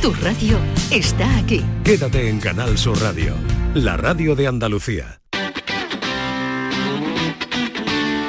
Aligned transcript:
Tu 0.00 0.12
radio 0.12 0.58
está 0.90 1.38
aquí. 1.38 1.64
Quédate 1.82 2.28
en 2.28 2.38
Canal 2.38 2.76
Sur 2.76 3.00
Radio, 3.00 3.34
la 3.74 3.96
radio 3.96 4.34
de 4.34 4.46
Andalucía. 4.46 5.20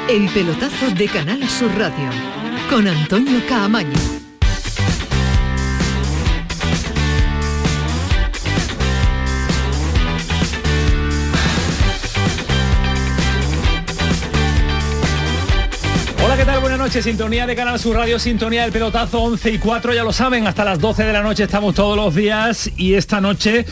El 0.09 0.29
pelotazo 0.29 0.89
de 0.97 1.07
Canal 1.07 1.47
Sur 1.49 1.69
Radio 1.77 2.09
con 2.69 2.87
Antonio 2.87 3.41
Caamaño. 3.47 4.16
Noches. 16.87 17.03
Sintonía 17.03 17.45
de 17.45 17.53
Canal 17.53 17.77
Sur 17.79 17.97
Radio, 17.97 18.17
sintonía 18.17 18.63
del 18.63 18.71
pelotazo 18.71 19.19
11 19.19 19.51
y 19.51 19.57
4, 19.59 19.93
ya 19.93 20.05
lo 20.05 20.13
saben, 20.13 20.47
hasta 20.47 20.63
las 20.63 20.79
12 20.79 21.03
de 21.03 21.11
la 21.11 21.21
noche 21.21 21.43
estamos 21.43 21.75
todos 21.75 21.97
los 21.97 22.15
días 22.15 22.71
y 22.77 22.93
esta 22.93 23.19
noche 23.19 23.65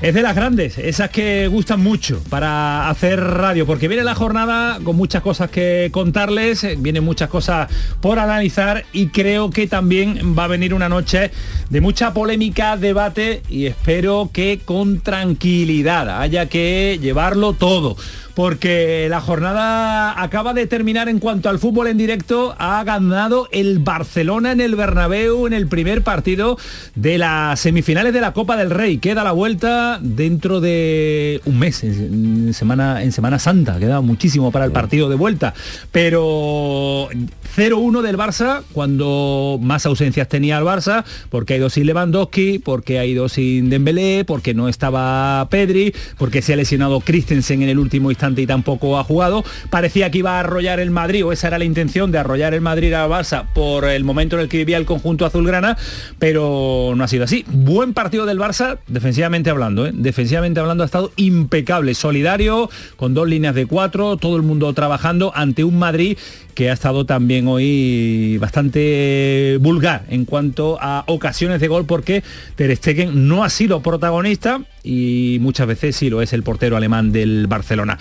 es 0.00 0.14
de 0.14 0.22
las 0.22 0.36
grandes, 0.36 0.78
esas 0.78 1.10
que 1.10 1.48
gustan 1.48 1.80
mucho 1.80 2.22
para 2.30 2.88
hacer 2.88 3.20
radio, 3.20 3.66
porque 3.66 3.88
viene 3.88 4.04
la 4.04 4.14
jornada 4.14 4.78
con 4.84 4.94
muchas 4.94 5.22
cosas 5.22 5.50
que 5.50 5.88
contarles, 5.90 6.80
vienen 6.80 7.02
muchas 7.02 7.28
cosas 7.28 7.68
por 8.00 8.20
analizar 8.20 8.84
y 8.92 9.08
creo 9.08 9.50
que 9.50 9.66
también 9.66 10.36
va 10.38 10.44
a 10.44 10.48
venir 10.48 10.72
una 10.72 10.88
noche 10.88 11.32
de 11.68 11.80
mucha 11.80 12.12
polémica, 12.12 12.76
debate 12.76 13.42
y 13.48 13.66
espero 13.66 14.30
que 14.32 14.60
con 14.64 15.00
tranquilidad 15.00 16.20
haya 16.20 16.46
que 16.46 16.98
llevarlo 17.02 17.54
todo 17.54 17.96
porque 18.38 19.08
la 19.10 19.20
jornada 19.20 20.22
acaba 20.22 20.54
de 20.54 20.68
terminar 20.68 21.08
en 21.08 21.18
cuanto 21.18 21.48
al 21.48 21.58
fútbol 21.58 21.88
en 21.88 21.98
directo. 21.98 22.54
Ha 22.60 22.84
ganado 22.84 23.48
el 23.50 23.80
Barcelona 23.80 24.52
en 24.52 24.60
el 24.60 24.76
Bernabéu 24.76 25.48
en 25.48 25.52
el 25.52 25.66
primer 25.66 26.04
partido 26.04 26.56
de 26.94 27.18
las 27.18 27.58
semifinales 27.58 28.12
de 28.12 28.20
la 28.20 28.34
Copa 28.34 28.56
del 28.56 28.70
Rey. 28.70 28.98
Queda 28.98 29.24
la 29.24 29.32
vuelta 29.32 29.87
dentro 29.96 30.60
de 30.60 31.40
un 31.46 31.58
mes, 31.58 31.82
en 31.82 32.52
semana, 32.52 33.02
en 33.02 33.12
semana 33.12 33.38
Santa. 33.38 33.78
Queda 33.78 34.02
muchísimo 34.02 34.52
para 34.52 34.66
el 34.66 34.72
partido 34.72 35.08
de 35.08 35.16
vuelta. 35.16 35.54
Pero 35.90 37.08
0-1 37.56 38.02
del 38.02 38.18
Barça 38.18 38.62
cuando 38.72 39.58
más 39.62 39.86
ausencias 39.86 40.28
tenía 40.28 40.58
el 40.58 40.64
Barça, 40.64 41.04
porque 41.30 41.54
ha 41.54 41.56
ido 41.56 41.70
sin 41.70 41.86
Lewandowski, 41.86 42.58
porque 42.58 42.98
ha 42.98 43.06
ido 43.06 43.28
sin 43.28 43.70
Dembélé, 43.70 44.24
porque 44.26 44.54
no 44.54 44.68
estaba 44.68 45.46
Pedri, 45.50 45.94
porque 46.18 46.42
se 46.42 46.52
ha 46.52 46.56
lesionado 46.56 47.00
Christensen 47.00 47.62
en 47.62 47.68
el 47.68 47.78
último 47.78 48.10
instante 48.10 48.42
y 48.42 48.46
tampoco 48.46 48.98
ha 48.98 49.04
jugado. 49.04 49.44
Parecía 49.70 50.10
que 50.10 50.18
iba 50.18 50.36
a 50.36 50.40
arrollar 50.40 50.80
el 50.80 50.90
Madrid, 50.90 51.24
o 51.24 51.32
esa 51.32 51.48
era 51.48 51.58
la 51.58 51.64
intención 51.64 52.12
de 52.12 52.18
arrollar 52.18 52.54
el 52.54 52.60
Madrid 52.60 52.92
a 52.92 53.08
Barça 53.08 53.46
por 53.54 53.84
el 53.84 54.04
momento 54.04 54.36
en 54.36 54.42
el 54.42 54.48
que 54.48 54.58
vivía 54.58 54.76
el 54.76 54.86
conjunto 54.86 55.24
azulgrana, 55.24 55.76
pero 56.18 56.92
no 56.96 57.04
ha 57.04 57.08
sido 57.08 57.24
así. 57.24 57.44
Buen 57.48 57.94
partido 57.94 58.26
del 58.26 58.38
Barça, 58.38 58.78
defensivamente 58.86 59.50
hablando, 59.50 59.77
¿eh? 59.86 59.92
defensivamente 59.94 60.60
hablando 60.60 60.82
ha 60.82 60.86
estado 60.86 61.12
impecable, 61.16 61.94
solidario, 61.94 62.70
con 62.96 63.14
dos 63.14 63.28
líneas 63.28 63.54
de 63.54 63.66
cuatro, 63.66 64.16
todo 64.16 64.36
el 64.36 64.42
mundo 64.42 64.72
trabajando 64.72 65.32
ante 65.34 65.64
un 65.64 65.78
Madrid 65.78 66.18
que 66.58 66.70
ha 66.70 66.72
estado 66.72 67.06
también 67.06 67.46
hoy 67.46 68.36
bastante 68.40 69.58
vulgar 69.60 70.02
en 70.08 70.24
cuanto 70.24 70.76
a 70.80 71.04
ocasiones 71.06 71.60
de 71.60 71.68
gol 71.68 71.86
porque 71.86 72.24
Ter 72.56 72.74
Stegen 72.74 73.28
no 73.28 73.44
ha 73.44 73.48
sido 73.48 73.80
protagonista 73.80 74.62
y 74.82 75.38
muchas 75.40 75.68
veces 75.68 75.94
sí 75.94 76.10
lo 76.10 76.22
es 76.22 76.32
el 76.32 76.42
portero 76.42 76.76
alemán 76.76 77.12
del 77.12 77.46
Barcelona. 77.46 77.98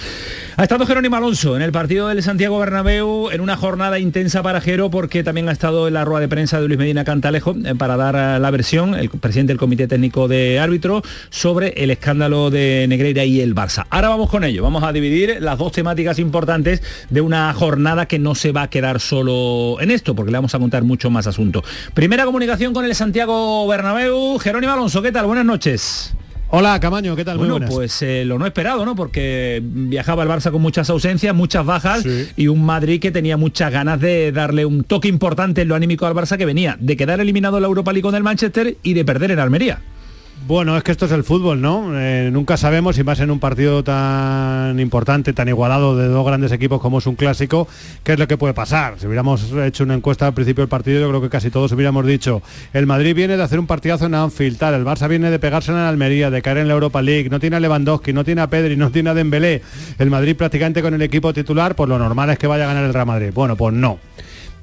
Ha 0.56 0.64
estado 0.64 0.88
Jerónimo 0.88 1.18
Alonso 1.18 1.56
en 1.56 1.62
el 1.62 1.72
partido 1.72 2.08
del 2.08 2.24
Santiago 2.24 2.58
Bernabéu 2.58 3.30
en 3.30 3.42
una 3.42 3.58
jornada 3.58 4.00
intensa 4.00 4.42
para 4.42 4.62
Jero 4.62 4.90
porque 4.90 5.24
también 5.24 5.50
ha 5.50 5.52
estado 5.52 5.88
en 5.88 5.94
la 5.94 6.06
rueda 6.06 6.22
de 6.22 6.28
prensa 6.28 6.60
de 6.60 6.68
Luis 6.68 6.80
Medina 6.80 7.04
Cantalejo 7.04 7.56
eh, 7.64 7.76
para 7.76 7.96
dar 7.98 8.16
eh, 8.16 8.40
la 8.40 8.50
versión, 8.50 8.96
el 8.96 9.10
presidente 9.10 9.52
del 9.52 9.60
Comité 9.60 9.88
Técnico 9.88 10.28
de 10.28 10.60
Árbitro, 10.60 11.04
sobre 11.30 11.70
el 11.84 11.92
escándalo 11.92 12.50
de 12.50 12.86
Negreira 12.90 13.24
y 13.24 13.42
el 13.42 13.54
Barça. 13.54 13.86
Ahora 13.92 14.10
vamos 14.10 14.30
con 14.30 14.44
ello, 14.44 14.64
vamos 14.64 14.84
a 14.84 14.92
dividir 14.92 15.38
las 15.42 15.60
dos 15.60 15.74
temáticas 15.74 16.20
importantes 16.20 16.82
de 17.10 17.22
una 17.22 17.54
jornada 17.54 18.08
que 18.08 18.18
no 18.18 18.34
se 18.34 18.47
va 18.52 18.64
a 18.64 18.70
quedar 18.70 19.00
solo 19.00 19.78
en 19.80 19.92
esto, 19.92 20.16
porque 20.16 20.32
le 20.32 20.38
vamos 20.38 20.54
a 20.56 20.60
contar 20.60 20.84
mucho 20.84 21.10
más 21.10 21.28
asunto. 21.28 21.64
Primera 21.94 22.26
comunicación 22.26 22.74
con 22.74 22.86
el 22.86 22.96
Santiago 22.96 23.68
Bernabéu. 23.68 24.40
Jerónimo 24.40 24.74
Alonso, 24.74 25.02
¿qué 25.02 25.12
tal? 25.12 25.26
Buenas 25.26 25.46
noches. 25.46 26.14
Hola 26.50 26.80
Camaño, 26.80 27.14
¿qué 27.18 27.26
tal? 27.26 27.38
Bueno, 27.38 27.60
pues 27.60 28.02
eh, 28.02 28.24
lo 28.24 28.40
no 28.40 28.46
esperado, 28.46 28.86
¿no? 28.86 28.96
Porque 28.96 29.62
viajaba 29.62 30.24
el 30.24 30.30
Barça 30.30 30.50
con 30.50 30.62
muchas 30.62 30.90
ausencias, 30.90 31.36
muchas 31.36 31.66
bajas 31.66 32.06
y 32.38 32.48
un 32.48 32.66
Madrid 32.66 33.02
que 33.02 33.12
tenía 33.12 33.36
muchas 33.36 33.70
ganas 33.70 34.00
de 34.00 34.32
darle 34.32 34.66
un 34.66 34.86
toque 34.86 35.10
importante 35.10 35.64
en 35.64 35.68
lo 35.68 35.76
anímico 35.76 36.06
al 36.06 36.14
Barça 36.14 36.38
que 36.38 36.46
venía 36.46 36.78
de 36.80 36.96
quedar 36.96 37.20
eliminado 37.20 37.58
en 37.58 37.64
la 37.64 37.68
Europa 37.68 37.92
League 37.92 38.04
con 38.04 38.16
el 38.16 38.24
Manchester 38.24 38.78
y 38.82 38.94
de 38.94 39.04
perder 39.04 39.32
en 39.32 39.40
Almería. 39.40 39.82
Bueno, 40.48 40.78
es 40.78 40.84
que 40.84 40.94
esto 40.94 41.08
es 41.08 41.12
el 41.12 41.26
fútbol, 41.26 41.60
¿no? 41.60 41.92
Eh, 42.00 42.30
nunca 42.32 42.56
sabemos 42.56 42.96
si 42.96 43.04
más 43.04 43.20
en 43.20 43.32
un 43.32 43.40
partido 43.40 43.84
tan 43.84 44.80
importante, 44.80 45.34
tan 45.34 45.50
igualado 45.50 45.98
de 45.98 46.08
dos 46.08 46.26
grandes 46.26 46.54
equipos 46.54 46.80
como 46.80 47.00
es 47.00 47.06
un 47.06 47.16
clásico, 47.16 47.68
qué 48.02 48.14
es 48.14 48.20
lo 48.20 48.30
que 48.30 48.38
puede 48.38 48.54
pasar. 48.54 48.98
Si 48.98 49.08
hubiéramos 49.08 49.52
hecho 49.52 49.84
una 49.84 49.96
encuesta 49.96 50.26
al 50.26 50.34
principio 50.34 50.62
del 50.62 50.70
partido, 50.70 51.02
yo 51.02 51.10
creo 51.10 51.22
que 51.22 51.28
casi 51.28 51.50
todos 51.50 51.74
hubiéramos 51.74 52.06
dicho, 52.06 52.42
el 52.72 52.86
Madrid 52.86 53.14
viene 53.14 53.36
de 53.36 53.44
hacer 53.44 53.60
un 53.60 53.68
partidazo 53.68 54.06
en 54.06 54.16
Anfield, 54.16 54.58
tal, 54.58 54.76
el 54.76 54.86
Barça 54.86 55.10
viene 55.10 55.30
de 55.30 55.38
pegarse 55.38 55.74
en 55.74 55.80
Almería, 55.80 56.30
de 56.30 56.42
caer 56.42 56.60
en 56.60 56.70
la 56.70 56.76
Europa 56.76 57.02
League, 57.02 57.30
no 57.30 57.42
tiene 57.42 57.58
a 57.58 57.60
Lewandowski, 57.60 58.14
no 58.14 58.24
tiene 58.24 58.40
a 58.40 58.48
Pedri, 58.48 58.78
no 58.78 58.90
tiene 58.90 59.10
a 59.10 59.14
Dembélé. 59.14 59.62
El 60.00 60.10
Madrid 60.10 60.34
prácticamente 60.38 60.82
con 60.82 60.94
el 60.94 61.02
equipo 61.02 61.34
titular, 61.34 61.76
pues 61.76 61.90
lo 61.90 62.00
normal 62.00 62.30
es 62.30 62.40
que 62.40 62.48
vaya 62.48 62.64
a 62.64 62.68
ganar 62.68 62.86
el 62.86 62.94
Real 62.94 63.06
Madrid. 63.06 63.32
Bueno, 63.34 63.58
pues 63.58 63.74
no. 63.74 64.00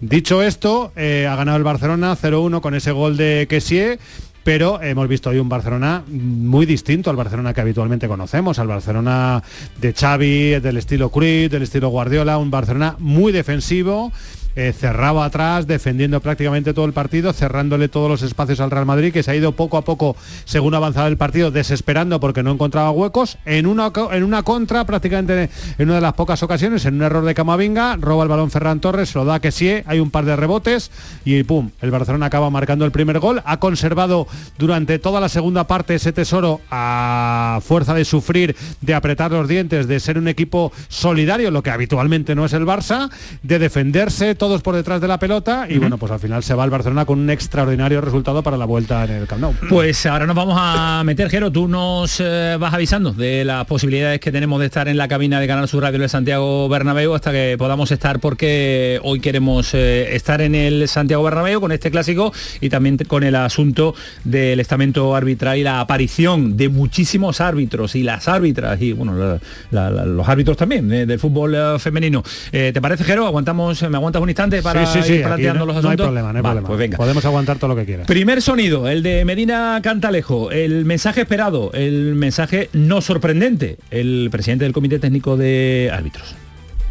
Dicho 0.01 0.43
esto, 0.43 0.93
eh, 0.97 1.27
ha 1.31 1.37
ganado 1.37 1.59
el 1.59 1.63
Barcelona 1.63 2.17
0-1 2.17 2.63
con 2.63 2.75
ese 2.75 2.91
gol 2.91 3.19
de 3.19 3.47
Kessie 3.51 3.99
pero 4.45 4.81
hemos 4.83 5.09
visto 5.09 5.31
hoy 5.31 5.39
un 5.39 5.49
Barcelona 5.49 6.05
muy 6.07 6.67
distinto 6.67 7.11
al 7.11 7.17
Barcelona 7.17 7.55
que 7.55 7.63
habitualmente 7.63 8.07
conocemos, 8.07 8.59
al 8.59 8.69
Barcelona 8.69 9.43
de 9.81 9.93
Xavi, 9.93 10.61
del 10.61 10.77
estilo 10.77 11.11
Cruz, 11.11 11.51
del 11.51 11.63
estilo 11.63 11.89
Guardiola, 11.89 12.39
un 12.39 12.51
Barcelona 12.51 12.97
muy 12.99 13.33
defensivo 13.33 14.13
eh, 14.57 14.73
cerraba 14.73 15.25
atrás, 15.25 15.67
defendiendo 15.67 16.21
prácticamente 16.21 16.75
todo 16.75 16.85
el 16.85 16.93
partido, 16.93 17.33
cerrándole 17.33 17.89
todos 17.89 18.09
los 18.09 18.23
espacios 18.23 18.61
al 18.61 18.71
Real 18.71 18.87
Madrid, 18.87 19.13
que 19.13 19.23
se 19.23 19.31
ha 19.31 19.35
ido 19.35 19.53
poco 19.53 19.77
a 19.77 19.83
poco, 19.83 20.17
según 20.45 20.75
avanzaba 20.75 21.09
el 21.09 21.17
partido, 21.17 21.51
desesperando 21.51 22.21
porque 22.21 22.43
no 22.43 22.53
encontraba 22.53 22.91
huecos. 22.91 23.39
En 23.45 23.67
una, 23.67 23.93
en 24.13 24.23
una 24.23 24.43
contra, 24.43 24.85
prácticamente 24.85 25.51
en 25.79 25.89
una 25.89 25.97
de 25.97 26.01
las 26.01 26.15
pocas 26.15 26.43
ocasiones, 26.43 26.85
en 26.87 26.95
un 26.95 27.03
error 27.03 27.25
de 27.25 27.35
Camavinga, 27.35 27.97
roba 27.97 28.23
el 28.23 28.29
balón 28.29 28.51
Ferran 28.51 28.81
Torres, 28.81 29.15
lo 29.15 29.25
da 29.25 29.41
que 29.41 29.51
sí, 29.51 29.71
hay 29.87 30.01
un 30.01 30.11
par 30.11 30.25
de 30.25 30.37
rebotes 30.37 30.91
y 31.25 31.43
pum, 31.43 31.71
el 31.81 31.91
Barcelona 31.91 32.27
acaba 32.27 32.51
marcando 32.51 32.85
el 32.85 32.93
primer 32.93 33.19
gol. 33.19 33.43
Ha 33.45 33.59
conservado 33.59 34.27
durante 34.59 34.99
toda 34.99 35.21
la 35.21 35.29
segunda 35.29 35.67
parte 35.67 35.95
ese 35.95 36.13
tesoro 36.13 36.61
a 36.71 37.61
fuerza 37.63 37.95
de 37.95 38.05
sufrir, 38.05 38.57
de 38.81 38.95
apretar 38.95 39.31
los 39.31 39.49
dientes, 39.49 39.89
de 39.89 40.01
ser 40.01 40.19
un 40.19 40.29
equipo 40.29 40.73
solidario, 40.89 41.51
lo 41.51 41.63
que 41.63 41.71
habitualmente 41.71 42.35
no 42.35 42.45
es 42.45 42.53
el 42.53 42.65
Barça, 42.65 43.11
de 43.43 43.59
defenderse 43.59 44.35
todos 44.45 44.61
por 44.61 44.77
detrás 44.77 45.01
de 45.01 45.09
la 45.09 45.19
pelota 45.19 45.67
y 45.71 45.79
bueno, 45.79 45.97
pues 45.97 46.13
al 46.13 46.21
final 46.21 46.43
se 46.43 46.53
va 46.53 46.65
el 46.65 46.71
Barcelona 46.71 47.07
con 47.07 47.19
un 47.19 47.31
extraordinario 47.31 48.03
resultado 48.03 48.43
para 48.43 48.59
la 48.59 48.67
vuelta 48.67 49.03
en 49.05 49.13
el 49.13 49.27
Camp 49.27 49.41
Nou. 49.41 49.55
Pues 49.71 50.05
ahora 50.05 50.27
nos 50.27 50.37
vamos 50.37 50.59
a 50.61 51.03
meter, 51.03 51.31
Jero, 51.31 51.51
tú 51.51 51.67
nos 51.67 52.21
eh, 52.21 52.59
vas 52.61 52.75
avisando 52.75 53.15
de 53.15 53.43
las 53.43 53.65
posibilidades 53.65 54.21
que 54.21 54.31
tenemos 54.31 54.61
de 54.61 54.67
estar 54.67 54.87
en 54.87 54.99
la 54.99 55.09
cabina 55.09 55.41
de 55.41 55.47
Canal 55.47 55.67
Sur 55.67 55.83
Radio 55.83 55.99
de 55.99 56.11
Santiago 56.11 56.69
Bernabéu 56.69 57.15
hasta 57.15 57.33
que 57.33 57.57
podamos 57.57 57.91
estar 57.91 58.21
porque 58.21 59.01
hoy 59.03 59.21
queremos 59.21 59.73
eh, 59.73 60.15
estar 60.15 60.43
en 60.43 60.55
el 60.55 60.89
Santiago 60.89 61.23
Bernabéu 61.23 61.59
con 61.59 61.73
este 61.73 61.91
clásico 61.91 62.31
y 62.61 62.69
también 62.69 62.99
con 62.99 63.23
el 63.23 63.37
asunto 63.37 63.95
del 64.25 64.61
estamento 64.61 65.17
arbitral 65.17 65.57
y 65.57 65.63
la 65.63 65.81
aparición 65.81 66.59
de 66.59 66.69
muchísimos 66.69 67.41
árbitros 67.41 67.95
y 67.95 68.03
las 68.03 68.29
árbitras 68.29 68.79
y 68.83 68.93
bueno, 68.93 69.39
los 69.71 70.29
árbitros 70.29 70.59
también 70.59 70.93
eh, 70.93 71.07
del 71.07 71.19
fútbol 71.19 71.81
femenino. 71.81 72.23
¿Te 72.51 72.79
parece, 72.83 73.05
Jero? 73.05 73.27
Aguantamos, 73.27 73.81
me 73.89 73.97
aguantas 73.97 74.21
un 74.21 74.34
para 74.63 74.87
sí, 74.87 75.01
sí, 75.03 75.19
planteando 75.19 75.67
los 75.67 75.77
asuntos? 75.77 75.85
No 75.85 75.91
hay 75.91 75.97
problema, 75.97 76.33
no 76.33 76.39
hay 76.39 76.43
problema. 76.43 76.67
Pues 76.67 76.79
venga. 76.79 76.97
Podemos 76.97 77.25
aguantar 77.25 77.59
todo 77.59 77.69
lo 77.69 77.77
que 77.77 77.85
quieras. 77.85 78.07
Primer 78.07 78.43
sonido, 78.43 78.89
el 78.89 79.03
de 79.03 79.25
Medina 79.25 79.81
Cantalejo, 79.83 80.51
el 80.51 80.85
mensaje 80.85 81.23
esperado, 81.23 81.73
el 81.73 82.15
mensaje 82.15 82.69
no 82.73 83.01
sorprendente, 83.01 83.79
el 83.91 84.29
presidente 84.31 84.65
del 84.65 84.73
Comité 84.73 84.99
Técnico 84.99 85.37
de 85.37 85.91
Árbitros. 85.93 86.35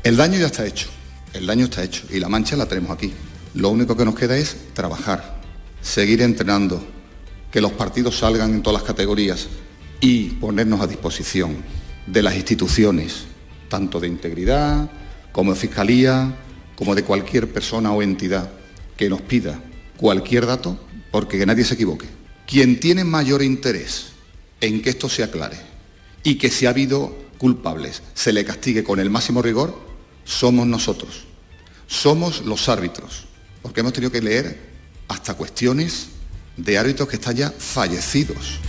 El 0.03 0.17
daño 0.17 0.39
ya 0.39 0.47
está 0.47 0.65
hecho, 0.65 0.89
el 1.33 1.45
daño 1.45 1.65
está 1.65 1.83
hecho 1.83 2.03
y 2.11 2.19
la 2.19 2.29
mancha 2.29 2.55
la 2.55 2.65
tenemos 2.65 2.91
aquí. 2.91 3.13
Lo 3.55 3.69
único 3.69 3.95
que 3.95 4.05
nos 4.05 4.15
queda 4.15 4.37
es 4.37 4.57
trabajar, 4.73 5.35
seguir 5.81 6.21
entrenando, 6.21 6.83
que 7.51 7.61
los 7.61 7.71
partidos 7.73 8.17
salgan 8.17 8.53
en 8.53 8.63
todas 8.63 8.81
las 8.81 8.87
categorías 8.87 9.47
y 10.01 10.29
ponernos 10.29 10.81
a 10.81 10.87
disposición 10.87 11.57
de 12.07 12.21
las 12.23 12.35
instituciones, 12.35 13.25
tanto 13.69 13.99
de 13.99 14.07
integridad 14.07 14.89
como 15.31 15.53
de 15.53 15.59
fiscalía, 15.59 16.33
como 16.83 16.95
de 16.95 17.05
cualquier 17.05 17.47
persona 17.47 17.93
o 17.93 18.01
entidad 18.01 18.51
que 18.97 19.09
nos 19.09 19.21
pida 19.21 19.57
cualquier 19.95 20.45
dato, 20.45 20.77
porque 21.11 21.37
que 21.37 21.45
nadie 21.45 21.63
se 21.63 21.75
equivoque. 21.75 22.07
Quien 22.45 22.77
tiene 22.81 23.05
mayor 23.05 23.41
interés 23.41 24.07
en 24.59 24.81
que 24.81 24.89
esto 24.89 25.07
se 25.07 25.23
aclare 25.23 25.55
y 26.23 26.35
que 26.35 26.49
si 26.49 26.65
ha 26.65 26.71
habido 26.71 27.15
culpables 27.37 28.03
se 28.13 28.33
le 28.33 28.43
castigue 28.43 28.83
con 28.83 28.99
el 28.99 29.09
máximo 29.09 29.41
rigor, 29.41 29.79
somos 30.25 30.67
nosotros. 30.67 31.23
Somos 31.87 32.43
los 32.43 32.67
árbitros, 32.67 33.27
porque 33.61 33.79
hemos 33.79 33.93
tenido 33.93 34.11
que 34.11 34.21
leer 34.21 34.59
hasta 35.07 35.35
cuestiones 35.35 36.09
de 36.57 36.77
árbitros 36.77 37.07
que 37.07 37.15
están 37.15 37.35
ya 37.35 37.51
fallecidos. 37.51 38.59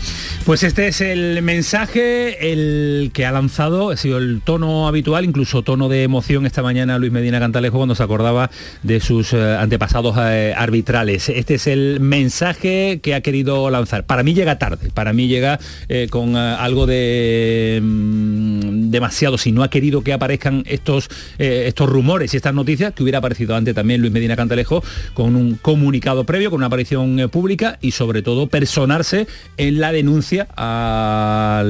Pues 0.44 0.62
este 0.62 0.88
es 0.88 1.00
el 1.00 1.40
mensaje, 1.40 2.52
el 2.52 3.12
que 3.14 3.24
ha 3.24 3.32
lanzado, 3.32 3.88
ha 3.88 3.96
sido 3.96 4.18
el 4.18 4.42
tono 4.44 4.86
habitual, 4.86 5.24
incluso 5.24 5.62
tono 5.62 5.88
de 5.88 6.02
emoción 6.02 6.44
esta 6.44 6.62
mañana 6.62 6.98
Luis 6.98 7.10
Medina 7.10 7.40
Cantalejo 7.40 7.78
cuando 7.78 7.94
se 7.94 8.02
acordaba 8.02 8.50
de 8.82 9.00
sus 9.00 9.32
eh, 9.32 9.56
antepasados 9.58 10.14
eh, 10.20 10.52
arbitrales. 10.54 11.30
Este 11.30 11.54
es 11.54 11.66
el 11.66 11.98
mensaje 12.00 13.00
que 13.02 13.14
ha 13.14 13.22
querido 13.22 13.70
lanzar. 13.70 14.04
Para 14.04 14.22
mí 14.22 14.34
llega 14.34 14.58
tarde, 14.58 14.90
para 14.92 15.14
mí 15.14 15.28
llega 15.28 15.58
eh, 15.88 16.08
con 16.10 16.36
algo 16.36 16.84
de 16.84 17.80
mm, 17.82 18.90
demasiado, 18.90 19.38
si 19.38 19.50
no 19.50 19.62
ha 19.62 19.70
querido 19.70 20.04
que 20.04 20.12
aparezcan 20.12 20.62
estos, 20.66 21.08
estos 21.38 21.88
rumores 21.88 22.34
y 22.34 22.36
estas 22.36 22.52
noticias, 22.52 22.92
que 22.92 23.02
hubiera 23.02 23.20
aparecido 23.20 23.56
antes 23.56 23.74
también 23.74 24.02
Luis 24.02 24.12
Medina 24.12 24.36
Cantalejo 24.36 24.84
con 25.14 25.36
un 25.36 25.54
comunicado 25.54 26.24
previo, 26.24 26.50
con 26.50 26.58
una 26.58 26.66
aparición 26.66 27.30
pública 27.32 27.73
y 27.80 27.92
sobre 27.92 28.22
todo 28.22 28.46
personarse 28.48 29.26
en 29.56 29.80
la 29.80 29.92
denuncia 29.92 30.46
a, 30.56 31.62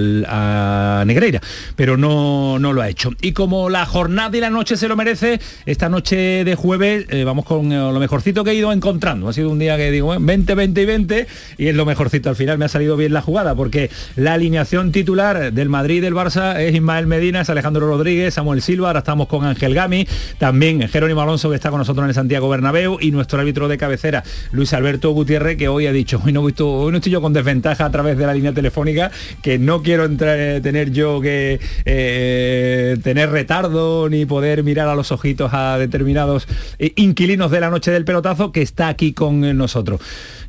Negreira, 1.06 1.40
pero 1.76 1.96
no, 1.96 2.58
no 2.58 2.72
lo 2.72 2.82
ha 2.82 2.88
hecho. 2.88 3.10
Y 3.20 3.32
como 3.32 3.68
la 3.68 3.84
jornada 3.86 4.36
y 4.36 4.40
la 4.40 4.50
noche 4.50 4.76
se 4.76 4.88
lo 4.88 4.96
merece, 4.96 5.40
esta 5.66 5.88
noche 5.88 6.44
de 6.44 6.54
jueves 6.54 7.06
eh, 7.10 7.24
vamos 7.24 7.44
con 7.44 7.72
eh, 7.72 7.76
lo 7.76 8.00
mejorcito 8.00 8.44
que 8.44 8.50
he 8.52 8.54
ido 8.54 8.72
encontrando. 8.72 9.28
Ha 9.28 9.32
sido 9.32 9.50
un 9.50 9.58
día 9.58 9.76
que 9.76 9.90
digo, 9.90 10.14
20, 10.18 10.54
20 10.54 10.82
y 10.82 10.84
20, 10.84 11.26
y 11.58 11.66
es 11.66 11.74
lo 11.74 11.84
mejorcito. 11.84 12.30
Al 12.30 12.36
final 12.36 12.58
me 12.58 12.64
ha 12.64 12.68
salido 12.68 12.96
bien 12.96 13.12
la 13.12 13.22
jugada, 13.22 13.54
porque 13.54 13.90
la 14.16 14.34
alineación 14.34 14.92
titular 14.92 15.52
del 15.52 15.68
Madrid 15.68 15.96
y 15.96 16.00
del 16.00 16.14
Barça 16.14 16.58
es 16.58 16.74
Ismael 16.74 17.06
Medina, 17.06 17.42
es 17.42 17.50
Alejandro 17.50 17.86
Rodríguez, 17.86 18.34
Samuel 18.34 18.62
Silva, 18.62 18.88
ahora 18.88 19.00
estamos 19.00 19.28
con 19.28 19.44
Ángel 19.44 19.74
Gami, 19.74 20.06
también 20.38 20.88
Jerónimo 20.88 21.20
Alonso 21.20 21.50
que 21.50 21.56
está 21.56 21.70
con 21.70 21.78
nosotros 21.78 22.04
en 22.04 22.08
el 22.08 22.14
Santiago 22.14 22.48
Bernabéu 22.48 22.98
y 23.00 23.10
nuestro 23.10 23.40
árbitro 23.40 23.68
de 23.68 23.78
cabecera, 23.78 24.22
Luis 24.52 24.72
Alberto 24.72 25.10
Gutiérrez, 25.10 25.56
que 25.56 25.68
hoy 25.68 25.86
ha 25.86 25.92
dicho, 25.94 26.20
hoy 26.24 26.32
no, 26.32 26.42
hoy 26.42 26.52
no 26.92 26.96
estoy 26.96 27.12
yo 27.12 27.20
con 27.20 27.32
desventaja 27.32 27.86
a 27.86 27.90
través 27.90 28.18
de 28.18 28.26
la 28.26 28.34
línea 28.34 28.52
telefónica, 28.52 29.10
que 29.42 29.58
no 29.58 29.82
quiero 29.82 30.04
entrar, 30.04 30.36
eh, 30.38 30.60
tener 30.60 30.90
yo 30.90 31.20
que 31.20 31.60
eh, 31.84 32.96
tener 33.02 33.30
retardo 33.30 34.08
ni 34.08 34.26
poder 34.26 34.62
mirar 34.62 34.88
a 34.88 34.94
los 34.94 35.12
ojitos 35.12 35.54
a 35.54 35.78
determinados 35.78 36.46
eh, 36.78 36.92
inquilinos 36.96 37.50
de 37.50 37.60
la 37.60 37.70
noche 37.70 37.90
del 37.90 38.04
pelotazo 38.04 38.52
que 38.52 38.62
está 38.62 38.88
aquí 38.88 39.12
con 39.12 39.56
nosotros. 39.56 40.00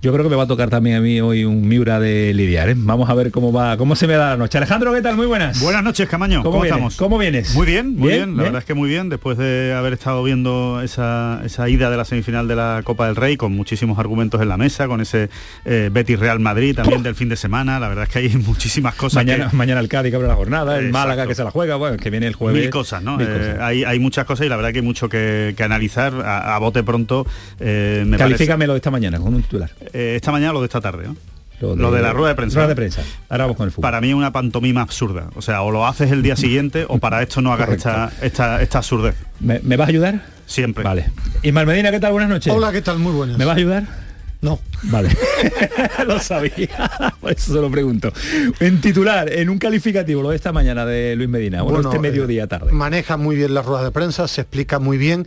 Yo 0.01 0.11
creo 0.13 0.23
que 0.23 0.29
me 0.29 0.35
va 0.35 0.43
a 0.43 0.47
tocar 0.47 0.69
también 0.69 0.97
a 0.97 1.01
mí 1.01 1.19
hoy 1.19 1.45
un 1.45 1.67
Miura 1.67 1.99
de 1.99 2.31
lidiar. 2.33 2.71
Vamos 2.75 3.09
a 3.09 3.15
ver 3.15 3.31
cómo 3.31 3.51
va, 3.51 3.75
cómo 3.75 3.95
se 3.95 4.05
me 4.05 4.13
da 4.13 4.29
la 4.29 4.37
noche. 4.37 4.59
Alejandro, 4.59 4.93
¿qué 4.93 5.01
tal? 5.01 5.15
Muy 5.15 5.25
buenas. 5.25 5.59
Buenas 5.59 5.83
noches, 5.83 6.07
Camaño. 6.07 6.43
¿Cómo, 6.43 6.63
estamos? 6.63 6.95
¿Cómo 6.95 7.17
vienes? 7.17 7.55
Muy 7.55 7.65
bien, 7.65 7.95
muy 7.95 8.09
bien. 8.09 8.37
La 8.37 8.43
verdad 8.43 8.59
es 8.59 8.65
que 8.65 8.75
muy 8.75 8.87
bien, 8.87 9.09
después 9.09 9.37
de 9.37 9.73
haber 9.73 9.93
estado 9.93 10.21
viendo 10.23 10.81
esa, 10.83 11.41
ida 11.67 11.89
de 11.89 11.97
la 11.97 12.05
semifinal 12.05 12.47
de 12.47 12.55
la 12.55 12.81
Copa 12.83 13.07
del 13.07 13.15
Rey, 13.15 13.35
con 13.35 13.53
muchísimos 13.53 13.97
argumentos 13.97 14.39
en 14.41 14.49
la 14.49 14.57
mesa, 14.57 14.87
con 14.87 15.01
ese 15.01 15.29
Betis 15.63 16.19
Real 16.19 16.39
Madrid 16.39 16.75
también 16.75 17.03
del 17.03 17.15
fin 17.15 17.29
de 17.29 17.35
semana. 17.35 17.79
La 17.79 17.87
verdad 17.87 18.03
es 18.05 18.09
que 18.09 18.19
hay 18.19 18.29
muchísimas 18.45 18.95
cosas. 18.95 19.25
Mañana, 19.25 19.49
mañana 19.53 19.79
el 19.79 19.87
Cádiz 19.87 20.11
que 20.11 20.15
abre 20.15 20.27
la 20.27 20.35
jornada, 20.35 20.77
el 20.77 20.91
Málaga 20.91 21.27
que 21.27 21.35
se 21.35 21.43
la 21.43 21.51
juega, 21.51 21.75
bueno, 21.75 21.97
que 21.97 22.09
viene 22.09 22.27
el 22.27 22.35
jueves. 22.35 22.61
Mil 22.61 22.69
cosas, 22.69 23.01
¿no? 23.01 23.17
Eh, 23.19 23.57
hay, 23.59 23.99
muchas 23.99 24.25
cosas 24.25 24.45
y 24.45 24.49
la 24.49 24.55
verdad 24.55 24.71
que 24.71 24.79
hay 24.79 24.85
mucho 24.85 25.09
que, 25.09 25.55
analizar 25.59 26.13
a, 26.25 26.57
bote 26.59 26.83
pronto. 26.83 27.25
Eh, 27.59 28.05
Califícame 28.17 28.67
lo 28.67 28.73
de 28.73 28.77
esta 28.77 28.91
mañana 28.91 29.19
con 29.19 29.33
un 29.33 29.41
titular. 29.41 29.71
Eh, 29.93 30.13
esta 30.15 30.31
mañana 30.31 30.53
lo 30.53 30.59
de 30.61 30.65
esta 30.65 30.81
tarde, 30.81 31.07
¿no? 31.07 31.15
Lo 31.61 31.89
de, 31.89 32.01
la 32.01 32.11
rueda 32.11 32.29
de 32.29 32.35
prensa. 32.35 32.55
Rueda 32.55 32.67
de 32.69 32.75
prensa. 32.75 33.01
Ahora 33.29 33.45
vamos 33.45 33.57
con 33.57 33.65
el 33.65 33.71
fútbol. 33.71 33.83
Para 33.83 34.01
mí 34.01 34.09
es 34.09 34.15
una 34.15 34.33
pantomima 34.33 34.81
absurda. 34.81 35.29
O 35.35 35.41
sea, 35.41 35.61
o 35.61 35.71
lo 35.71 35.87
haces 35.87 36.11
el 36.11 36.21
día 36.21 36.35
siguiente 36.35 36.85
o 36.87 36.97
para 36.97 37.21
esto 37.21 37.41
no 37.41 37.53
hagas 37.53 37.69
esta, 37.69 38.11
esta, 38.21 38.61
esta, 38.61 38.79
absurdez. 38.79 39.15
¿Me, 39.39 39.59
vas 39.77 39.87
a 39.87 39.89
ayudar? 39.89 40.21
Siempre. 40.45 40.83
Vale. 40.83 41.09
Y 41.43 41.51
Medina, 41.53 41.91
¿qué 41.91 41.99
tal? 41.99 42.11
Buenas 42.11 42.29
noches. 42.29 42.53
Hola, 42.53 42.71
¿qué 42.71 42.81
tal? 42.81 42.99
Muy 42.99 43.13
buenas. 43.13 43.37
¿Me 43.37 43.45
vas 43.45 43.55
a 43.55 43.59
ayudar? 43.59 44.04
No. 44.45 44.59
Vale. 44.83 45.09
lo 46.07 46.19
sabía. 46.19 47.15
Por 47.19 47.31
eso 47.31 47.51
se 47.53 47.59
lo 47.59 47.71
pregunto. 47.71 48.13
En 48.59 48.79
titular, 48.79 49.27
en 49.33 49.49
un 49.49 49.57
calificativo, 49.57 50.21
lo 50.21 50.29
de 50.29 50.35
esta 50.35 50.51
mañana 50.51 50.85
de 50.85 51.15
Luis 51.15 51.27
Medina, 51.27 51.63
bueno, 51.63 51.79
este 51.79 51.97
mediodía 51.97 52.43
eh, 52.43 52.47
tarde. 52.47 52.71
Maneja 52.71 53.17
muy 53.17 53.35
bien 53.35 53.55
las 53.55 53.65
ruedas 53.65 53.85
de 53.85 53.91
prensa, 53.91 54.27
se 54.27 54.41
explica 54.41 54.77
muy 54.77 54.99
bien. 54.99 55.25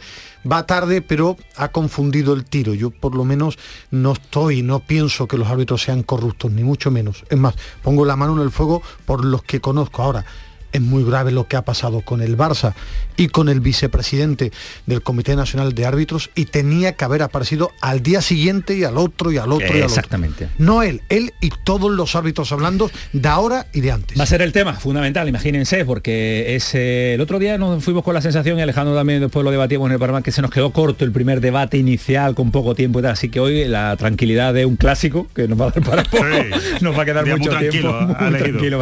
Va 0.50 0.66
tarde, 0.66 1.02
pero 1.02 1.36
ha 1.56 1.72
confundido 1.72 2.32
el 2.32 2.44
tiro. 2.44 2.74
Yo 2.74 2.90
por 2.90 3.16
lo 3.16 3.24
menos 3.24 3.58
no 3.90 4.12
estoy, 4.12 4.62
no 4.62 4.78
pienso 4.78 5.26
que 5.26 5.36
los 5.36 5.48
árbitros 5.48 5.82
sean 5.82 6.04
corruptos, 6.04 6.52
ni 6.52 6.62
mucho 6.62 6.92
menos. 6.92 7.24
Es 7.28 7.38
más, 7.38 7.56
pongo 7.82 8.04
la 8.04 8.14
mano 8.14 8.36
en 8.36 8.42
el 8.42 8.52
fuego 8.52 8.82
por 9.04 9.24
los 9.24 9.42
que 9.42 9.60
conozco. 9.60 10.00
Ahora, 10.00 10.24
es 10.72 10.80
muy 10.80 11.04
grave 11.04 11.32
lo 11.32 11.46
que 11.46 11.56
ha 11.56 11.62
pasado 11.62 12.00
con 12.02 12.22
el 12.22 12.36
Barça 12.36 12.74
y 13.16 13.28
con 13.28 13.48
el 13.48 13.60
vicepresidente 13.60 14.52
del 14.86 15.02
Comité 15.02 15.34
Nacional 15.36 15.74
de 15.74 15.86
Árbitros 15.86 16.30
y 16.34 16.46
tenía 16.46 16.92
que 16.92 17.04
haber 17.04 17.22
aparecido 17.22 17.72
al 17.80 18.02
día 18.02 18.22
siguiente 18.22 18.76
y 18.76 18.84
al 18.84 18.96
otro 18.96 19.32
y 19.32 19.38
al 19.38 19.52
otro 19.52 19.76
y 19.76 19.80
al 19.80 19.84
Exactamente. 19.84 20.48
No 20.58 20.82
él, 20.82 21.02
él 21.08 21.32
y 21.40 21.50
todos 21.64 21.90
los 21.90 22.14
árbitros 22.14 22.52
hablando 22.52 22.90
de 23.12 23.28
ahora 23.28 23.66
y 23.72 23.80
de 23.80 23.92
antes. 23.92 24.18
Va 24.18 24.24
a 24.24 24.26
ser 24.26 24.42
el 24.42 24.52
tema 24.52 24.74
fundamental, 24.74 25.28
imagínense, 25.28 25.84
porque 25.84 26.54
es, 26.54 26.74
eh, 26.74 27.14
el 27.14 27.20
otro 27.20 27.38
día 27.38 27.58
nos 27.58 27.82
fuimos 27.82 28.04
con 28.04 28.14
la 28.14 28.20
sensación, 28.20 28.58
y 28.58 28.62
Alejandro 28.62 28.94
también 28.94 29.20
después 29.20 29.44
lo 29.44 29.50
debatimos 29.50 29.86
en 29.86 29.92
el 29.92 29.98
programa, 29.98 30.22
que 30.22 30.32
se 30.32 30.42
nos 30.42 30.50
quedó 30.50 30.72
corto 30.72 31.04
el 31.04 31.12
primer 31.12 31.40
debate 31.40 31.78
inicial 31.78 32.34
con 32.34 32.50
poco 32.50 32.74
tiempo 32.74 33.00
y 33.00 33.02
tal. 33.02 33.12
Así 33.12 33.28
que 33.28 33.40
hoy 33.40 33.64
la 33.64 33.96
tranquilidad 33.96 34.54
de 34.54 34.66
un 34.66 34.76
clásico, 34.76 35.26
que 35.34 35.48
nos 35.48 35.60
va 35.60 35.66
a 35.66 35.70
dar 35.70 35.82
para 35.82 36.02
poco, 36.04 36.24
nos 36.80 36.96
va 36.96 37.02
a 37.02 37.04
quedar 37.04 37.26
mucho 37.26 37.50
tiempo. 37.58 38.16
tranquilo, 38.18 38.78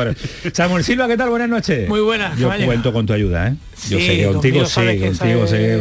Samuel 0.52 0.84
Silva, 0.84 1.08
¿qué 1.08 1.16
tal? 1.16 1.30
Buenas 1.30 1.48
noches. 1.48 1.75
Muy 1.88 2.00
buenas. 2.00 2.38
Yo 2.38 2.50
cuento 2.64 2.92
con 2.92 3.06
tu 3.06 3.12
ayuda, 3.12 3.48
¿eh? 3.48 3.56
Yo 3.88 3.98
sé 4.00 4.16
que 4.16 4.26
contigo 4.26 4.66
sé, 4.66 4.98
contigo 4.98 5.46
sé, 5.46 5.78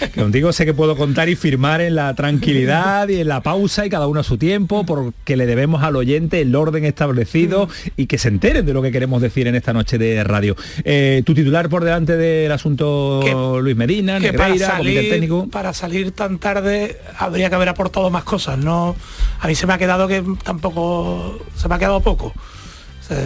que, 0.00 0.20
contigo 0.20 0.52
sé 0.52 0.66
que 0.66 0.74
puedo 0.74 0.96
contar 0.96 1.28
y 1.28 1.36
firmar 1.36 1.80
en 1.80 1.94
la 1.94 2.14
tranquilidad 2.14 3.08
y 3.08 3.20
en 3.20 3.28
la 3.28 3.42
pausa 3.42 3.86
y 3.86 3.90
cada 3.90 4.06
uno 4.06 4.20
a 4.20 4.24
su 4.24 4.36
tiempo, 4.36 4.84
porque 4.84 5.36
le 5.36 5.46
debemos 5.46 5.82
al 5.82 5.96
oyente 5.96 6.40
el 6.40 6.54
orden 6.54 6.84
establecido 6.84 7.68
y 7.96 8.06
que 8.06 8.18
se 8.18 8.28
enteren 8.28 8.66
de 8.66 8.74
lo 8.74 8.82
que 8.82 8.90
queremos 8.90 9.22
decir 9.22 9.46
en 9.46 9.54
esta 9.54 9.72
noche 9.72 9.98
de 9.98 10.22
radio. 10.24 10.56
Eh, 10.84 11.22
tu 11.24 11.32
titular 11.32 11.68
por 11.68 11.84
delante 11.84 12.16
del 12.16 12.50
asunto 12.52 13.60
Luis 13.62 13.76
Medina, 13.76 14.18
Negreira, 14.18 14.66
para 14.66 14.76
salir, 14.76 15.08
técnico. 15.08 15.48
Para 15.48 15.72
salir 15.72 16.10
tan 16.10 16.38
tarde 16.38 16.98
habría 17.16 17.48
que 17.48 17.54
haber 17.54 17.68
aportado 17.68 18.10
más 18.10 18.24
cosas. 18.24 18.58
No, 18.58 18.96
a 19.40 19.46
mí 19.46 19.54
se 19.54 19.66
me 19.66 19.72
ha 19.72 19.78
quedado 19.78 20.08
que 20.08 20.22
tampoco 20.42 21.38
se 21.56 21.68
me 21.68 21.76
ha 21.76 21.78
quedado 21.78 22.00
poco 22.00 22.34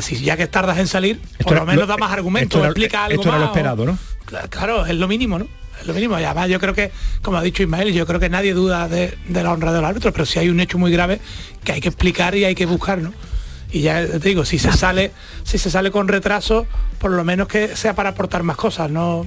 si 0.01 0.21
ya 0.21 0.37
que 0.37 0.47
tardas 0.47 0.79
en 0.79 0.87
salir, 0.87 1.21
por 1.43 1.57
lo 1.57 1.67
menos 1.67 1.89
da 1.89 1.97
más 1.97 2.13
argumentos, 2.13 2.65
explica 2.65 3.05
algo 3.05 3.21
esto 3.21 3.29
era 3.29 3.39
lo 3.39 3.47
esperado, 3.47 3.85
¿no? 3.85 3.99
Claro, 4.49 4.87
es 4.87 4.95
lo 4.95 5.09
mínimo, 5.09 5.39
¿no? 5.39 5.47
Es 5.81 5.87
lo 5.87 5.95
mínimo. 5.95 6.19
Y 6.19 6.25
además 6.25 6.49
yo 6.49 6.61
creo 6.61 6.75
que, 6.75 6.93
como 7.23 7.39
ha 7.39 7.43
dicho 7.43 7.63
Ismael, 7.63 7.93
yo 7.93 8.07
creo 8.07 8.21
que 8.21 8.29
nadie 8.29 8.55
duda 8.55 8.89
de, 8.89 9.17
la 9.29 9.53
honra 9.53 9.73
del 9.73 9.85
árbitro, 9.85 10.13
pero 10.13 10.27
si 10.27 10.39
hay 10.39 10.49
un 10.49 10.61
hecho 10.61 10.79
muy 10.79 10.93
grave 10.93 11.21
que 11.65 11.73
hay 11.73 11.81
que 11.81 11.89
explicar 11.89 12.35
y 12.35 12.45
hay 12.45 12.55
que 12.55 12.67
buscar, 12.67 12.99
¿no? 12.99 13.13
Y 13.71 13.81
ya 13.81 14.07
te 14.07 14.19
digo, 14.19 14.45
si 14.45 14.59
se 14.59 14.71
sale, 14.73 15.13
si 15.45 15.59
se 15.59 15.71
sale 15.71 15.91
con 15.91 16.07
retraso, 16.07 16.67
por 16.99 17.11
lo 17.11 17.25
menos 17.25 17.49
que 17.49 17.75
sea 17.75 17.95
para 17.95 18.11
aportar 18.11 18.43
más 18.43 18.57
cosas, 18.57 18.91
no 18.91 19.27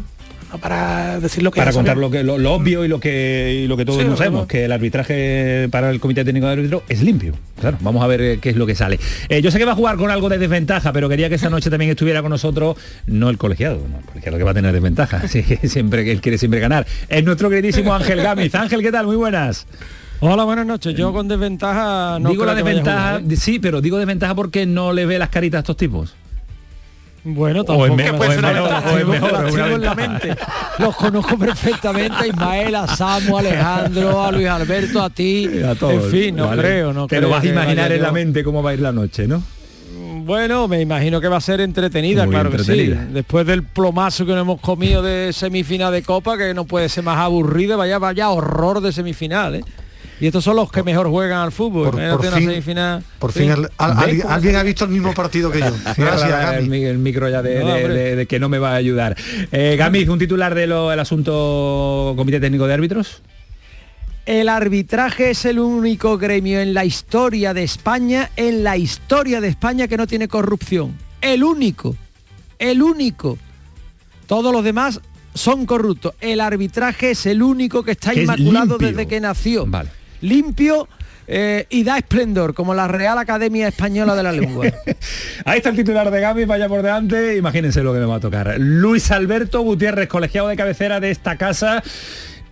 para 0.58 1.20
decir 1.20 1.44
lo 1.44 1.52
que 1.52 1.60
para 1.60 1.72
contar 1.72 1.98
lo 1.98 2.10
que 2.10 2.24
lo, 2.24 2.36
obvio 2.54 2.86
y 2.86 2.88
lo 2.88 3.00
que 3.00 3.66
lo 3.68 3.78
que 3.78 3.86
todos 3.86 4.18
sabemos 4.18 4.48
que 4.48 4.66
el 4.66 4.72
arbitraje 4.72 5.68
para 5.72 5.90
el 5.90 6.00
comité 6.00 6.24
técnico 6.24 6.48
de 6.48 6.54
árbitro 6.54 6.84
es 6.90 7.02
limpio. 7.02 7.34
Claro 7.60 7.78
vamos 7.82 8.04
a 8.04 8.08
ver 8.08 8.22
eh, 8.22 8.40
qué 8.42 8.50
es 8.50 8.56
lo 8.56 8.66
que 8.66 8.76
sale. 8.76 9.00
Eh, 9.30 9.42
yo 9.42 9.52
sé 9.52 9.58
que 9.58 9.66
va 9.66 9.74
a 9.74 9.76
jugar 9.76 9.98
con 9.98 10.12
algo 10.12 10.30
de 10.30 10.38
desventaja 10.38 10.92
pero 10.94 11.10
quería 11.10 11.30
que 11.30 11.36
esta 11.36 11.50
noche 11.50 11.70
también 11.70 11.92
estuviera 11.92 12.22
con 12.22 12.32
nosotros 12.32 12.78
no 13.08 13.30
el 13.30 13.38
colegiado 13.38 13.82
no 13.90 14.00
el 14.00 14.06
colegiado 14.06 14.38
que 14.38 14.44
va 14.44 14.52
a 14.52 14.56
tener 14.56 14.74
desventaja 14.74 15.28
sí, 15.28 15.44
siempre 15.44 16.12
él 16.12 16.22
quiere 16.22 16.38
siempre 16.38 16.60
ganar. 16.60 16.86
Es 17.10 17.24
nuestro 17.24 17.50
queridísimo 17.50 17.94
Ángel 17.94 18.22
Gámez. 18.22 18.54
Ángel 18.56 18.82
qué 18.82 18.92
tal 18.92 19.06
muy 19.06 19.16
buenas. 19.16 19.68
Hola, 20.22 20.44
buenas 20.46 20.66
noches. 20.66 20.96
Yo 20.96 21.12
con 21.12 21.28
desventaja 21.28 22.20
no 22.20 22.30
digo 22.30 22.46
la 22.46 22.56
desventaja, 22.56 23.18
¿eh? 23.18 23.36
sí, 23.36 23.60
pero 23.60 23.82
digo 23.82 23.98
desventaja 23.98 24.34
porque 24.34 24.66
no 24.66 24.94
le 24.94 25.06
ve 25.06 25.20
las 25.20 25.30
caritas 25.30 25.60
a 25.60 25.62
estos 25.62 25.78
tipos. 25.78 26.16
Bueno, 27.26 27.64
tampoco. 27.64 27.84
O 27.84 27.88
es 27.88 27.96
mejor, 29.08 29.72
en 29.72 29.82
la 29.82 29.96
mente. 29.96 30.36
Los 30.78 30.96
conozco 30.96 31.38
perfectamente, 31.38 32.16
a 32.16 32.28
Ismael, 32.28 32.76
a 32.76 32.88
Samu, 32.88 33.38
a 33.38 33.40
Alejandro, 33.40 34.24
a 34.24 34.32
Luis 34.32 34.48
Alberto, 34.48 35.02
a 35.02 35.10
ti. 35.10 35.50
A. 35.64 35.72
En 35.92 36.04
fin, 36.04 36.36
no 36.36 36.52
creo, 36.52 36.94
no 36.94 37.08
Te 37.08 37.20
lo 37.20 37.30
vas 37.30 37.44
a 37.44 37.48
imaginar 37.48 37.92
en 37.92 38.02
la 38.02 38.12
mente 38.12 38.44
cómo 38.44 38.62
va 38.62 38.70
a 38.70 38.74
ir 38.76 38.80
la 38.80 38.92
noche, 38.92 39.28
¿no? 39.28 39.42
Bueno, 40.24 40.68
me 40.68 40.82
imagino 40.82 41.20
que 41.20 41.28
va 41.28 41.38
a 41.38 41.42
ser 41.42 41.62
entretenida, 41.62 42.28
claro 42.28 42.52
que 42.52 42.60
sí. 42.60 42.94
Después 43.12 43.46
del 43.46 43.64
plomazo 43.64 44.26
que 44.26 44.34
nos 44.34 44.42
hemos 44.42 44.62
comido 44.62 45.02
de 45.02 45.34
semifinal 45.34 45.92
de 45.92 46.04
Copa, 46.04 46.38
que 46.38 46.54
no 46.54 46.66
puede 46.66 46.90
ser 46.90 47.04
más 47.04 47.18
aburrido, 47.18 47.78
vaya, 47.78 48.00
vaya 48.00 48.30
horror 48.30 48.82
de 48.82 48.92
semifinal, 48.92 49.56
¿eh? 49.56 49.64
Y 50.20 50.28
estos 50.28 50.44
son 50.44 50.56
los 50.56 50.72
que 50.72 50.82
mejor 50.82 51.10
juegan 51.10 51.40
al 51.40 51.52
fútbol. 51.52 51.92
Por, 51.92 53.32
fin, 53.32 53.52
alguien 53.78 54.56
ha 54.56 54.64
visto 54.64 54.86
el 54.86 54.92
mismo 54.92 55.14
partido 55.16 55.52
que 55.52 55.60
yo. 55.60 55.74
Gracias, 55.98 56.58
El, 56.58 57.00
micro 57.00 57.30
ya 57.30 57.42
de, 57.42 58.26
que 58.28 58.40
no 58.40 58.48
me 58.48 58.58
va 58.58 58.72
a 58.72 58.76
ayudar. 58.76 59.16
Eh, 59.52 59.76
Gamiz, 59.78 60.08
un 60.08 60.20
titular 60.20 60.56
del 60.56 60.72
asunto 60.72 62.14
Comité 62.16 62.40
Técnico 62.40 62.66
de 62.68 62.74
Árbitros. 62.74 63.22
El 64.26 64.50
arbitraje 64.50 65.32
es 65.32 65.46
el 65.46 65.60
único 65.60 66.18
gremio 66.18 66.60
en 66.60 66.74
la 66.74 66.84
historia 66.84 67.54
de 67.54 67.64
España, 67.64 68.32
en 68.36 68.64
la 68.64 68.76
historia 68.76 69.40
de 69.40 69.50
España 69.50 69.88
que 69.88 69.98
no 69.98 70.08
tiene 70.08 70.28
corrupción. 70.28 70.98
El 71.22 71.44
único. 71.44 71.96
El 72.58 72.82
único. 72.82 73.38
Todos 74.26 74.52
los 74.52 74.64
demás 74.64 75.02
son 75.36 75.66
corruptos. 75.66 76.14
El 76.22 76.40
arbitraje 76.40 77.12
es 77.12 77.26
el 77.28 77.44
único 77.44 77.84
que 77.84 77.92
está 77.92 78.16
inmaculado 78.16 78.78
desde 78.78 79.08
que 79.08 79.20
nació. 79.20 79.66
Vale 79.68 80.05
limpio 80.22 80.88
eh, 81.28 81.66
y 81.70 81.84
da 81.84 81.98
esplendor, 81.98 82.54
como 82.54 82.76
la 82.76 82.88
Real 82.88 83.18
Academia 83.18 83.68
Española 83.68 84.16
de 84.16 84.24
la 84.24 84.32
Lengua. 84.32 84.66
Ahí 85.46 85.58
está 85.58 85.70
el 85.70 85.76
titular 85.76 86.12
de 86.12 86.22
Gaby, 86.22 86.46
vaya 86.46 86.70
por 86.70 86.82
delante, 86.84 87.38
imagínense 87.38 87.82
lo 87.82 87.94
que 87.94 88.00
me 88.00 88.06
va 88.06 88.16
a 88.16 88.20
tocar. 88.20 88.56
Luis 88.60 89.12
Alberto 89.12 89.62
Gutiérrez, 89.62 90.08
colegiado 90.08 90.48
de 90.48 90.56
cabecera 90.56 91.00
de 91.00 91.12
esta 91.12 91.36
casa 91.38 91.84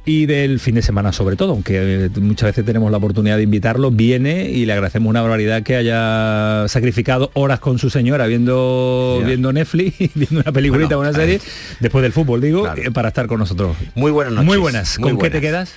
y 0.05 0.25
del 0.25 0.60
fin 0.60 0.75
de 0.75 0.82
semana 0.82 1.13
sobre 1.13 1.36
todo, 1.36 1.51
aunque 1.51 2.05
eh, 2.05 2.10
muchas 2.20 2.48
veces 2.48 2.65
tenemos 2.65 2.91
la 2.91 2.98
oportunidad 2.98 3.38
de 3.38 3.43
invitarlo, 3.43 3.91
viene 3.91 4.50
y 4.50 4.65
le 4.65 4.74
agradecemos 4.74 5.10
una 5.10 5.22
barbaridad 5.22 5.63
que 5.63 5.75
haya 5.75 6.65
sacrificado 6.67 7.32
horas 7.36 7.60
con 7.60 7.79
su 7.79 7.89
señora 7.89 8.25
viendo, 8.27 9.22
viendo 9.25 9.53
Netflix, 9.53 9.98
viendo 10.15 10.41
una 10.41 10.51
peliculita 10.51 10.98
o 10.98 11.01
una 11.01 11.13
serie, 11.13 11.39
después 11.79 12.01
del 12.01 12.12
fútbol, 12.12 12.41
digo, 12.41 12.67
eh, 12.75 12.91
para 12.91 13.10
estar 13.10 13.27
con 13.27 13.39
nosotros. 13.39 13.77
Muy 13.96 14.12
buenas 14.12 14.34
noches. 14.34 14.48
Muy 14.48 14.58
buenas. 14.58 14.98
¿Con 14.98 15.17
qué 15.17 15.29
te 15.29 15.39
quedas? 15.39 15.74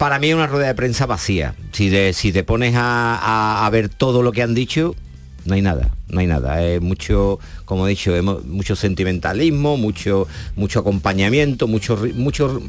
Para 0.00 0.18
mí 0.18 0.30
es 0.30 0.34
una 0.34 0.46
rueda 0.46 0.68
de 0.68 0.74
prensa 0.74 1.04
vacía. 1.04 1.54
Si, 1.72 1.92
si 2.14 2.32
te 2.32 2.42
pones 2.42 2.74
a, 2.74 3.66
a 3.66 3.68
ver 3.68 3.90
todo 3.90 4.22
lo 4.22 4.32
que 4.32 4.40
han 4.42 4.54
dicho, 4.54 4.96
no 5.44 5.54
hay 5.56 5.60
nada, 5.60 5.90
no 6.08 6.20
hay 6.20 6.26
nada. 6.26 6.62
Es 6.62 6.80
mucho, 6.80 7.38
como 7.66 7.86
he 7.86 7.90
dicho, 7.90 8.10
mucho 8.46 8.76
sentimentalismo, 8.76 9.76
mucho, 9.76 10.26
mucho 10.56 10.80
acompañamiento, 10.80 11.68
mucho, 11.68 11.98
mucho, 12.14 12.62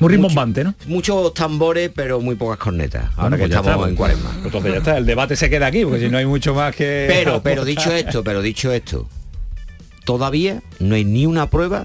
muy 0.00 0.08
rimbombante, 0.08 0.64
¿no? 0.64 0.74
Muchos 0.86 1.34
tambores, 1.34 1.90
pero 1.94 2.22
muy 2.22 2.36
pocas 2.36 2.56
cornetas. 2.56 3.10
Ahora 3.18 3.36
que 3.36 3.42
pues 3.42 3.50
estamos 3.50 3.74
en 3.74 3.80
pues, 3.80 3.94
cuaresma. 3.94 4.30
Pues 4.30 4.46
entonces 4.46 4.72
ya 4.72 4.78
está, 4.78 4.96
el 4.96 5.04
debate 5.04 5.36
se 5.36 5.50
queda 5.50 5.66
aquí, 5.66 5.84
porque 5.84 6.06
si 6.06 6.08
no 6.08 6.16
hay 6.16 6.24
mucho 6.24 6.54
más 6.54 6.74
que. 6.74 7.04
Pero, 7.06 7.42
pero 7.42 7.64
dicho 7.66 7.92
esto, 7.92 8.24
pero 8.24 8.40
dicho 8.40 8.72
esto, 8.72 9.06
todavía 10.08 10.62
no 10.80 10.94
hay 10.94 11.04
ni 11.04 11.26
una 11.26 11.50
prueba 11.50 11.84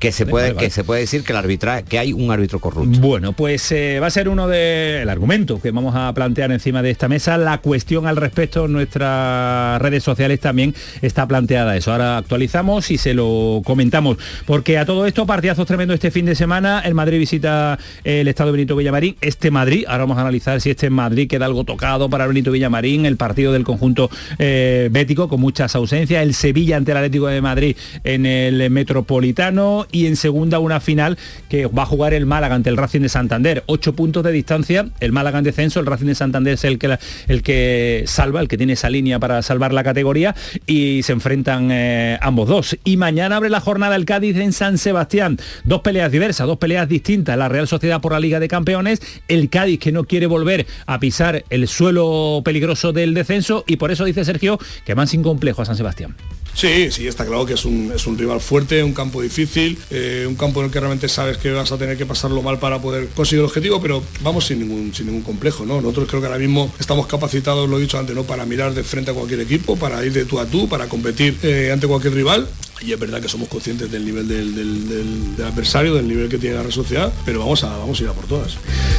que 0.00 0.10
se 0.10 0.26
puede 0.26 0.56
que 0.56 0.70
se 0.70 0.82
puede 0.82 1.02
decir 1.02 1.22
que 1.22 1.32
el 1.32 1.38
arbitraje 1.38 1.84
que 1.84 2.00
hay 2.00 2.12
un 2.12 2.32
árbitro 2.32 2.58
corrupto. 2.58 2.98
Bueno, 2.98 3.32
pues 3.32 3.70
eh, 3.70 4.00
va 4.02 4.08
a 4.08 4.10
ser 4.10 4.28
uno 4.28 4.48
de 4.48 5.02
el 5.02 5.08
argumento 5.08 5.60
que 5.60 5.70
vamos 5.70 5.94
a 5.94 6.12
plantear 6.14 6.50
encima 6.50 6.82
de 6.82 6.90
esta 6.90 7.06
mesa. 7.06 7.38
La 7.38 7.58
cuestión 7.58 8.08
al 8.08 8.16
respecto 8.16 8.64
en 8.64 8.72
nuestras 8.72 9.80
redes 9.80 10.02
sociales 10.02 10.40
también 10.40 10.74
está 11.00 11.28
planteada 11.28 11.76
eso. 11.76 11.92
Ahora 11.92 12.18
actualizamos 12.18 12.90
y 12.90 12.98
se 12.98 13.14
lo 13.14 13.62
comentamos 13.64 14.18
porque 14.46 14.76
a 14.76 14.84
todo 14.84 15.06
esto 15.06 15.24
partidazos 15.24 15.64
tremendo 15.64 15.94
este 15.94 16.10
fin 16.10 16.26
de 16.26 16.34
semana. 16.34 16.82
El 16.84 16.94
Madrid 16.94 17.20
visita 17.20 17.78
el 18.02 18.26
Estado 18.26 18.48
de 18.48 18.56
Benito 18.56 18.74
Villamarín. 18.74 19.14
Este 19.20 19.52
Madrid, 19.52 19.84
ahora 19.86 20.02
vamos 20.02 20.18
a 20.18 20.22
analizar 20.22 20.60
si 20.60 20.70
este 20.70 20.90
Madrid 20.90 21.28
queda 21.28 21.46
algo 21.46 21.62
tocado 21.62 22.10
para 22.10 22.26
Benito 22.26 22.50
Villamarín, 22.50 23.06
el 23.06 23.16
partido 23.16 23.52
del 23.52 23.62
conjunto 23.62 24.10
eh, 24.40 24.88
bético 24.90 25.28
con 25.28 25.40
muchas 25.40 25.76
ausencias, 25.76 26.20
el 26.20 26.34
Sevilla 26.34 26.76
ante 26.76 26.90
el 26.90 26.96
Atlético 26.96 27.28
de 27.28 27.43
Madrid 27.44 27.76
en 28.02 28.26
el 28.26 28.68
Metropolitano 28.70 29.86
y 29.92 30.06
en 30.06 30.16
segunda 30.16 30.58
una 30.58 30.80
final 30.80 31.16
que 31.48 31.66
va 31.66 31.82
a 31.82 31.86
jugar 31.86 32.14
el 32.14 32.26
Málaga 32.26 32.56
ante 32.56 32.70
el 32.70 32.76
Racing 32.76 33.02
de 33.02 33.08
Santander. 33.08 33.62
Ocho 33.66 33.94
puntos 33.94 34.24
de 34.24 34.32
distancia, 34.32 34.88
el 34.98 35.12
Málaga 35.12 35.38
en 35.38 35.44
descenso, 35.44 35.78
el 35.78 35.86
Racing 35.86 36.06
de 36.06 36.14
Santander 36.14 36.54
es 36.54 36.64
el 36.64 36.78
que, 36.78 36.98
el 37.28 37.42
que 37.42 38.04
salva, 38.06 38.40
el 38.40 38.48
que 38.48 38.56
tiene 38.56 38.72
esa 38.72 38.90
línea 38.90 39.18
para 39.18 39.42
salvar 39.42 39.72
la 39.72 39.84
categoría 39.84 40.34
y 40.66 41.02
se 41.02 41.12
enfrentan 41.12 41.68
eh, 41.70 42.18
ambos 42.20 42.48
dos. 42.48 42.76
Y 42.84 42.96
mañana 42.96 43.36
abre 43.36 43.50
la 43.50 43.60
jornada 43.60 43.94
el 43.94 44.04
Cádiz 44.04 44.36
en 44.36 44.52
San 44.52 44.78
Sebastián. 44.78 45.38
Dos 45.64 45.82
peleas 45.82 46.10
diversas, 46.10 46.46
dos 46.46 46.58
peleas 46.58 46.88
distintas. 46.88 47.38
La 47.38 47.48
Real 47.48 47.68
Sociedad 47.68 48.00
por 48.00 48.12
la 48.12 48.20
Liga 48.20 48.40
de 48.40 48.48
Campeones, 48.48 49.00
el 49.28 49.48
Cádiz 49.50 49.78
que 49.78 49.92
no 49.92 50.04
quiere 50.04 50.26
volver 50.26 50.66
a 50.86 50.98
pisar 50.98 51.44
el 51.50 51.68
suelo 51.68 52.42
peligroso 52.44 52.92
del 52.92 53.14
descenso 53.14 53.64
y 53.66 53.76
por 53.76 53.90
eso 53.90 54.04
dice 54.04 54.24
Sergio 54.24 54.58
que 54.84 54.94
van 54.94 55.06
sin 55.06 55.22
complejo 55.22 55.62
a 55.62 55.64
San 55.64 55.76
Sebastián. 55.76 56.14
Sí, 56.54 56.90
sí, 56.92 57.08
está 57.08 57.26
claro 57.26 57.44
que 57.44 57.54
es 57.54 57.64
un, 57.64 57.92
es 57.94 58.06
un 58.06 58.16
rival 58.16 58.40
fuerte, 58.40 58.82
un 58.84 58.92
campo 58.92 59.20
difícil, 59.20 59.76
eh, 59.90 60.24
un 60.28 60.36
campo 60.36 60.60
en 60.60 60.66
el 60.66 60.72
que 60.72 60.78
realmente 60.78 61.08
sabes 61.08 61.36
que 61.36 61.50
vas 61.50 61.72
a 61.72 61.78
tener 61.78 61.98
que 61.98 62.06
pasarlo 62.06 62.42
mal 62.42 62.60
para 62.60 62.80
poder 62.80 63.08
conseguir 63.08 63.40
el 63.40 63.46
objetivo, 63.46 63.82
pero 63.82 64.02
vamos 64.22 64.46
sin 64.46 64.60
ningún, 64.60 64.94
sin 64.94 65.06
ningún 65.06 65.22
complejo, 65.22 65.66
¿no? 65.66 65.80
Nosotros 65.80 66.08
creo 66.08 66.20
que 66.20 66.28
ahora 66.28 66.38
mismo 66.38 66.72
estamos 66.78 67.06
capacitados, 67.08 67.68
lo 67.68 67.78
he 67.78 67.82
dicho 67.82 67.98
antes, 67.98 68.14
¿no? 68.14 68.22
Para 68.22 68.46
mirar 68.46 68.72
de 68.72 68.84
frente 68.84 69.10
a 69.10 69.14
cualquier 69.14 69.40
equipo, 69.40 69.76
para 69.76 70.04
ir 70.04 70.12
de 70.12 70.24
tú 70.24 70.38
a 70.38 70.46
tú, 70.46 70.68
para 70.68 70.88
competir 70.88 71.36
eh, 71.42 71.70
ante 71.72 71.88
cualquier 71.88 72.14
rival 72.14 72.48
y 72.80 72.92
es 72.92 72.98
verdad 72.98 73.20
que 73.20 73.28
somos 73.28 73.48
conscientes 73.48 73.90
del 73.90 74.04
nivel 74.04 74.28
del, 74.28 75.44
adversario, 75.44 75.94
del 75.94 76.06
nivel 76.06 76.28
que 76.28 76.38
tiene 76.38 76.62
la 76.62 76.70
Sociedad, 76.70 77.12
pero 77.24 77.38
vamos 77.38 77.62
a, 77.64 77.76
vamos 77.78 77.98
a 78.00 78.02
ir 78.02 78.08
a 78.08 78.12
por 78.12 78.26
todas. 78.26 78.56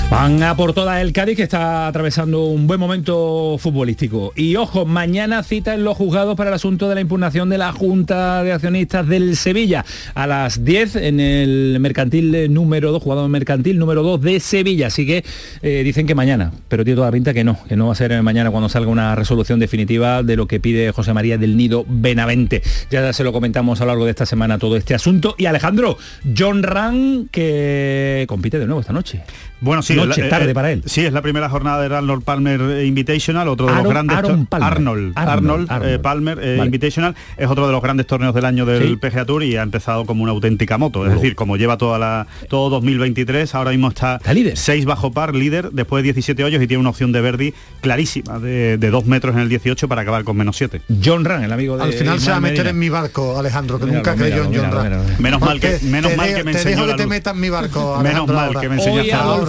Van 0.10 0.42
a 0.44 0.56
por 0.56 0.74
todas 0.74 1.02
el 1.02 1.14
Cádiz 1.14 1.36
que 1.36 1.44
está 1.44 1.88
atravesando 1.88 2.46
un 2.46 2.68
buen 2.68 2.80
momento 2.80 3.58
futbolístico. 3.60 4.34
Y 4.36 4.56
ojo, 4.56 4.86
mañana 4.86 5.44
cita 5.44 5.74
en 5.74 5.84
los 5.84 5.98
juzgados 5.98 6.36
para 6.36 6.50
el 6.50 6.56
asunto 6.56 6.90
de 6.90 6.96
la 6.96 7.02
impugnación 7.02 7.45
de 7.50 7.58
la 7.58 7.72
Junta 7.72 8.44
de 8.44 8.52
Accionistas 8.52 9.08
del 9.08 9.36
Sevilla. 9.36 9.86
A 10.14 10.28
las 10.28 10.64
10 10.64 10.96
en 10.98 11.20
el 11.20 11.78
mercantil 11.80 12.54
número 12.54 12.92
2, 12.92 13.02
jugado 13.02 13.28
mercantil 13.30 13.80
número 13.80 14.04
2 14.04 14.22
de 14.22 14.40
Sevilla. 14.40 14.88
Así 14.88 15.06
que 15.06 15.24
eh, 15.62 15.82
dicen 15.84 16.08
que 16.08 16.16
mañana, 16.16 16.52
pero 16.68 16.84
tiene 16.84 16.96
toda 16.96 17.08
la 17.08 17.12
pinta 17.12 17.34
que 17.34 17.44
no, 17.44 17.58
que 17.68 17.76
no 17.76 17.88
va 17.88 17.94
a 17.94 17.96
ser 17.96 18.22
mañana 18.22 18.52
cuando 18.52 18.70
salga 18.70 18.90
una 18.90 19.16
resolución 19.16 19.60
definitiva 19.60 20.24
de 20.24 20.36
lo 20.36 20.48
que 20.48 20.60
pide 20.60 20.92
José 20.92 21.14
María 21.14 21.38
del 21.38 21.58
Nido 21.58 21.86
Benavente. 21.88 22.62
Ya 22.90 23.12
se 23.14 23.24
lo 23.24 23.32
comentamos 23.32 23.82
a 23.82 23.86
lo 23.86 23.92
largo 23.92 24.06
de 24.06 24.12
esta 24.12 24.26
semana 24.26 24.58
todo 24.58 24.78
este 24.78 24.96
asunto. 24.96 25.36
Y 25.38 25.46
Alejandro, 25.46 25.98
John 26.38 26.64
Ran, 26.64 27.30
que 27.32 28.26
compite 28.28 28.60
de 28.60 28.66
nuevo 28.66 28.82
esta 28.82 28.94
noche. 28.94 29.22
Bueno, 29.62 29.82
sí, 29.82 29.96
Noche, 29.96 30.24
tarde 30.30 30.52
eh, 30.52 30.54
para 30.54 30.72
él. 30.72 30.84
Sí, 30.86 31.06
es 31.06 31.14
la 31.14 31.22
primera 31.22 31.50
jornada 31.50 31.82
del 31.82 31.94
Arnold 31.94 32.24
Palmer 32.24 32.86
Invitational, 32.86 33.48
otro 33.48 33.68
de 33.68 33.76
los 33.76 33.88
grandes 33.88 34.18
Arnold, 34.18 35.14
Arnold, 35.16 35.70
eh, 35.84 36.00
Palmer 36.00 36.40
eh, 36.42 36.62
Invitational 36.64 37.16
es 37.38 37.48
otro 37.48 37.66
de 37.66 37.72
los 37.72 37.82
grandes 37.82 38.06
torneos 38.08 38.34
del 38.36 38.46
año 38.46 38.66
del 38.66 39.00
PGA 39.00 39.26
Tour 39.26 39.44
y 39.44 39.56
ha 39.56 39.64
empezado 39.64 40.06
como 40.06 40.24
una 40.24 40.32
auténtica 40.32 40.78
moto, 40.78 41.06
es 41.06 41.14
decir, 41.14 41.36
como 41.36 41.58
lleva 41.58 41.78
toda 41.78 41.98
la 41.98 42.28
todo 42.50 42.70
2023, 42.70 43.56
ahora 43.56 43.72
mismo 43.72 43.90
está, 43.90 44.20
líder. 44.34 44.58
6 44.58 44.86
bajo 44.86 45.12
par, 45.12 45.36
líder 45.36 45.72
después 45.72 46.04
de 46.04 46.14
17 46.14 46.44
hoyos 46.44 46.62
y 46.62 46.68
tiene 46.68 46.82
una 46.82 46.90
opción 46.90 47.12
de 47.12 47.22
Verdi 47.22 47.54
clarísima 47.82 48.40
de, 48.40 48.78
de 48.78 48.90
2 48.90 49.06
metros 49.06 49.36
en 49.36 49.42
el 49.42 49.50
18 49.50 49.88
para 49.88 50.02
acabar 50.02 50.24
con 50.24 50.38
menos 50.38 50.58
7. 50.58 50.82
John 51.04 51.26
Ran, 51.26 51.44
el 51.44 51.52
amigo 51.52 51.78
de 51.78 51.84
Al 51.84 51.94
final 51.94 52.20
se 52.20 52.32
va 52.32 52.38
a 52.38 52.42
meter 52.42 52.68
en 52.68 52.78
mi 52.78 52.90
barco, 52.90 53.38
Alejandro, 53.40 53.80
que 53.80 53.86
nunca 53.86 54.16
creyó 54.16 54.44
en 54.44 54.56
John 54.56 54.72
Ran. 54.72 55.16
Menos 55.20 55.42
mal 55.42 55.60
que 55.60 55.80
menos 55.84 56.16
mal 56.16 56.34
que 56.34 56.44
me 56.44 56.52
enseñó 56.52 56.76
te 56.76 56.82
dejo 56.82 56.88
que 56.88 57.04
te 57.04 57.08
metas 57.08 57.34
en 57.34 57.40
mi 57.40 57.50
barco. 57.50 58.00
Menos 58.02 58.28
mal 58.28 58.60
que 58.60 58.70
me 58.70 58.76
enseñó 58.76 59.04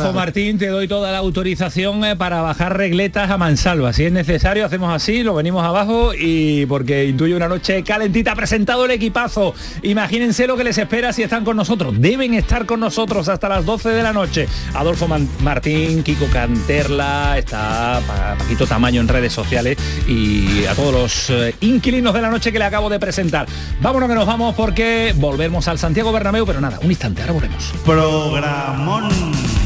Adolfo 0.07 0.21
Martín, 0.21 0.57
te 0.57 0.69
doy 0.69 0.87
toda 0.87 1.11
la 1.11 1.19
autorización 1.19 2.05
eh, 2.05 2.15
para 2.15 2.41
bajar 2.41 2.77
regletas 2.77 3.29
a 3.29 3.39
mansalva. 3.39 3.93
Si 3.93 4.05
es 4.05 4.13
necesario, 4.13 4.65
hacemos 4.65 4.95
así, 4.95 5.25
lo 5.25 5.35
venimos 5.35 5.65
abajo 5.65 6.13
y 6.15 6.65
porque 6.67 7.07
intuye 7.07 7.35
una 7.35 7.49
noche 7.49 7.83
calentita. 7.83 8.33
Ha 8.33 8.37
presentado 8.37 8.85
el 8.85 8.93
equipazo. 8.93 9.53
Imagínense 9.83 10.47
lo 10.47 10.57
que 10.57 10.63
les 10.63 10.79
espera 10.79 11.13
si 11.13 11.25
están 11.25 11.45
con 11.45 11.57
nosotros. 11.57 12.01
Deben 12.01 12.35
estar 12.35 12.67
con 12.67 12.79
nosotros 12.79 13.29
hasta 13.29 13.49
las 13.49 13.65
12 13.65 13.89
de 13.89 14.03
la 14.05 14.13
noche. 14.13 14.47
Adolfo 14.75 15.09
Martín, 15.41 16.05
Kiko 16.05 16.27
Canterla, 16.27 17.37
está 17.37 18.01
Paquito 18.39 18.65
Tamaño 18.65 19.01
en 19.01 19.09
redes 19.09 19.33
sociales 19.33 19.77
y 20.07 20.67
a 20.67 20.75
todos 20.77 20.93
los 20.93 21.31
eh, 21.31 21.55
inquilinos 21.63 22.15
de 22.15 22.23
la 22.23 22.31
noche 22.31 22.53
que 22.53 22.61
le 22.61 22.65
acabo 22.65 22.89
de 22.89 23.01
presentar. 23.01 23.49
Vámonos 23.81 24.09
que 24.09 24.15
nos 24.15 24.27
vamos 24.27 24.55
porque 24.55 25.15
volvemos 25.17 25.67
al 25.67 25.81
Santiago 25.81 26.13
Bernabéu, 26.13 26.47
pero 26.47 26.61
nada, 26.61 26.79
un 26.81 26.91
instante, 26.91 27.23
ahora 27.23 27.33
volvemos. 27.33 27.73
Programón. 27.85 29.66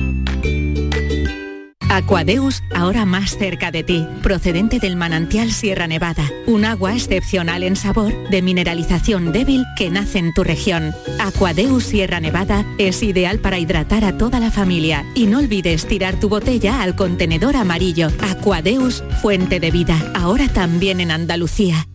Aquadeus, 1.91 2.63
ahora 2.73 3.03
más 3.03 3.37
cerca 3.37 3.69
de 3.69 3.83
ti, 3.83 4.07
procedente 4.23 4.79
del 4.79 4.95
manantial 4.95 5.51
Sierra 5.51 5.87
Nevada, 5.87 6.31
un 6.45 6.63
agua 6.63 6.95
excepcional 6.95 7.63
en 7.63 7.75
sabor, 7.75 8.13
de 8.29 8.41
mineralización 8.41 9.33
débil 9.33 9.65
que 9.75 9.89
nace 9.89 10.19
en 10.19 10.33
tu 10.33 10.45
región. 10.45 10.95
Aquadeus 11.19 11.83
Sierra 11.83 12.21
Nevada 12.21 12.65
es 12.77 13.03
ideal 13.03 13.39
para 13.39 13.59
hidratar 13.59 14.05
a 14.05 14.17
toda 14.17 14.39
la 14.39 14.51
familia 14.51 15.05
y 15.15 15.25
no 15.25 15.39
olvides 15.39 15.85
tirar 15.85 16.17
tu 16.17 16.29
botella 16.29 16.81
al 16.81 16.95
contenedor 16.95 17.57
amarillo. 17.57 18.07
Aquadeus, 18.21 19.03
fuente 19.21 19.59
de 19.59 19.71
vida, 19.71 20.13
ahora 20.15 20.47
también 20.47 21.01
en 21.01 21.11
Andalucía. 21.11 21.89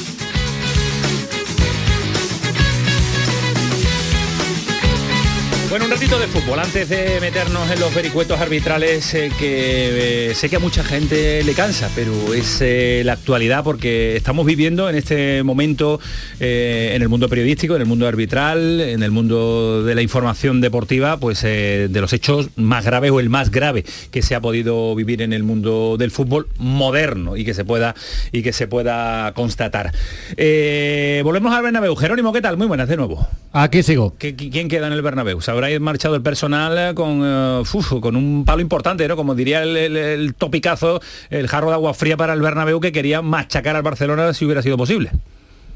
Bueno, 5.71 5.85
un 5.85 5.91
ratito 5.91 6.19
de 6.19 6.27
fútbol 6.27 6.59
antes 6.59 6.89
de 6.89 7.21
meternos 7.21 7.71
en 7.71 7.79
los 7.79 7.95
vericuetos 7.95 8.41
arbitrales 8.41 9.13
eh, 9.13 9.31
que 9.39 10.31
eh, 10.31 10.35
sé 10.35 10.49
que 10.49 10.57
a 10.57 10.59
mucha 10.59 10.83
gente 10.83 11.45
le 11.45 11.53
cansa, 11.53 11.89
pero 11.95 12.33
es 12.33 12.59
eh, 12.59 13.03
la 13.05 13.13
actualidad 13.13 13.63
porque 13.63 14.17
estamos 14.17 14.45
viviendo 14.45 14.89
en 14.89 14.97
este 14.97 15.43
momento 15.43 16.01
en 16.41 17.01
el 17.01 17.07
mundo 17.07 17.29
periodístico, 17.29 17.75
en 17.75 17.83
el 17.83 17.87
mundo 17.87 18.05
arbitral, 18.05 18.81
en 18.81 19.01
el 19.01 19.11
mundo 19.11 19.81
de 19.85 19.95
la 19.95 20.01
información 20.01 20.59
deportiva, 20.59 21.15
pues 21.17 21.43
de 21.43 21.89
los 21.93 22.11
hechos 22.11 22.49
más 22.57 22.83
graves 22.83 23.11
o 23.11 23.21
el 23.21 23.29
más 23.29 23.49
grave 23.49 23.85
que 24.11 24.21
se 24.21 24.35
ha 24.35 24.41
podido 24.41 24.93
vivir 24.95 25.21
en 25.21 25.31
el 25.31 25.43
mundo 25.43 25.95
del 25.97 26.11
fútbol 26.11 26.49
moderno 26.57 27.37
y 27.37 27.45
que 27.45 27.53
se 27.53 27.63
pueda 27.63 27.95
y 28.33 28.41
que 28.41 28.51
se 28.51 28.67
pueda 28.67 29.31
constatar. 29.35 29.93
volvemos 30.35 31.53
al 31.53 31.63
Bernabéu. 31.63 31.95
Jerónimo, 31.95 32.33
¿qué 32.33 32.41
tal? 32.41 32.57
Muy 32.57 32.67
buenas 32.67 32.89
de 32.89 32.97
nuevo. 32.97 33.25
Aquí 33.53 33.83
sigo. 33.83 34.15
¿Quién 34.17 34.67
queda 34.67 34.87
en 34.87 34.93
el 34.93 35.01
Bernabéu? 35.01 35.39
Habrá 35.65 35.79
marchado 35.79 36.15
el 36.15 36.21
personal 36.21 36.77
eh, 36.77 36.89
eh, 36.89 38.01
con 38.01 38.15
un 38.15 38.43
palo 38.45 38.61
importante, 38.61 39.07
¿no? 39.07 39.15
Como 39.15 39.35
diría 39.35 39.63
el, 39.63 39.75
el, 39.77 40.33
topicazo, 40.35 41.01
el 41.29 41.47
jarro 41.47 41.67
de 41.67 41.73
agua 41.73 41.93
fría 41.93 42.17
para 42.17 42.33
el 42.33 42.41
Bernabéu 42.41 42.79
que 42.79 42.91
quería 42.91 43.21
machacar 43.21 43.75
al 43.75 43.83
Barcelona 43.83 44.33
si 44.33 44.45
hubiera 44.45 44.61
sido 44.61 44.77
posible. 44.77 45.11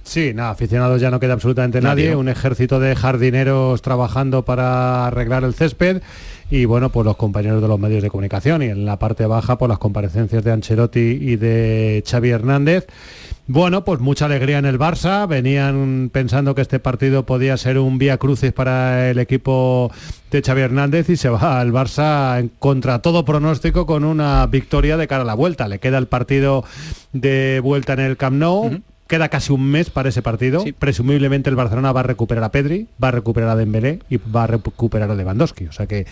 Sí, 0.05 0.33
nada, 0.35 0.51
aficionados 0.51 1.01
ya 1.01 1.09
no 1.09 1.19
queda 1.19 1.33
absolutamente 1.33 1.81
nadie, 1.81 2.15
un 2.15 2.29
ejército 2.29 2.79
de 2.79 2.95
jardineros 2.95 3.81
trabajando 3.81 4.45
para 4.45 5.07
arreglar 5.07 5.43
el 5.43 5.55
césped 5.55 6.03
y 6.51 6.65
bueno, 6.65 6.89
pues 6.89 7.05
los 7.05 7.17
compañeros 7.17 7.59
de 7.59 7.67
los 7.67 7.79
medios 7.79 8.03
de 8.03 8.09
comunicación 8.09 8.62
y 8.62 8.67
en 8.67 8.85
la 8.85 9.00
parte 9.00 9.25
baja 9.25 9.57
por 9.57 9.67
pues 9.67 9.69
las 9.69 9.79
comparecencias 9.79 10.43
de 10.43 10.51
Ancelotti 10.51 11.00
y 11.00 11.35
de 11.38 12.03
Xavi 12.07 12.29
Hernández. 12.29 12.85
Bueno, 13.47 13.83
pues 13.83 14.00
mucha 14.00 14.25
alegría 14.25 14.59
en 14.59 14.65
el 14.65 14.77
Barça. 14.77 15.27
Venían 15.27 16.09
pensando 16.13 16.53
que 16.53 16.62
este 16.62 16.79
partido 16.79 17.25
podía 17.25 17.57
ser 17.57 17.79
un 17.79 17.97
vía 17.97 18.17
crucis 18.17 18.51
para 18.51 19.09
el 19.09 19.17
equipo 19.17 19.91
de 20.29 20.41
Xavi 20.43 20.62
Hernández 20.62 21.09
y 21.09 21.17
se 21.17 21.29
va 21.29 21.59
al 21.59 21.71
Barça 21.71 22.39
en 22.39 22.50
contra 22.59 23.00
todo 23.00 23.25
pronóstico 23.25 23.88
con 23.88 24.03
una 24.03 24.45
victoria 24.45 24.97
de 24.97 25.07
cara 25.07 25.24
a 25.24 25.25
la 25.25 25.33
vuelta. 25.33 25.67
Le 25.67 25.79
queda 25.79 25.97
el 25.97 26.07
partido 26.07 26.63
de 27.12 27.59
vuelta 27.63 27.93
en 27.93 28.00
el 28.01 28.17
Camp 28.17 28.38
Nou. 28.38 28.81
Queda 29.07 29.29
casi 29.29 29.53
un 29.53 29.63
mes 29.63 29.89
para 29.89 30.09
ese 30.09 30.21
partido. 30.21 30.63
Presumiblemente 30.79 31.50
el 31.50 31.55
Barcelona 31.55 31.91
va 31.91 32.00
a 32.00 32.03
recuperar 32.03 32.43
a 32.43 32.51
Pedri, 32.51 32.88
va 33.01 33.09
a 33.09 33.12
recuperar 33.12 33.50
a 33.50 33.55
Dembélé 33.55 34.00
y 34.09 34.17
va 34.17 34.43
a 34.43 34.47
recuperar 34.47 35.12
a 35.12 35.15
Lewandowski. 35.15 35.67
O 35.67 35.71
sea 35.71 35.85
que 35.85 36.07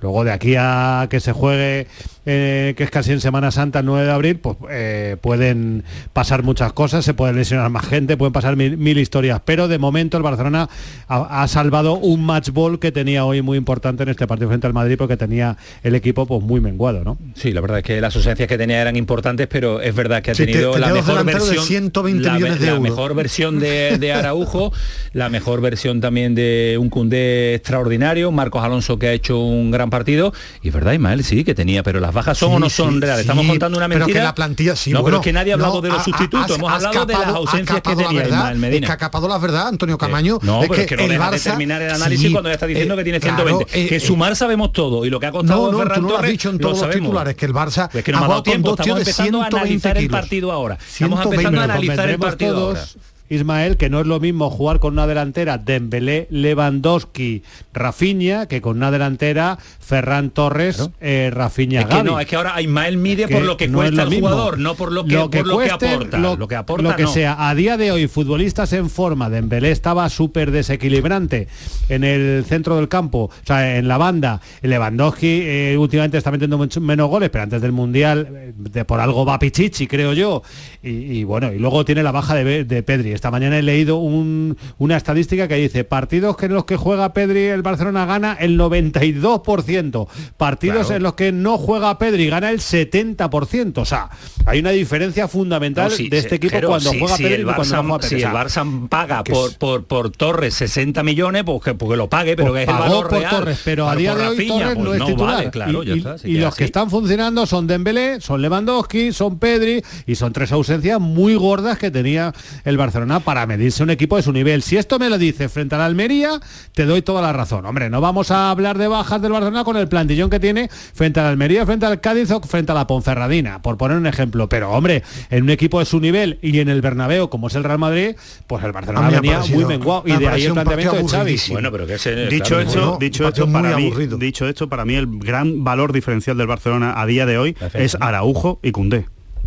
luego 0.00 0.24
de 0.24 0.32
aquí 0.32 0.54
a 0.58 1.06
que 1.10 1.20
se 1.20 1.32
juegue 1.32 1.86
eh, 2.28 2.74
que 2.76 2.82
es 2.82 2.90
casi 2.90 3.12
en 3.12 3.20
Semana 3.20 3.52
Santa, 3.52 3.78
el 3.78 3.86
9 3.86 4.04
de 4.04 4.12
abril, 4.12 4.38
pues 4.40 4.56
eh, 4.68 5.16
pueden 5.20 5.84
pasar 6.12 6.42
muchas 6.42 6.72
cosas, 6.72 7.04
se 7.04 7.14
puede 7.14 7.32
lesionar 7.32 7.70
más 7.70 7.86
gente, 7.86 8.16
pueden 8.16 8.32
pasar 8.32 8.56
mil, 8.56 8.98
historias, 8.98 9.40
pero 9.44 9.68
de 9.68 9.78
momento 9.78 10.16
el 10.16 10.24
Barcelona 10.24 10.68
ha, 11.06 11.46
salvado 11.46 11.94
un 11.94 12.24
match 12.24 12.50
ball 12.50 12.80
que 12.80 12.90
tenía 12.90 13.24
hoy 13.24 13.42
muy 13.42 13.56
importante 13.56 14.02
en 14.02 14.08
este 14.08 14.26
partido 14.26 14.48
frente 14.48 14.66
al 14.66 14.72
Madrid 14.72 14.96
porque 14.98 15.16
tenía 15.16 15.56
el 15.84 15.94
equipo 15.94 16.26
pues 16.26 16.42
muy 16.42 16.60
menguado, 16.60 17.04
¿no? 17.04 17.16
Sí, 17.36 17.52
la 17.52 17.60
verdad 17.60 17.78
es 17.78 17.84
que 17.84 18.00
las 18.00 18.16
ausencias 18.16 18.48
que 18.48 18.58
tenía 18.58 18.82
eran 18.82 18.96
importantes, 18.96 19.46
pero 19.46 19.80
es 19.80 19.94
verdad 19.94 20.20
que 20.20 20.32
ha 20.32 20.34
tenido 20.34 20.76
la 20.78 20.88
mejor 20.88 21.24
versión, 21.24 21.64
120 21.64 22.28
millones 22.32 22.58
de 22.58 22.72
la 22.72 22.80
mejor 22.80 23.14
versión 23.14 23.60
de, 23.60 24.12
Araujo, 24.12 24.72
la 25.12 25.28
mejor 25.28 25.60
versión 25.60 26.00
también 26.00 26.34
de 26.34 26.76
un 26.80 26.90
Cundé 26.90 27.54
extraordinario, 27.54 28.32
Marcos 28.32 28.64
Alonso 28.64 28.98
que 28.98 29.06
ha 29.06 29.12
hecho 29.12 29.38
un 29.38 29.70
gran 29.70 29.85
partido, 29.90 30.32
y 30.62 30.68
es 30.68 30.74
verdad, 30.74 30.92
Ismael, 30.92 31.24
sí, 31.24 31.44
que 31.44 31.54
tenía, 31.54 31.82
pero 31.82 32.00
las 32.00 32.12
bajas 32.12 32.38
son 32.38 32.52
o 32.54 32.58
no 32.58 32.70
son 32.70 33.00
reales. 33.00 33.20
Estamos 33.20 33.46
contando 33.46 33.78
una 33.78 33.88
mentira. 33.88 34.06
Pero 34.06 34.18
que 34.18 34.24
la 34.24 34.34
plantilla 34.34 34.76
sí. 34.76 34.92
No, 34.92 35.04
pero 35.04 35.16
es 35.16 35.22
que 35.22 35.32
nadie 35.32 35.52
ha 35.52 35.54
hablado 35.54 35.80
de 35.80 35.90
los 35.90 36.02
sustitutos. 36.02 36.56
Hemos 36.56 36.72
hablado 36.72 37.06
de 37.06 37.14
las 37.14 37.26
ausencias 37.28 37.80
que 37.80 37.96
tenía 37.96 38.22
verdad, 38.22 38.52
el 38.52 38.58
Medina. 38.58 38.86
Es 38.86 38.90
que 38.90 38.92
ha 38.92 38.98
capado 38.98 39.28
la 39.28 39.38
verdad, 39.38 39.68
Antonio 39.68 39.98
Camaño. 39.98 40.38
no, 40.42 40.60
pero 40.60 40.74
es 40.74 40.86
que, 40.86 40.96
no 40.96 41.08
deja 41.08 41.30
de 41.30 41.40
terminar 41.40 41.82
el 41.82 41.90
análisis 41.90 42.30
cuando 42.30 42.50
ya 42.50 42.54
está 42.54 42.66
diciendo 42.66 42.94
eh, 42.94 42.98
que 42.98 43.04
tiene 43.04 43.20
120. 43.20 43.66
Eh, 43.72 43.88
que 43.88 44.00
sumar 44.00 44.36
sabemos 44.36 44.72
todo 44.72 45.04
y 45.04 45.10
lo 45.10 45.20
que 45.20 45.26
ha 45.26 45.32
costado 45.32 45.70
no, 45.70 45.84
no, 45.84 45.94
tú 45.94 46.02
no 46.02 46.08
lo 46.08 46.18
has 46.18 46.28
dicho 46.28 46.50
en 46.50 46.58
todos 46.58 46.80
los 46.80 46.90
titulares 46.90 47.36
que 47.36 47.46
el 47.46 47.52
Barça 47.52 47.88
es 47.92 48.04
que 48.04 48.12
no 48.12 48.24
ha 48.24 48.28
dado 48.28 48.42
tiempo. 48.42 48.70
Estamos 48.70 48.98
empezando 48.98 49.42
a 49.42 49.46
analizar 49.46 49.98
el 49.98 50.08
partido 50.08 50.52
ahora. 50.52 50.78
Estamos 50.86 51.24
empezando 51.24 51.60
a 51.60 51.64
analizar 51.64 52.08
el 52.08 52.18
partido 52.18 52.68
ahora. 52.68 52.84
Ismael, 53.28 53.76
que 53.76 53.90
no 53.90 54.00
es 54.00 54.06
lo 54.06 54.20
mismo 54.20 54.50
jugar 54.50 54.80
con 54.80 54.92
una 54.94 55.06
delantera 55.06 55.58
Dembélé, 55.58 56.26
Lewandowski, 56.30 57.42
Rafinha, 57.72 58.46
que 58.46 58.60
con 58.60 58.76
una 58.76 58.90
delantera 58.90 59.58
Ferran 59.80 60.30
Torres, 60.30 60.90
eh, 61.00 61.30
Rafinha, 61.32 61.82
es 61.82 61.86
que 61.86 62.02
no, 62.02 62.20
es 62.20 62.26
que 62.26 62.36
ahora 62.36 62.60
Ismael 62.60 62.96
mide 62.96 63.28
por 63.28 63.42
lo 63.42 63.56
que 63.56 63.70
cuesta 63.70 64.02
el 64.02 64.14
jugador, 64.14 64.58
no 64.58 64.74
por 64.74 64.92
lo 64.92 65.04
que, 65.04 65.16
por 65.16 65.46
lo 65.46 65.58
que 65.58 65.70
aporta. 65.70 66.18
Lo, 66.18 66.48
que 66.48 66.56
aporta, 66.56 66.82
lo 66.82 66.96
que 66.96 67.06
sea. 67.06 67.48
A 67.48 67.54
día 67.54 67.76
de 67.76 67.92
hoy, 67.92 68.08
futbolistas 68.08 68.72
en 68.72 68.90
forma, 68.90 69.28
Dembélé 69.30 69.70
estaba 69.70 70.08
súper 70.08 70.50
desequilibrante 70.50 71.48
en 71.88 72.04
el 72.04 72.44
centro 72.46 72.76
del 72.76 72.88
campo, 72.88 73.24
o 73.24 73.46
sea, 73.46 73.76
en 73.76 73.88
la 73.88 73.98
banda. 73.98 74.40
Lewandowski 74.62 75.40
eh, 75.42 75.76
últimamente 75.78 76.18
está 76.18 76.30
metiendo 76.30 76.58
menos 76.80 77.08
goles, 77.08 77.30
pero 77.30 77.44
antes 77.44 77.60
del 77.60 77.72
Mundial, 77.72 78.28
eh, 78.30 78.52
de, 78.56 78.84
por 78.84 79.00
algo 79.00 79.24
va 79.24 79.38
Pichichi, 79.38 79.86
creo 79.86 80.12
yo. 80.12 80.42
Y, 80.82 81.24
bueno, 81.24 81.52
y 81.52 81.58
luego 81.58 81.84
tiene 81.84 82.02
la 82.04 82.12
baja 82.12 82.34
de, 82.34 82.64
de 82.64 82.82
Pedri 82.84 83.15
esta 83.16 83.30
mañana 83.30 83.58
he 83.58 83.62
leído 83.62 83.96
una 83.98 84.96
estadística 84.96 85.48
que 85.48 85.56
dice, 85.56 85.84
partidos 85.84 86.36
en 86.42 86.54
los 86.54 86.64
que 86.64 86.76
juega 86.76 87.12
Pedri 87.12 87.46
el 87.46 87.62
Barcelona 87.62 88.06
gana 88.06 88.36
el 88.38 88.58
92%, 88.58 90.08
partidos 90.36 90.90
en 90.90 91.02
los 91.02 91.14
que 91.14 91.32
no 91.32 91.58
juega 91.58 91.98
Pedri 91.98 92.28
gana 92.28 92.50
el 92.50 92.60
70%. 92.60 93.78
O 93.78 93.84
sea, 93.84 94.10
hay 94.44 94.60
una 94.60 94.70
diferencia 94.70 95.28
fundamental 95.28 95.90
de 95.96 96.18
este 96.18 96.36
equipo 96.36 96.58
cuando 96.66 96.90
juega 96.90 97.16
Pedri 97.16 97.42
y 97.42 97.44
cuando 97.44 97.64
no 97.64 97.82
juega 97.82 97.98
Pedri. 97.98 98.20
Si 98.20 98.22
el 98.22 98.30
Barça 98.30 98.88
paga 98.88 99.24
por, 99.24 99.56
por, 99.56 99.84
por, 99.84 100.10
Torres 100.10 100.54
60 100.54 101.02
millones, 101.02 101.44
pues 101.44 101.62
que, 101.62 101.74
porque 101.74 101.96
lo 101.96 102.08
pague, 102.08 102.36
pero 102.36 102.50
pues 102.50 102.66
que 102.66 102.70
es 102.70 102.76
el 102.76 102.82
valor 102.82 103.08
por 103.08 103.18
real. 103.18 103.30
Torres, 103.30 103.60
pero 103.64 103.88
a 103.88 103.96
día 103.96 104.14
de 104.14 104.28
hoy 104.28 104.46
Torres 104.46 104.74
pues 104.74 104.84
no 104.84 104.94
es 104.94 105.04
titular. 105.04 105.50
claro, 105.50 105.82
y, 105.82 106.04
y 106.24 106.38
los 106.38 106.54
que 106.54 106.64
están 106.64 106.90
funcionando 106.90 107.46
son 107.46 107.66
Dembélé, 107.66 108.20
son 108.20 108.42
Lewandowski, 108.42 109.12
son 109.12 109.38
Pedri 109.38 109.82
y 110.06 110.14
son 110.14 110.32
tres 110.32 110.52
ausencias 110.52 111.00
muy 111.00 111.34
gordas 111.34 111.78
que 111.78 111.90
tenía 111.90 112.32
el 112.64 112.76
Barcelona 112.76 113.05
para 113.20 113.46
medirse 113.46 113.82
un 113.82 113.90
equipo 113.90 114.16
de 114.16 114.22
su 114.22 114.32
nivel. 114.32 114.62
Si 114.62 114.76
esto 114.76 114.98
me 114.98 115.08
lo 115.08 115.18
dice 115.18 115.48
frente 115.48 115.74
a 115.74 115.78
la 115.78 115.86
Almería, 115.86 116.40
te 116.72 116.84
doy 116.84 117.02
toda 117.02 117.22
la 117.22 117.32
razón. 117.32 117.64
Hombre, 117.66 117.90
no 117.90 118.00
vamos 118.00 118.30
a 118.30 118.50
hablar 118.50 118.78
de 118.78 118.88
bajas 118.88 119.22
del 119.22 119.32
Barcelona 119.32 119.64
con 119.64 119.76
el 119.76 119.88
plantillón 119.88 120.30
que 120.30 120.40
tiene 120.40 120.68
frente 120.68 121.20
a 121.20 121.24
la 121.24 121.30
Almería, 121.30 121.64
frente 121.66 121.86
al 121.86 122.00
Cádiz 122.00 122.30
o 122.30 122.40
frente 122.40 122.72
a 122.72 122.74
la 122.74 122.86
Ponferradina, 122.86 123.62
por 123.62 123.76
poner 123.76 123.96
un 123.96 124.06
ejemplo. 124.06 124.48
Pero, 124.48 124.70
hombre, 124.70 125.02
en 125.30 125.44
un 125.44 125.50
equipo 125.50 125.78
de 125.78 125.86
su 125.86 126.00
nivel 126.00 126.38
y 126.42 126.58
en 126.60 126.68
el 126.68 126.82
Bernabéu, 126.82 127.28
como 127.28 127.48
es 127.48 127.54
el 127.54 127.64
Real 127.64 127.78
Madrid, 127.78 128.16
pues 128.46 128.64
el 128.64 128.72
Barcelona 128.72 129.10
venía 129.10 129.40
muy 129.50 129.64
menguado. 129.64 130.02
Y 130.06 130.16
de 130.16 130.28
ahí 130.28 130.44
el 130.44 130.52
planteamiento 130.52 130.96
de 130.96 131.08
Xavi. 131.08 131.40
Bueno, 131.50 131.72
pero 131.72 131.86
que 131.86 131.98
se, 131.98 132.26
dicho 132.26 132.60
esto, 132.60 132.98
dicho 133.00 133.26
esto 133.28 133.50
para 133.50 133.76
mí, 133.76 133.92
dicho 134.18 134.48
esto, 134.48 134.68
para 134.68 134.84
mí 134.84 134.94
el 134.94 135.06
gran 135.18 135.64
valor 135.64 135.92
diferencial 135.92 136.36
del 136.36 136.46
Barcelona 136.46 137.00
a 137.00 137.06
día 137.06 137.26
de 137.26 137.38
hoy 137.38 137.56
es 137.74 137.96
Araujo 138.00 138.60
y 138.62 138.72
Cundé 138.72 139.06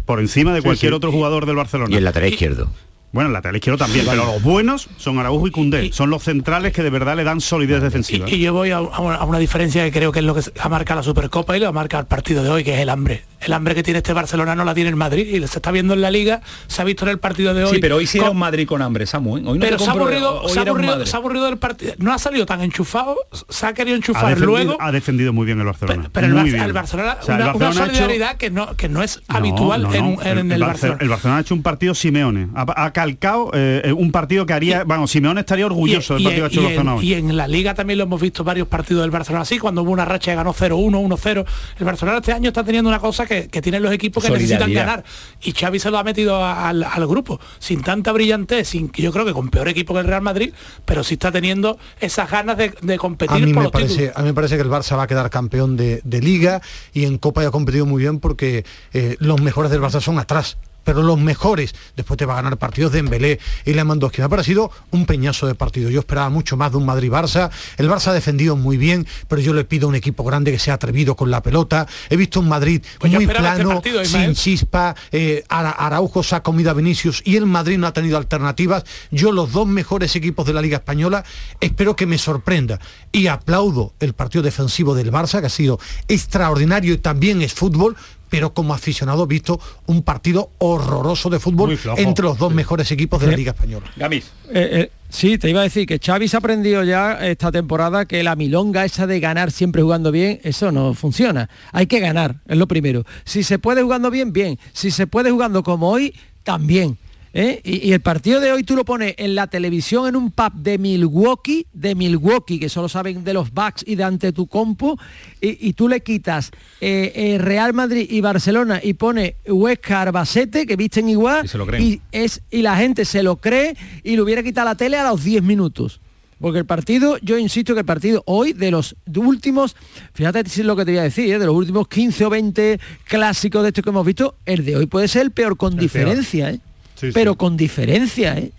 por 0.10 0.20
encima 0.20 0.56
de 0.56 0.64
cualquier 0.64 0.94
otro 0.94 1.12
jugador 1.12 1.46
del 1.46 1.56
Barcelona. 1.56 1.94
Y 1.94 1.98
el 1.98 2.04
lateral 2.04 2.30
izquierdo. 2.30 2.68
Bueno, 3.12 3.28
el 3.28 3.34
lateral 3.34 3.56
izquierdo 3.56 3.78
también, 3.78 4.06
pero 4.08 4.26
los 4.26 4.44
buenos 4.44 4.88
son 4.98 5.18
Araujo 5.18 5.48
y 5.48 5.52
Cundé. 5.52 5.92
son 5.92 6.12
los 6.12 6.24
centrales 6.24 6.74
que 6.74 6.84
de 6.84 6.92
verdad 6.92 7.16
le 7.16 7.24
dan 7.24 7.42
solidez 7.42 7.82
defensiva. 7.82 8.30
Y, 8.30 8.40
yo 8.40 8.54
voy 8.54 8.70
a, 8.70 8.82
una 8.82 9.40
diferencia 9.40 9.84
que 9.84 9.92
creo 9.92 10.12
que 10.12 10.20
es 10.20 10.26
lo 10.26 10.36
que 10.36 10.42
ha 10.60 10.70
marcado 10.70 11.00
la 11.00 11.04
Supercopa 11.04 11.58
y 11.58 11.60
lo 11.60 11.68
ha 11.68 11.72
marcado 11.72 12.02
el 12.02 12.08
partido 12.08 12.44
de 12.44 12.50
hoy, 12.52 12.64
que 12.64 12.76
es 12.76 12.80
el 12.80 12.90
hambre. 12.90 13.24
El 13.42 13.54
hambre 13.54 13.76
que 13.76 13.84
tiene 13.84 13.98
este 14.00 14.14
Barcelona 14.14 14.56
no 14.56 14.66
la 14.66 14.74
tiene 14.74 14.90
el 14.90 14.96
Madrid 14.96 15.28
y 15.28 15.40
se 15.48 15.58
está 15.60 15.72
viendo 15.72 15.94
en 15.94 16.02
la 16.02 16.12
liga, 16.12 16.42
se 16.68 16.82
ha 16.82 16.86
visto 16.86 17.06
en 17.06 17.12
el 17.12 17.20
partido 17.20 17.54
de 17.54 17.64
hoy. 17.64 17.76
Sí, 17.76 17.80
pero 17.80 17.98
hoy 17.98 18.08
sí 18.08 18.18
era 18.20 18.30
un 18.32 18.38
Madrid 18.38 18.68
con 18.68 18.82
hambre, 18.82 19.06
Samu. 19.06 19.38
¿eh? 19.38 19.42
Hoy 19.46 19.58
no 19.60 19.66
pero 19.66 19.80
se 19.80 19.86
compro- 19.86 20.02
aburrido, 20.02 20.42
hoy 20.42 20.52
se, 20.52 20.60
ha 20.60 20.62
aburrido, 20.64 20.92
Madrid. 20.94 21.06
se 21.10 21.16
ha 21.16 21.20
aburrido 21.20 21.46
del 21.46 21.58
partido. 21.58 21.94
No 21.98 22.14
ha 22.14 22.18
salido 22.20 22.46
tan 22.46 22.62
enchufado, 22.62 23.16
se 23.50 23.66
ha 23.66 23.74
querido 23.74 23.96
enchufar 23.96 24.40
luego. 24.40 24.78
ha 24.80 24.92
defendido 24.92 25.34
muy 25.34 25.46
bien 25.46 25.60
el 25.60 25.66
Barcelona. 25.66 26.10
Pero 26.12 26.28
el, 26.28 26.34
muy 26.34 26.42
Bar- 26.44 26.52
bien. 26.52 26.64
el 26.64 26.74
Barcelona, 26.74 27.18
O 27.22 27.26
sea, 27.26 27.36
el 27.38 27.56
una, 27.56 27.70
hecho- 27.70 27.86
solidaridad 27.86 28.38
que, 28.38 28.50
no, 28.50 28.76
que 28.76 28.90
no 28.90 29.02
es 29.04 29.22
habitual 29.28 29.84
No, 29.84 29.90
no, 29.90 29.96
en, 29.96 30.04
no. 30.04 30.10
un- 30.22 30.28
en 30.28 30.52
el, 30.52 30.62
Barce- 30.62 30.68
Barcelona. 30.68 30.98
el 31.02 31.10
Barcelona 31.10 31.38
ha 31.38 31.42
hecho 31.42 31.54
un 31.56 31.64
partido 31.64 31.94
Simeone. 31.96 32.48
Ha, 32.56 32.86
ha 32.86 32.94
calcado 32.94 33.52
eh, 33.54 33.94
un 33.96 34.12
partido 34.12 34.46
que 34.46 34.54
haría. 34.54 34.84
Vamos, 34.84 35.12
Simeone 35.12 35.42
estaría 35.42 35.66
orgulloso 35.66 36.14
del 36.16 36.22
y, 36.24 36.26
partido 36.26 36.50
que 36.50 36.50
ha 36.50 36.52
hecho 36.54 36.64
Barcelona 36.64 36.96
hoy. 36.96 37.08
y 37.08 37.14
en 37.14 37.38
la 37.38 37.48
liga 37.48 37.74
también 37.74 37.98
lo 38.00 38.04
hemos 38.06 38.22
visto 38.22 38.44
varios 38.44 38.68
partidos 38.68 39.02
del 39.04 39.12
Barcelona 39.12 39.44
así, 39.44 39.60
cuando 39.60 39.84
hubo 39.84 39.92
una 39.92 40.06
racha 40.06 40.32
que 40.32 40.36
ganó 40.36 40.54
0-1, 40.54 41.00
1-0. 41.00 41.46
El 41.80 41.86
Barcelona 41.86 42.18
este 42.20 42.34
año 42.34 42.50
está 42.50 42.64
teniendo 42.64 42.90
una 42.90 43.00
cosa 43.00 43.26
que, 43.30 43.48
que 43.48 43.62
tienen 43.62 43.82
los 43.84 43.94
equipos 43.94 44.24
que 44.24 44.30
necesitan 44.32 44.74
ganar. 44.74 45.04
Y 45.42 45.54
Xavi 45.54 45.80
se 45.80 45.90
lo 45.90 45.98
ha 45.98 46.04
metido 46.04 46.44
al, 46.44 46.84
al 46.84 47.08
grupo, 47.08 47.40
sin 47.60 47.82
tanta 47.82 48.12
brillantez, 48.12 48.68
sin 48.68 48.92
yo 48.92 49.12
creo 49.14 49.26
que 49.26 49.34
con 49.34 49.50
peor 49.50 49.70
equipo 49.70 49.94
que 49.94 50.02
el 50.02 50.08
Real 50.08 50.22
Madrid, 50.22 50.52
pero 50.86 51.04
sí 51.04 51.14
está 51.14 51.32
teniendo 51.32 51.78
esas 52.02 52.30
ganas 52.30 52.58
de, 52.58 52.74
de 52.82 52.98
competir 52.98 53.38
A 53.38 53.40
mí, 53.40 53.54
por 53.54 53.58
me 53.58 53.64
los 53.64 53.72
parece, 53.72 53.94
títulos. 53.94 54.18
a 54.18 54.22
mí 54.22 54.28
me 54.28 54.34
parece 54.34 54.56
que 54.58 54.62
el 54.64 54.70
Barça 54.70 54.98
va 54.98 55.04
a 55.04 55.08
quedar 55.08 55.30
campeón 55.30 55.78
de, 55.78 56.02
de 56.04 56.22
liga 56.22 56.62
y 56.94 57.06
en 57.06 57.18
Copa 57.18 57.42
ya 57.44 57.50
ha 57.50 57.52
competido 57.52 57.86
muy 57.86 58.02
bien 58.02 58.20
porque 58.20 58.66
eh, 58.94 59.16
los 59.20 59.40
mejores 59.42 59.72
del 59.72 59.82
Barça 59.82 60.02
son 60.02 60.20
atrás. 60.20 60.58
Pero 60.84 61.04
los 61.04 61.20
mejores, 61.20 61.74
después 61.96 62.18
te 62.18 62.26
va 62.26 62.34
a 62.34 62.36
ganar 62.38 62.58
partidos 62.58 62.92
de 62.92 63.00
Embelé 63.00 63.40
y 63.66 63.74
Lewandowski. 63.74 64.22
Me 64.22 64.26
ha 64.26 64.30
parecido 64.30 64.72
un 64.92 65.06
peñazo 65.06 65.46
de 65.48 65.56
partido. 65.56 65.90
Yo 65.90 66.00
esperaba 66.00 66.30
mucho 66.30 66.58
más 66.58 66.72
de 66.72 66.78
un 66.78 66.86
Madrid-Barça. 66.86 67.50
El 67.78 67.90
Barça 67.90 68.08
ha 68.08 68.14
defendido 68.14 68.56
muy 68.56 68.78
bien, 68.78 69.06
pero 69.28 69.42
yo 69.42 69.54
le 69.54 69.66
pido 69.66 69.88
a 69.88 69.90
un 69.90 69.96
equipo 69.96 70.24
grande 70.24 70.52
que 70.52 70.60
sea 70.60 70.76
atrevido 70.76 71.16
con 71.16 71.30
la 71.32 71.44
pelota. 71.44 71.86
He 72.10 72.16
visto 72.18 72.40
un 72.40 72.48
Madrid 72.50 72.82
Pues 73.00 73.12
muy 73.14 73.24
este 73.24 73.36
plano, 73.36 73.70
partido, 73.70 74.04
sin 74.06 74.34
chispa. 74.34 74.96
eh, 75.12 75.44
Ara- 75.50 75.72
Araujo 75.72 76.24
se 76.24 76.36
ha 76.36 76.44
comido 76.44 76.72
a 76.72 76.74
Vinicius 76.74 77.22
y 77.26 77.36
el 77.36 77.46
Madrid 77.46 77.78
no 77.78 77.88
ha 77.88 77.94
tenido 77.94 78.18
alternativas. 78.18 78.84
Yo 79.12 79.32
los 79.32 79.52
dos 79.52 79.68
mejores 79.68 80.16
equipos 80.16 80.46
de 80.46 80.54
la 80.54 80.62
Liga 80.62 80.78
Española 80.78 81.24
espero 81.60 81.96
que 81.96 82.06
me 82.06 82.18
sorprenda. 82.18 82.80
Y 83.12 83.28
aplaudo 83.28 83.94
el 84.00 84.14
partido 84.14 84.44
defensivo 84.44 84.96
del 84.96 85.12
Barça, 85.12 85.40
que 85.40 85.48
ha 85.48 85.50
sido 85.50 85.80
extraordinario 86.08 86.94
y 86.94 86.98
también 86.98 87.42
es 87.42 87.54
fútbol. 87.54 87.96
Pero 88.30 88.54
como 88.54 88.74
aficionado 88.74 89.24
he 89.24 89.28
visto 89.28 89.60
un 89.88 90.04
partido 90.04 90.52
horroroso 90.60 91.30
de 91.30 91.40
fútbol 91.40 91.78
entre 91.98 92.26
los 92.26 92.38
dos 92.38 92.54
mejores 92.54 92.92
equipos 92.92 93.22
de 93.22 93.28
la. 93.28 93.36
Liga 93.36 93.52
Española. 93.52 93.88
Gamiz. 93.96 94.32
Eh, 94.50 94.70
eh, 94.72 94.92
sí, 95.10 95.38
te 95.38 95.50
iba 95.50 95.62
a 95.62 95.64
decir 95.64 95.86
que 95.86 96.00
Xavi 96.00 96.28
se 96.28 96.38
ha 96.38 96.40
aprendido 96.40 96.84
ya 96.84 97.14
esta 97.26 97.52
temporada 97.52 98.06
que 98.06 98.24
la 98.24 98.36
milonga 98.36 98.86
esa 98.86 99.08
de 99.08 99.20
ganar 99.20 99.52
siempre 99.52 99.82
jugando 99.82 100.12
bien, 100.12 100.40
eso 100.44 100.72
no 100.72 100.94
funciona. 100.94 101.50
Hay 101.72 101.88
que 101.88 102.00
ganar, 102.00 102.36
es 102.48 102.58
lo 102.58 102.68
primero. 102.68 103.06
Si 103.26 103.44
se 103.44 103.60
puede 103.60 103.82
jugando 103.82 104.12
bien, 104.12 104.34
bien. 104.34 104.60
Si 104.74 104.92
se 104.92 105.08
puede 105.08 105.32
jugando 105.32 105.64
como 105.64 105.90
hoy, 105.90 106.14
también. 106.44 106.98
¿Eh? 107.34 107.62
Y, 107.64 107.88
y 107.88 107.94
el 107.94 108.02
partido 108.02 108.40
de 108.40 108.52
hoy 108.52 108.64
tú 108.64 108.76
lo 108.76 108.86
pones 108.86 109.16
en 109.18 109.36
la 109.36 109.48
televisión 109.48 110.08
en 110.08 110.16
un 110.16 110.32
pub 110.32 110.54
de 110.54 110.78
Milwaukee, 110.78 111.68
de 111.74 111.96
Milwaukee, 111.96 112.60
que 112.60 112.70
solo 112.70 112.90
saben 112.90 113.24
de 113.24 113.34
los 113.34 113.52
Bucks 113.52 113.84
y 113.86 113.96
de 113.96 114.04
ante 114.04 114.32
tu 114.34 114.48
compo, 114.48 114.98
y, 115.42 115.68
y 115.68 115.74
tú 115.74 115.88
le 115.88 116.02
quitas 116.02 116.52
eh, 116.82 117.12
eh, 117.16 117.38
Real 117.38 117.74
Madrid 117.74 118.08
y 118.10 118.22
Barcelona 118.22 118.80
y 118.84 118.94
pone 118.94 119.36
Huesca 119.48 120.02
Arbacete, 120.02 120.66
que 120.66 120.76
visten 120.76 121.10
igual, 121.10 121.46
Y 121.46 121.48
se 121.48 121.58
lo 121.58 121.66
creen. 121.66 121.84
y 121.84 122.02
es 122.12 122.42
y 122.52 122.62
la 122.62 122.76
gente 122.78 123.06
se 123.06 123.24
lo 123.24 123.38
cree 123.38 123.76
y 124.04 124.16
le 124.16 124.22
hubiera 124.22 124.44
quitado 124.44 124.66
la 124.70 124.76
tele 124.76 124.98
a 124.98 125.10
los 125.10 125.24
10 125.24 125.44
minutos. 125.44 126.00
Porque 126.40 126.58
el 126.60 126.66
partido, 126.66 127.18
yo 127.22 127.38
insisto 127.38 127.74
que 127.74 127.82
el 127.82 127.86
partido 127.86 128.24
hoy 128.26 128.54
de 128.54 128.72
los 128.72 128.96
últimos, 129.14 129.76
fíjate 130.14 130.48
si 130.50 130.62
es 130.62 130.66
lo 130.66 130.78
que 130.78 130.86
te 130.86 130.92
voy 130.92 131.00
a 131.00 131.04
decir, 131.04 131.34
¿eh? 131.34 131.38
de 131.38 131.46
los 131.46 131.54
últimos 131.54 131.90
15 131.90 132.26
o 132.26 132.30
20 132.30 132.80
clásicos 133.04 133.62
de 133.62 133.68
estos 133.68 133.84
que 133.84 133.90
hemos 133.90 134.06
visto, 134.06 134.36
el 134.46 134.64
de 134.64 134.78
hoy 134.78 134.86
puede 134.86 135.10
ser 135.10 135.24
el 135.24 135.32
peor 135.32 135.58
con 135.58 135.74
El 135.74 135.80
diferencia, 135.80 136.52
¿eh? 136.52 136.62
Sí, 137.00 137.10
pero 137.14 137.32
sí. 137.32 137.38
con 137.38 137.58
diferencia, 137.58 138.38
¿eh? 138.38 138.52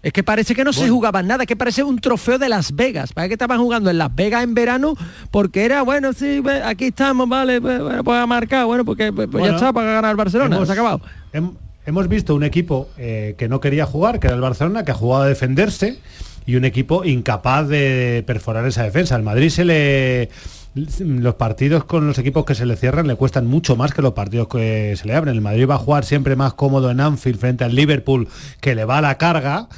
Es 0.00 0.12
que 0.12 0.22
parece 0.22 0.54
que 0.54 0.62
no 0.62 0.72
se 0.72 0.80
Bueno. 0.80 0.94
jugaba 0.94 1.22
nada, 1.24 1.44
que 1.44 1.56
parece 1.56 1.82
un 1.82 1.98
trofeo 1.98 2.38
de 2.38 2.48
Las 2.48 2.74
Vegas. 2.74 3.12
Parece 3.12 3.30
que 3.30 3.34
estaban 3.34 3.58
jugando 3.58 3.90
en 3.90 3.98
Las 3.98 4.14
Vegas 4.14 4.44
en 4.44 4.54
verano 4.54 4.94
porque 5.32 5.64
era, 5.64 5.82
bueno, 5.82 6.12
sí, 6.12 6.40
aquí 6.64 6.86
estamos, 6.86 7.28
vale, 7.28 7.60
pues, 7.60 7.80
bueno, 7.82 8.04
pues 8.04 8.16
ha 8.16 8.26
marcado, 8.26 8.68
bueno, 8.68 8.84
porque 8.84 9.12
pues, 9.12 9.28
pues 9.30 9.44
ya 9.44 9.54
está 9.56 9.72
para 9.72 9.92
ganar 9.94 10.12
el 10.12 10.16
Barcelona, 10.16 10.54
hemos- 10.54 10.68
se 10.68 10.72
ha 10.72 10.74
acabado. 10.74 11.00
hem- 11.32 11.54
hemos 11.84 12.08
visto 12.08 12.34
un 12.36 12.44
equipo 12.44 12.88
eh, 12.96 13.34
que 13.36 13.48
no 13.48 13.60
quería 13.60 13.86
jugar, 13.86 14.20
que 14.20 14.28
era 14.28 14.36
el 14.36 14.42
Barcelona, 14.42 14.84
que 14.84 14.92
ha 14.92 14.94
jugado 14.94 15.24
a 15.24 15.28
defenderse, 15.28 15.98
y 16.46 16.54
un 16.54 16.64
equipo 16.64 17.04
incapaz 17.04 17.66
de 17.68 18.22
perforar 18.26 18.66
esa 18.66 18.84
defensa. 18.84 19.16
Al 19.16 19.22
Madrid 19.24 19.50
se 19.50 19.64
le 19.64 20.28
los 20.74 21.34
partidos 21.34 21.84
con 21.84 22.06
los 22.06 22.18
equipos 22.18 22.44
que 22.44 22.54
se 22.54 22.66
le 22.66 22.76
cierran 22.76 23.06
le 23.06 23.16
cuestan 23.16 23.46
mucho 23.46 23.76
más 23.76 23.92
que 23.92 24.02
los 24.02 24.12
partidos 24.12 24.48
que 24.48 24.94
se 24.96 25.06
le 25.06 25.14
abren. 25.14 25.34
El 25.34 25.40
Madrid 25.40 25.68
va 25.68 25.74
a 25.74 25.78
jugar 25.78 26.04
siempre 26.04 26.36
más 26.36 26.54
cómodo 26.54 26.90
en 26.90 27.00
Anfield 27.00 27.38
frente 27.38 27.64
al 27.64 27.74
Liverpool, 27.74 28.28
que 28.60 28.74
le 28.74 28.84
va 28.84 28.98
a 28.98 29.02
la 29.02 29.18
carga 29.18 29.68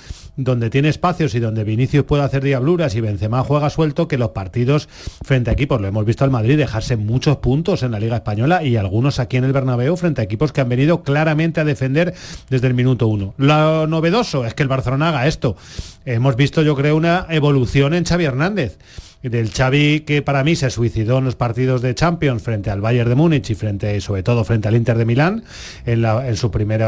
donde 0.45 0.71
tiene 0.71 0.89
espacios 0.89 1.35
y 1.35 1.41
donde 1.41 1.65
Vinicius 1.65 2.05
puede 2.05 2.23
hacer 2.23 2.43
diabluras 2.43 2.95
y 2.95 3.01
Benzema 3.01 3.43
juega 3.45 3.71
suelto 3.71 4.09
que 4.09 4.19
los 4.19 4.31
partidos 4.31 4.89
frente 5.23 5.51
a 5.51 5.53
equipos, 5.53 5.81
lo 5.81 5.89
hemos 5.89 6.05
visto 6.05 6.25
al 6.25 6.31
Madrid 6.31 6.57
dejarse 6.57 6.97
muchos 6.97 7.39
puntos 7.39 7.83
en 7.83 7.93
la 7.93 8.01
Liga 8.01 8.17
Española 8.17 8.63
y 8.63 8.77
algunos 8.77 9.19
aquí 9.19 9.37
en 9.37 9.45
el 9.45 9.53
Bernabéu 9.53 9.97
frente 9.97 10.21
a 10.21 10.25
equipos 10.25 10.53
que 10.53 10.61
han 10.61 10.69
venido 10.69 11.03
claramente 11.03 11.61
a 11.61 11.65
defender 11.65 12.15
desde 12.49 12.67
el 12.67 12.75
minuto 12.75 13.07
uno. 13.07 13.35
Lo 13.37 13.87
novedoso 13.87 14.47
es 14.47 14.55
que 14.55 14.63
el 14.63 14.69
Barcelona 14.69 15.11
haga 15.11 15.27
esto. 15.27 15.57
Hemos 16.05 16.37
visto 16.37 16.63
yo 16.63 16.75
creo 16.75 16.97
una 16.97 17.27
evolución 17.29 17.95
en 17.95 18.05
Xavi 18.05 18.25
Hernández 18.25 18.79
del 19.23 19.51
Xavi 19.53 20.01
que 20.01 20.23
para 20.23 20.43
mí 20.45 20.57
se 20.57 20.71
suicidó 20.71 21.19
en 21.19 21.25
los 21.25 21.37
partidos 21.37 21.83
de 21.83 21.95
Champions 21.95 22.43
frente 22.43 22.71
al 22.71 22.81
Bayern 22.81 23.09
de 23.09 23.15
Múnich 23.15 23.51
y 23.51 23.55
frente 23.55 24.01
sobre 24.01 24.23
todo 24.23 24.45
frente 24.45 24.69
al 24.69 24.77
Inter 24.77 24.97
de 24.97 25.05
Milán 25.05 25.45
en, 25.85 26.01
la- 26.03 26.27
en 26.27 26.37
su 26.37 26.51
primer 26.51 26.81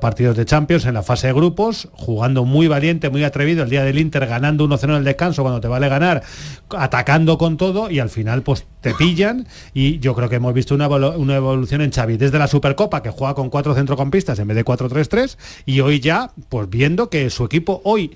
partidos 0.00 0.36
de 0.36 0.44
Champions 0.44 0.84
en 0.84 0.94
la 0.94 1.02
fase 1.02 1.28
de 1.28 1.32
grupos 1.32 1.88
jugando 1.92 2.44
muy 2.44 2.68
valiente 2.68 3.08
muy 3.08 3.24
atrevido 3.24 3.62
el 3.64 3.70
día 3.70 3.84
del 3.84 3.98
Inter 3.98 4.26
ganando 4.26 4.68
1-0 4.68 4.84
en 4.84 4.90
el 4.90 5.04
descanso 5.04 5.42
cuando 5.42 5.60
te 5.60 5.68
vale 5.68 5.88
ganar 5.88 6.22
atacando 6.70 7.38
con 7.38 7.56
todo 7.56 7.90
y 7.90 7.98
al 7.98 8.08
final 8.10 8.42
pues 8.42 8.66
te 8.80 8.94
pillan. 8.94 9.46
Y 9.74 9.98
yo 10.00 10.14
creo 10.14 10.28
que 10.28 10.36
hemos 10.36 10.52
visto 10.54 10.74
una, 10.74 10.88
una 10.88 11.36
evolución 11.36 11.82
en 11.82 11.92
Xavi 11.92 12.16
desde 12.16 12.38
la 12.38 12.48
Supercopa 12.48 13.02
que 13.02 13.10
juega 13.10 13.34
con 13.34 13.48
cuatro 13.50 13.74
centrocampistas 13.74 14.38
en 14.38 14.48
vez 14.48 14.56
de 14.56 14.64
4-3-3 14.64 15.36
y 15.66 15.80
hoy 15.80 16.00
ya 16.00 16.32
pues 16.48 16.68
viendo 16.68 17.08
que 17.08 17.30
su 17.30 17.44
equipo 17.44 17.80
hoy 17.84 18.12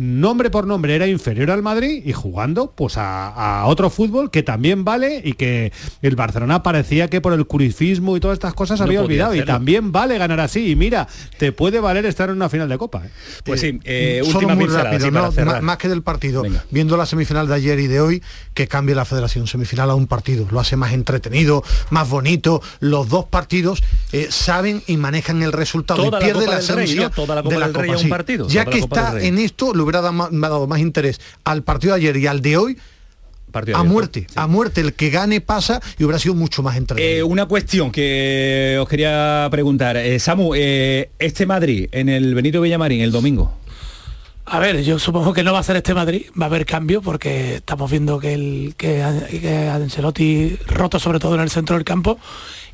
nombre 0.00 0.50
por 0.50 0.66
nombre 0.66 0.94
era 0.94 1.06
inferior 1.06 1.50
al 1.50 1.62
Madrid 1.62 2.02
y 2.04 2.12
jugando 2.12 2.72
pues 2.74 2.96
a, 2.96 3.60
a 3.60 3.66
otro 3.66 3.90
fútbol 3.90 4.30
que 4.30 4.42
también 4.42 4.84
vale 4.84 5.20
y 5.24 5.34
que 5.34 5.72
el 6.02 6.16
Barcelona 6.16 6.62
parecía 6.62 7.08
que 7.08 7.20
por 7.20 7.32
el 7.32 7.46
curifismo 7.46 8.16
y 8.16 8.20
todas 8.20 8.34
estas 8.36 8.54
cosas 8.54 8.80
No 8.80 8.86
había 8.86 9.02
olvidado. 9.02 9.34
Y 9.34 9.44
también 9.44 9.92
vale 9.92 10.18
ganar 10.18 10.40
así. 10.40 10.70
Y 10.70 10.76
mira 10.76 11.06
te 11.38 11.52
puede 11.52 11.80
valer 11.80 12.06
estar 12.06 12.30
en 12.30 12.36
una 12.36 12.48
final 12.48 12.68
de 12.68 12.78
copa 12.78 13.02
¿eh? 13.04 13.10
Pues 13.44 13.60
sí, 13.60 13.78
eh, 13.84 14.20
Solo 14.24 14.38
última 14.38 14.54
muy 14.54 14.64
pincelada, 14.64 15.30
rápido, 15.30 15.62
más 15.62 15.76
que 15.76 15.88
del 15.88 16.02
partido, 16.02 16.42
viendo 16.70 16.96
la 16.96 17.06
semifinal 17.06 17.46
de 17.48 17.54
ayer 17.54 17.78
y 17.80 17.86
de 17.86 18.00
hoy, 18.00 18.22
que 18.54 18.68
cambie 18.68 18.94
la 18.94 19.04
federación 19.04 19.46
semifinal 19.46 19.90
a 19.90 19.94
un 19.94 20.06
partido, 20.06 20.46
lo 20.50 20.60
hace 20.60 20.76
más 20.76 20.92
entretenido, 20.92 21.62
más 21.90 22.08
bonito, 22.08 22.62
los 22.80 23.08
dos 23.08 23.26
partidos 23.26 23.82
eh, 24.12 24.28
saben 24.30 24.82
y 24.86 24.96
manejan 24.96 25.42
el 25.42 25.52
resultado 25.52 26.04
Toda 26.04 26.18
y 26.18 26.20
la 26.20 26.26
pierde 26.26 26.44
Copa 26.44 26.52
la 26.52 26.58
del 26.58 26.68
Rey, 26.68 26.84
esencia 26.84 27.02
¿no? 27.02 27.10
Toda 27.10 27.34
la 27.34 27.42
Copa 27.42 27.54
de 27.54 27.60
la 27.60 27.66
del 27.66 27.74
Rey 27.74 27.86
Copa, 27.88 27.94
a 27.94 27.98
un 27.98 28.04
sí. 28.04 28.08
partido, 28.08 28.48
Ya 28.48 28.64
toda 28.64 28.72
que 28.72 28.78
la 28.78 28.84
está 28.84 29.20
en 29.20 29.38
esto, 29.38 29.74
le 29.74 29.82
hubiera 29.90 30.00
dado 30.00 30.12
más- 30.12 30.30
me 30.32 30.46
ha 30.46 30.50
dado 30.50 30.66
más 30.66 30.80
interés 30.80 31.20
al 31.44 31.62
partido 31.62 31.94
de 31.94 32.00
ayer 32.00 32.16
y 32.16 32.26
al 32.26 32.40
de 32.40 32.56
hoy 32.56 32.78
Partido 33.50 33.76
a 33.76 33.80
abierto, 33.80 33.92
muerte, 33.94 34.26
a 34.36 34.46
muerte, 34.46 34.80
el 34.80 34.92
que 34.94 35.10
gane 35.10 35.40
pasa 35.40 35.80
y 35.98 36.04
hubiera 36.04 36.20
sido 36.20 36.36
mucho 36.36 36.62
más 36.62 36.76
entretenido. 36.76 37.16
Eh, 37.18 37.22
una 37.24 37.46
cuestión 37.46 37.90
que 37.90 38.78
os 38.80 38.88
quería 38.88 39.48
preguntar. 39.50 39.96
Eh, 39.96 40.20
Samu, 40.20 40.52
eh, 40.54 41.10
este 41.18 41.46
Madrid 41.46 41.88
en 41.90 42.08
el 42.08 42.32
Benito 42.36 42.60
Villamarín 42.60 43.00
el 43.00 43.10
domingo. 43.10 43.52
A 44.44 44.60
ver, 44.60 44.82
yo 44.84 45.00
supongo 45.00 45.32
que 45.32 45.42
no 45.42 45.52
va 45.52 45.58
a 45.58 45.62
ser 45.64 45.74
este 45.76 45.94
Madrid, 45.94 46.26
va 46.40 46.44
a 46.44 46.48
haber 46.48 46.64
cambio 46.64 47.02
porque 47.02 47.56
estamos 47.56 47.90
viendo 47.90 48.20
que 48.20 48.34
el 48.34 48.74
que, 48.76 49.02
que 49.40 49.68
Ancelotti 49.68 50.56
roto 50.66 51.00
sobre 51.00 51.18
todo 51.18 51.34
en 51.34 51.40
el 51.40 51.50
centro 51.50 51.74
del 51.76 51.84
campo 51.84 52.18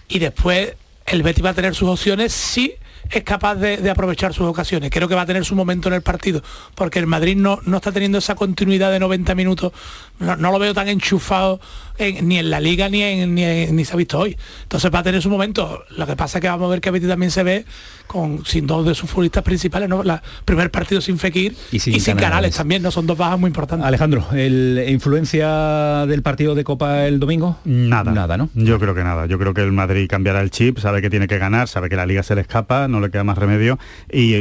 y 0.08 0.18
después 0.18 0.74
el 1.06 1.22
Betis 1.22 1.42
va 1.44 1.50
a 1.50 1.54
tener 1.54 1.74
sus 1.74 1.88
opciones 1.88 2.32
si 2.34 2.72
es 3.10 3.22
capaz 3.24 3.54
de, 3.56 3.76
de 3.78 3.90
aprovechar 3.90 4.32
sus 4.34 4.46
ocasiones. 4.46 4.90
Creo 4.90 5.08
que 5.08 5.14
va 5.14 5.22
a 5.22 5.26
tener 5.26 5.44
su 5.44 5.54
momento 5.54 5.88
en 5.88 5.94
el 5.94 6.02
partido, 6.02 6.42
porque 6.74 6.98
el 6.98 7.06
Madrid 7.06 7.36
no, 7.36 7.60
no 7.66 7.76
está 7.78 7.92
teniendo 7.92 8.18
esa 8.18 8.34
continuidad 8.34 8.90
de 8.90 8.98
90 9.00 9.34
minutos, 9.34 9.72
no, 10.18 10.36
no 10.36 10.50
lo 10.52 10.58
veo 10.58 10.74
tan 10.74 10.88
enchufado 10.88 11.60
en- 11.98 12.26
ni 12.28 12.38
en 12.38 12.50
la 12.50 12.60
liga 12.60 12.88
ni, 12.88 13.02
en- 13.02 13.34
ni, 13.34 13.44
en- 13.44 13.76
ni 13.76 13.84
se 13.84 13.92
ha 13.92 13.96
visto 13.96 14.18
hoy. 14.18 14.36
Entonces 14.62 14.90
va 14.94 15.00
a 15.00 15.02
tener 15.02 15.20
su 15.22 15.30
momento. 15.30 15.84
Lo 15.96 16.06
que 16.06 16.16
pasa 16.16 16.38
es 16.38 16.42
que 16.42 16.48
vamos 16.48 16.66
a 16.66 16.70
ver 16.70 16.80
que 16.80 16.90
Betis 16.90 17.08
también 17.08 17.30
se 17.30 17.42
ve 17.42 17.64
con 18.06 18.44
sin 18.46 18.66
dos 18.66 18.86
de 18.86 18.94
sus 18.94 19.10
futbolistas 19.10 19.42
principales, 19.42 19.88
¿no? 19.88 20.02
La, 20.02 20.22
primer 20.44 20.70
partido 20.70 21.00
sin 21.00 21.18
Fekir 21.18 21.56
Y 21.72 21.78
sin 21.80 21.92
canales. 22.00 22.20
Canales. 22.22 22.56
también, 22.56 22.82
¿no? 22.82 22.90
Son 22.90 23.06
dos 23.06 23.18
bajas 23.18 23.38
muy 23.38 23.48
importantes. 23.48 23.86
Alejandro, 23.86 24.26
el, 24.32 24.84
¿influencia 24.88 26.06
del 26.06 26.22
partido 26.22 26.54
de 26.54 26.64
Copa 26.64 27.06
el 27.06 27.18
domingo? 27.18 27.58
Nada. 27.64 28.12
Nada, 28.12 28.36
¿no? 28.36 28.48
Yo 28.54 28.78
creo 28.78 28.94
que 28.94 29.02
nada. 29.02 29.26
Yo 29.26 29.38
creo 29.38 29.54
que 29.54 29.62
el 29.62 29.72
Madrid 29.72 30.06
cambiará 30.08 30.40
el 30.40 30.50
chip, 30.50 30.78
sabe 30.78 31.02
que 31.02 31.10
tiene 31.10 31.26
que 31.26 31.38
ganar, 31.38 31.68
sabe 31.68 31.88
que 31.88 31.96
la 31.96 32.06
liga 32.06 32.22
se 32.22 32.34
le 32.34 32.42
escapa, 32.42 32.86
no 32.88 32.95
no 32.96 33.06
le 33.06 33.10
queda 33.10 33.24
más 33.24 33.38
remedio. 33.38 33.78
Y, 34.12 34.34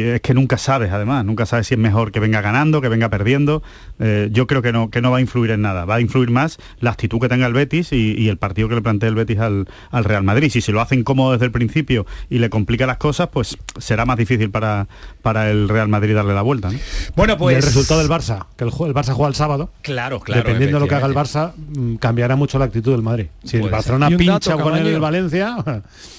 es 0.00 0.20
que 0.20 0.34
nunca 0.34 0.58
sabes, 0.58 0.92
además, 0.92 1.24
nunca 1.24 1.46
sabes 1.46 1.66
si 1.66 1.74
es 1.74 1.80
mejor 1.80 2.12
que 2.12 2.20
venga 2.20 2.40
ganando, 2.40 2.80
que 2.80 2.88
venga 2.88 3.08
perdiendo. 3.08 3.62
Eh, 3.98 4.28
yo 4.32 4.46
creo 4.46 4.62
que 4.62 4.72
no, 4.72 4.90
que 4.90 5.00
no 5.00 5.10
va 5.10 5.18
a 5.18 5.20
influir 5.20 5.50
en 5.50 5.62
nada. 5.62 5.84
Va 5.84 5.96
a 5.96 6.00
influir 6.00 6.30
más 6.30 6.58
la 6.80 6.90
actitud 6.90 7.20
que 7.20 7.28
tenga 7.28 7.46
el 7.46 7.52
Betis 7.52 7.92
y, 7.92 8.28
el 8.28 8.38
partido 8.38 8.68
que 8.68 8.74
le 8.74 8.82
plantea 8.82 9.08
el 9.08 9.14
Betis 9.14 9.38
al, 9.38 9.66
Real 9.92 10.22
Madrid. 10.22 10.50
Si 10.50 10.60
se 10.60 10.72
lo 10.72 10.80
hacen 10.80 11.04
cómodo 11.04 11.32
desde 11.32 11.46
el 11.46 11.52
principio 11.52 12.06
y 12.28 12.38
le 12.38 12.50
complica 12.50 12.86
las 12.86 12.98
cosas, 12.98 13.28
pues 13.28 13.56
será 13.78 14.04
más 14.04 14.16
difícil 14.16 14.50
para, 14.50 14.88
para 15.22 15.50
el 15.50 15.68
Real 15.68 15.88
Madrid 15.88 16.14
darle 16.14 16.34
la 16.34 16.42
vuelta. 16.42 16.70
Bueno, 17.14 17.36
pues... 17.36 17.56
el 17.56 17.62
resultado 17.62 18.00
del 18.00 18.10
Barça, 18.10 18.46
que 18.56 18.64
el, 18.64 18.70
Barça 18.70 19.12
juega 19.12 19.28
el 19.28 19.34
sábado. 19.34 19.70
Claro, 19.82 20.20
claro. 20.20 20.42
Dependiendo 20.42 20.78
de 20.78 20.84
lo 20.84 20.88
que 20.88 20.94
haga 20.94 21.06
el 21.06 21.14
Barça, 21.14 21.52
mm, 21.56 21.96
cambiará 21.96 22.36
mucho 22.36 22.58
la 22.58 22.66
actitud 22.66 22.92
del 22.92 23.02
Madrid. 23.02 23.26
Si 23.44 23.56
el 23.56 23.70
Barcelona 23.70 24.08
pincha 24.16 24.56
con 24.56 24.76
el 24.76 25.00
Valencia, 25.00 25.56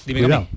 cuidado. 0.05 0.47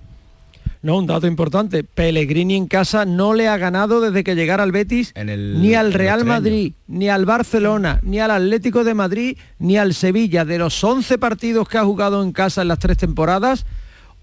No, 0.83 0.97
un 0.97 1.07
dato 1.07 1.27
importante. 1.27 1.85
Pellegrini 1.85 2.57
en 2.57 2.66
casa 2.66 3.05
no 3.05 3.35
le 3.35 3.49
ha 3.49 3.59
ganado 3.59 4.01
desde 4.01 4.25
que 4.25 4.35
llegara 4.35 4.62
al 4.62 4.73
Betis 4.73 5.12
ni 5.25 5.75
al 5.75 5.93
Real 5.93 6.25
Madrid, 6.25 6.73
ni 6.87 7.09
al 7.11 7.27
Barcelona, 7.27 8.01
ni 8.03 8.19
al 8.19 8.31
Atlético 8.31 8.83
de 8.83 8.95
Madrid, 8.95 9.37
ni 9.59 9.77
al 9.77 9.93
Sevilla. 9.93 10.47
De 10.47 10.59
los 10.59 10.83
11 10.83 11.19
partidos 11.19 11.69
que 11.69 11.77
ha 11.77 11.85
jugado 11.85 12.23
en 12.23 12.33
casa 12.33 12.62
en 12.62 12.69
las 12.69 12.79
tres 12.79 12.97
temporadas, 12.97 13.66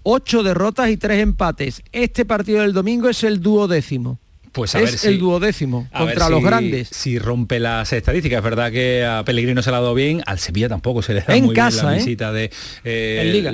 8 0.02 0.42
derrotas 0.42 0.90
y 0.90 0.96
3 0.96 1.20
empates. 1.20 1.82
Este 1.92 2.24
partido 2.24 2.62
del 2.62 2.72
domingo 2.72 3.08
es 3.08 3.22
el 3.22 3.40
duodécimo. 3.40 4.18
Pues 4.58 4.74
a 4.74 4.80
es 4.80 4.90
ver 4.90 4.98
si, 4.98 5.06
el 5.06 5.20
duodécimo 5.20 5.86
contra 5.96 6.28
los 6.28 6.42
grandes. 6.42 6.88
Si 6.90 7.16
rompe 7.20 7.60
las 7.60 7.92
estadísticas, 7.92 8.38
es 8.38 8.42
verdad 8.42 8.72
que 8.72 9.06
a 9.06 9.22
Pellegrino 9.24 9.62
se 9.62 9.70
le 9.70 9.76
ha 9.76 9.80
dado 9.80 9.94
bien, 9.94 10.20
al 10.26 10.40
Sevilla 10.40 10.68
tampoco 10.68 11.00
se 11.00 11.14
le 11.14 11.20
da 11.20 11.36
muy 11.36 11.54
bien 11.54 11.76
la 11.76 11.94
¿eh? 11.94 11.98
visita 11.98 12.32
de 12.32 12.50
eh, 12.82 13.50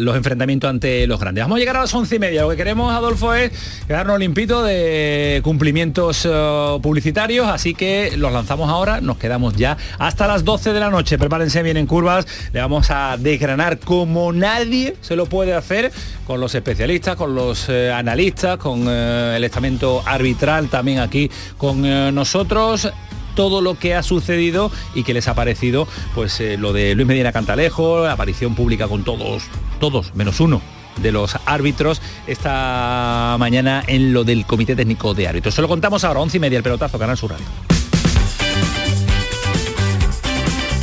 los 0.00 0.16
enfrentamientos 0.16 0.70
ante 0.70 1.06
los 1.06 1.20
grandes. 1.20 1.44
Vamos 1.44 1.56
a 1.56 1.58
llegar 1.58 1.76
a 1.76 1.80
las 1.80 1.94
once 1.94 2.16
y 2.16 2.18
media. 2.18 2.40
Lo 2.40 2.48
que 2.48 2.56
queremos, 2.56 2.90
Adolfo, 2.90 3.34
es 3.34 3.52
quedarnos 3.86 4.18
limpito 4.18 4.62
de 4.62 5.42
cumplimientos 5.44 6.24
eh, 6.24 6.78
publicitarios, 6.80 7.46
así 7.46 7.74
que 7.74 8.16
los 8.16 8.32
lanzamos 8.32 8.70
ahora, 8.70 9.02
nos 9.02 9.18
quedamos 9.18 9.56
ya 9.56 9.76
hasta 9.98 10.26
las 10.26 10.42
12 10.46 10.72
de 10.72 10.80
la 10.80 10.88
noche. 10.88 11.18
Prepárense 11.18 11.62
bien 11.62 11.76
en 11.76 11.86
curvas, 11.86 12.26
le 12.54 12.60
vamos 12.60 12.90
a 12.90 13.18
desgranar 13.18 13.78
como 13.78 14.32
nadie 14.32 14.96
se 15.02 15.16
lo 15.16 15.26
puede 15.26 15.52
hacer 15.52 15.92
con 16.26 16.40
los 16.40 16.54
especialistas, 16.54 17.16
con 17.16 17.34
los 17.34 17.68
analistas, 17.68 18.56
con 18.56 18.88
el 18.88 19.44
estamento 19.44 20.02
también 20.34 20.98
aquí 20.98 21.30
con 21.56 21.84
eh, 21.84 22.10
nosotros 22.12 22.90
todo 23.34 23.60
lo 23.60 23.78
que 23.78 23.94
ha 23.94 24.02
sucedido 24.02 24.70
y 24.94 25.02
que 25.02 25.14
les 25.14 25.28
ha 25.28 25.34
parecido 25.34 25.86
pues 26.14 26.40
eh, 26.40 26.56
lo 26.56 26.72
de 26.72 26.94
Luis 26.94 27.06
Medina 27.06 27.32
Cantalejo, 27.32 28.04
la 28.04 28.12
aparición 28.12 28.54
pública 28.54 28.88
con 28.88 29.04
todos, 29.04 29.44
todos, 29.78 30.14
menos 30.14 30.40
uno 30.40 30.60
de 31.00 31.12
los 31.12 31.36
árbitros 31.46 32.02
esta 32.26 33.36
mañana 33.38 33.82
en 33.86 34.12
lo 34.12 34.24
del 34.24 34.44
Comité 34.44 34.76
Técnico 34.76 35.14
de 35.14 35.28
Árbitros. 35.28 35.54
Se 35.54 35.62
lo 35.62 35.68
contamos 35.68 36.04
ahora, 36.04 36.20
once 36.20 36.36
y 36.36 36.40
media, 36.40 36.58
el 36.58 36.64
pelotazo, 36.64 36.98
Canal 36.98 37.16
Sur 37.16 37.30
Radio. 37.30 37.46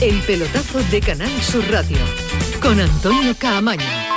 El 0.02 0.20
pelotazo 0.22 0.80
de 0.92 1.02
Canal 1.02 1.42
Sur 1.42 1.64
Radio, 1.72 1.98
con 2.62 2.80
Antonio 2.80 3.36
Caamaño. 3.38 4.17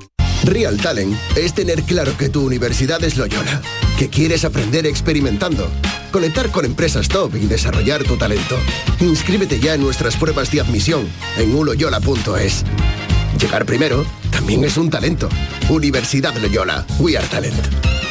Real 0.43 0.77
Talent 0.77 1.15
es 1.35 1.53
tener 1.53 1.83
claro 1.83 2.17
que 2.17 2.29
tu 2.29 2.43
universidad 2.43 3.03
es 3.03 3.15
Loyola, 3.17 3.61
que 3.97 4.09
quieres 4.09 4.43
aprender 4.43 4.87
experimentando, 4.87 5.67
conectar 6.11 6.49
con 6.49 6.65
empresas 6.65 7.07
top 7.07 7.35
y 7.35 7.45
desarrollar 7.45 8.03
tu 8.03 8.17
talento. 8.17 8.57
Inscríbete 8.99 9.59
ya 9.59 9.75
en 9.75 9.81
nuestras 9.81 10.17
pruebas 10.17 10.51
de 10.51 10.61
admisión 10.61 11.07
en 11.37 11.53
uloyola.es. 11.53 12.63
Llegar 13.39 13.65
primero 13.65 14.05
también 14.31 14.63
es 14.63 14.77
un 14.77 14.89
talento. 14.89 15.29
Universidad 15.69 16.35
Loyola, 16.37 16.85
We 16.99 17.17
Are 17.17 17.27
Talent. 17.27 18.10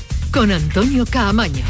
con 0.31 0.51
Antonio 0.51 1.05
Caamaño. 1.05 1.63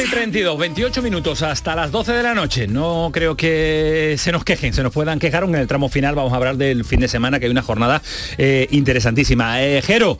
y 0.00 0.08
32, 0.08 0.58
28 0.58 1.02
minutos 1.02 1.42
hasta 1.42 1.76
las 1.76 1.90
12 1.90 2.12
de 2.12 2.22
la 2.22 2.34
noche. 2.34 2.66
No 2.66 3.10
creo 3.12 3.36
que 3.36 4.16
se 4.18 4.32
nos 4.32 4.42
quejen, 4.42 4.72
se 4.72 4.82
nos 4.82 4.92
puedan 4.92 5.18
quejar. 5.18 5.44
En 5.44 5.54
el 5.54 5.66
tramo 5.66 5.88
final 5.88 6.14
vamos 6.14 6.32
a 6.32 6.36
hablar 6.36 6.56
del 6.56 6.84
fin 6.84 6.98
de 7.00 7.08
semana, 7.08 7.38
que 7.38 7.46
hay 7.46 7.50
una 7.50 7.62
jornada 7.62 8.00
eh, 8.38 8.66
interesantísima. 8.70 9.62
Eh, 9.62 9.82
Jero, 9.82 10.18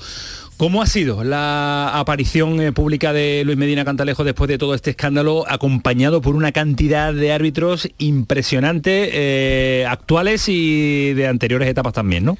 ¿Cómo 0.62 0.80
ha 0.80 0.86
sido 0.86 1.24
la 1.24 1.98
aparición 1.98 2.60
eh, 2.60 2.70
pública 2.70 3.12
de 3.12 3.42
Luis 3.44 3.58
Medina 3.58 3.84
Cantalejo 3.84 4.22
después 4.22 4.46
de 4.46 4.58
todo 4.58 4.76
este 4.76 4.90
escándalo, 4.90 5.44
acompañado 5.48 6.22
por 6.22 6.36
una 6.36 6.52
cantidad 6.52 7.12
de 7.12 7.32
árbitros 7.32 7.88
impresionante, 7.98 9.10
eh, 9.12 9.86
actuales 9.86 10.48
y 10.48 11.14
de 11.14 11.26
anteriores 11.26 11.68
etapas 11.68 11.94
también, 11.94 12.24
¿no? 12.24 12.38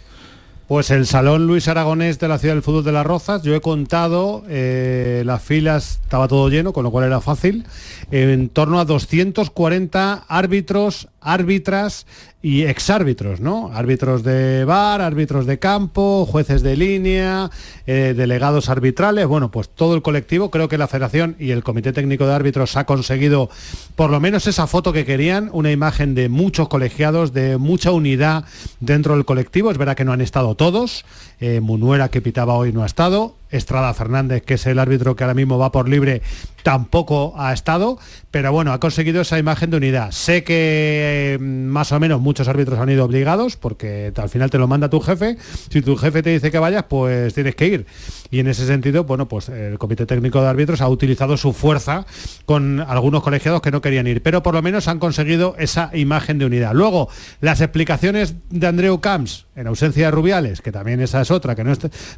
Pues 0.68 0.92
el 0.92 1.04
Salón 1.06 1.48
Luis 1.48 1.66
Aragonés 1.66 2.20
de 2.20 2.28
la 2.28 2.38
Ciudad 2.38 2.54
del 2.54 2.62
Fútbol 2.62 2.84
de 2.84 2.92
las 2.92 3.04
Rozas, 3.04 3.42
yo 3.42 3.56
he 3.56 3.60
contado, 3.60 4.44
eh, 4.48 5.24
las 5.26 5.42
filas 5.42 5.98
estaba 6.04 6.28
todo 6.28 6.48
lleno, 6.48 6.72
con 6.72 6.84
lo 6.84 6.92
cual 6.92 7.06
era 7.06 7.20
fácil, 7.20 7.64
en 8.12 8.50
torno 8.50 8.78
a 8.78 8.84
240 8.84 10.26
árbitros, 10.28 11.08
árbitras 11.22 12.06
y 12.42 12.62
exárbitros, 12.62 13.40
¿no? 13.40 13.70
Árbitros 13.72 14.24
de 14.24 14.64
bar, 14.64 15.00
árbitros 15.00 15.46
de 15.46 15.60
campo, 15.60 16.26
jueces 16.26 16.62
de 16.62 16.76
línea, 16.76 17.50
eh, 17.86 18.14
delegados 18.16 18.68
arbitrales, 18.68 19.26
bueno, 19.26 19.50
pues 19.50 19.68
todo 19.68 19.94
el 19.94 20.02
colectivo, 20.02 20.50
creo 20.50 20.68
que 20.68 20.76
la 20.76 20.88
Federación 20.88 21.36
y 21.38 21.52
el 21.52 21.62
Comité 21.62 21.92
Técnico 21.92 22.26
de 22.26 22.34
Árbitros 22.34 22.76
ha 22.76 22.84
conseguido 22.84 23.48
por 23.94 24.10
lo 24.10 24.18
menos 24.18 24.46
esa 24.48 24.66
foto 24.66 24.92
que 24.92 25.04
querían, 25.04 25.50
una 25.52 25.70
imagen 25.70 26.14
de 26.16 26.28
muchos 26.28 26.68
colegiados, 26.68 27.32
de 27.32 27.58
mucha 27.58 27.92
unidad 27.92 28.44
dentro 28.80 29.14
del 29.14 29.24
colectivo, 29.24 29.70
es 29.70 29.78
verdad 29.78 29.96
que 29.96 30.04
no 30.04 30.12
han 30.12 30.20
estado 30.20 30.56
todos, 30.56 31.04
eh, 31.40 31.60
Munuera 31.60 32.08
que 32.08 32.20
pitaba 32.20 32.54
hoy 32.54 32.72
no 32.72 32.82
ha 32.82 32.86
estado, 32.86 33.36
Estrada 33.52 33.94
Fernández, 33.94 34.42
que 34.42 34.54
es 34.54 34.66
el 34.66 34.78
árbitro 34.78 35.14
que 35.14 35.24
ahora 35.24 35.34
mismo 35.34 35.58
va 35.58 35.70
por 35.70 35.88
libre, 35.88 36.22
tampoco 36.62 37.34
ha 37.36 37.52
estado, 37.52 37.98
pero 38.30 38.52
bueno, 38.52 38.72
ha 38.72 38.80
conseguido 38.80 39.20
esa 39.20 39.38
imagen 39.38 39.70
de 39.70 39.76
unidad. 39.76 40.10
Sé 40.12 40.44
que 40.44 41.34
eh, 41.34 41.38
más 41.38 41.92
o 41.92 42.00
menos 42.00 42.20
muchos 42.20 42.48
árbitros 42.48 42.78
han 42.78 42.88
ido 42.88 43.04
obligados, 43.04 43.56
porque 43.56 44.12
al 44.16 44.28
final 44.28 44.50
te 44.50 44.58
lo 44.58 44.66
manda 44.68 44.88
tu 44.88 45.00
jefe. 45.00 45.36
Si 45.70 45.82
tu 45.82 45.96
jefe 45.96 46.22
te 46.22 46.30
dice 46.30 46.50
que 46.50 46.58
vayas, 46.58 46.84
pues 46.88 47.34
tienes 47.34 47.54
que 47.54 47.66
ir. 47.66 47.86
Y 48.30 48.40
en 48.40 48.48
ese 48.48 48.66
sentido, 48.66 49.04
bueno, 49.04 49.28
pues 49.28 49.48
el 49.48 49.78
Comité 49.78 50.06
Técnico 50.06 50.40
de 50.40 50.48
Árbitros 50.48 50.80
ha 50.80 50.88
utilizado 50.88 51.36
su 51.36 51.52
fuerza 51.52 52.06
con 52.46 52.80
algunos 52.80 53.22
colegiados 53.22 53.60
que 53.60 53.70
no 53.70 53.80
querían 53.80 54.06
ir, 54.06 54.22
pero 54.22 54.42
por 54.42 54.54
lo 54.54 54.62
menos 54.62 54.88
han 54.88 54.98
conseguido 54.98 55.54
esa 55.58 55.90
imagen 55.92 56.38
de 56.38 56.46
unidad. 56.46 56.72
Luego, 56.74 57.08
las 57.40 57.60
explicaciones 57.60 58.34
de 58.50 58.66
Andreu 58.66 59.00
Camps, 59.00 59.46
en 59.54 59.66
ausencia 59.66 60.06
de 60.06 60.10
Rubiales, 60.10 60.62
que 60.62 60.72
también 60.72 61.00
esa 61.00 61.20
es 61.20 61.30
otra, 61.30 61.54
que 61.54 61.64
no, 61.64 61.72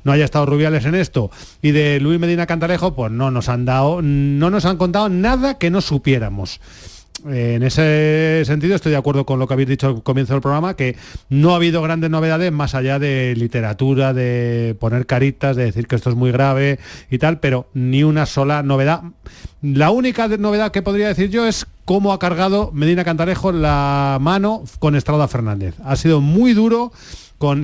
no 0.05 0.13
haya 0.13 0.25
estado 0.25 0.47
Rubiales 0.47 0.85
en 0.85 0.95
esto, 0.95 1.24
y 1.63 1.71
de 1.73 2.01
Luis 2.01 2.19
Medina 2.19 2.47
Cantalejo, 2.47 2.95
pues 2.95 3.13
no 3.13 3.31
nos 3.31 3.49
han 3.49 3.65
dado, 3.65 4.01
no 4.03 4.51
nos 4.51 4.65
han 4.65 4.77
contado 4.77 5.09
nada 5.09 5.59
que 5.59 5.71
no 5.71 5.81
supiéramos. 5.81 6.61
En 7.27 7.63
ese 7.63 8.43
sentido 8.45 8.75
estoy 8.75 8.93
de 8.93 8.99
acuerdo 8.99 9.25
con 9.25 9.39
lo 9.39 9.47
que 9.47 9.55
habéis 9.55 9.69
dicho 9.69 9.87
al 9.87 10.03
comienzo 10.03 10.35
del 10.35 10.43
programa, 10.43 10.75
que 10.75 10.97
no 11.31 11.53
ha 11.53 11.57
habido 11.57 11.81
grandes 11.81 12.11
novedades 12.11 12.53
más 12.53 12.75
allá 12.75 12.99
de 12.99 13.35
literatura, 13.37 14.13
de 14.13 14.77
poner 14.79 15.07
caritas, 15.07 15.57
de 15.57 15.65
decir 15.65 15.87
que 15.87 15.97
esto 15.97 16.11
es 16.11 16.17
muy 16.17 16.33
grave 16.33 16.79
y 17.11 17.17
tal, 17.17 17.41
pero 17.41 17.69
ni 17.73 18.03
una 18.05 18.27
sola 18.27 18.63
novedad. 18.63 19.03
La 19.63 19.91
única 19.91 20.29
novedad 20.29 20.71
que 20.71 20.83
podría 20.83 21.09
decir 21.09 21.31
yo 21.31 21.47
es 21.47 21.67
cómo 21.87 22.13
ha 22.13 22.19
cargado 22.19 22.71
Medina 22.73 23.05
Cantarejo 23.05 23.53
la 23.53 24.19
mano 24.21 24.65
con 24.79 24.95
Estrada 24.95 25.27
Fernández. 25.27 25.77
Ha 25.83 25.97
sido 25.97 26.21
muy 26.21 26.53
duro 26.53 26.93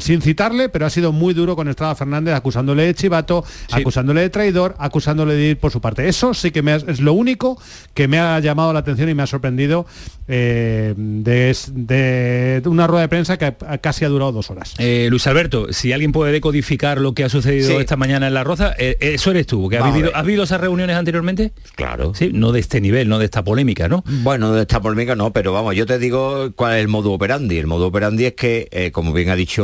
sin 0.01 0.21
citarle, 0.21 0.69
pero 0.69 0.87
ha 0.87 0.91
sido 0.91 1.13
muy 1.13 1.33
duro 1.33 1.57
con 1.57 1.69
Estrada 1.69 1.95
Fernández 1.95 2.35
acusándole 2.35 2.85
de 2.85 2.95
chivato, 2.95 3.45
acusándole 3.71 4.21
de 4.21 4.31
traidor, 4.31 4.75
acusándole 4.79 5.35
de 5.35 5.51
ir 5.51 5.59
por 5.59 5.71
su 5.71 5.81
parte. 5.81 6.07
Eso 6.07 6.35
sí 6.35 6.51
que 6.51 6.63
me 6.63 6.75
es 6.75 7.01
lo 7.01 7.13
único 7.15 7.59
que 7.95 8.09
me 8.09 8.19
ha 8.19 8.39
llamado 8.41 8.73
la 8.73 8.81
atención 8.81 9.09
y 9.09 9.15
me 9.15 9.23
ha 9.23 9.27
sorprendido 9.27 9.87
eh, 10.29 10.95
de, 10.97 12.63
una 12.67 12.87
rueda 12.87 13.03
de 13.03 13.09
prensa 13.09 13.39
que 13.39 13.55
casi 13.81 14.05
ha 14.05 14.09
durado 14.09 14.33
dos 14.33 14.51
horas. 14.51 14.75
Eh, 14.79 15.09
Luis 15.11 15.27
Alberto, 15.27 15.73
si 15.73 15.93
alguien 15.93 16.13
puede 16.13 16.33
decodificar 16.33 17.01
lo 17.01 17.15
que 17.15 17.25
ha 17.25 17.29
sucedido 17.29 17.81
esta 17.81 17.97
mañana 17.97 18.29
en 18.29 18.35
La 18.35 18.45
Roza, 18.45 18.75
eh, 18.79 18.97
eso 19.01 19.31
eres 19.31 19.47
tú, 19.47 19.69
que 19.69 19.79
has 19.79 19.93
vivido, 19.93 20.11
¿has 20.15 20.25
vivido 20.25 20.45
esas 20.45 20.61
reuniones 20.61 20.97
anteriormente? 20.97 21.53
Claro. 21.75 22.15
Sí, 22.15 22.31
no 22.33 22.53
de 22.53 22.61
este 22.61 22.81
nivel, 22.81 23.09
no 23.09 23.19
de 23.19 23.25
esta 23.25 23.43
polémica, 23.43 23.89
¿no? 23.89 24.05
Bueno, 24.07 24.53
de 24.53 24.63
esta 24.63 24.81
polémica 24.81 25.17
no, 25.17 25.33
pero 25.33 25.53
vamos, 25.53 25.75
yo 25.75 25.87
te 25.87 25.99
digo 25.99 26.53
cuál 26.55 26.75
es 26.75 26.81
el 26.81 26.89
modo 26.89 27.13
operandi. 27.13 27.59
El 27.59 27.67
modo 27.67 27.87
operandi 27.87 28.27
es 28.27 28.35
que, 28.35 28.91
como 28.93 29.13
bien 29.13 29.31
ha 29.31 29.37
dicho 29.37 29.60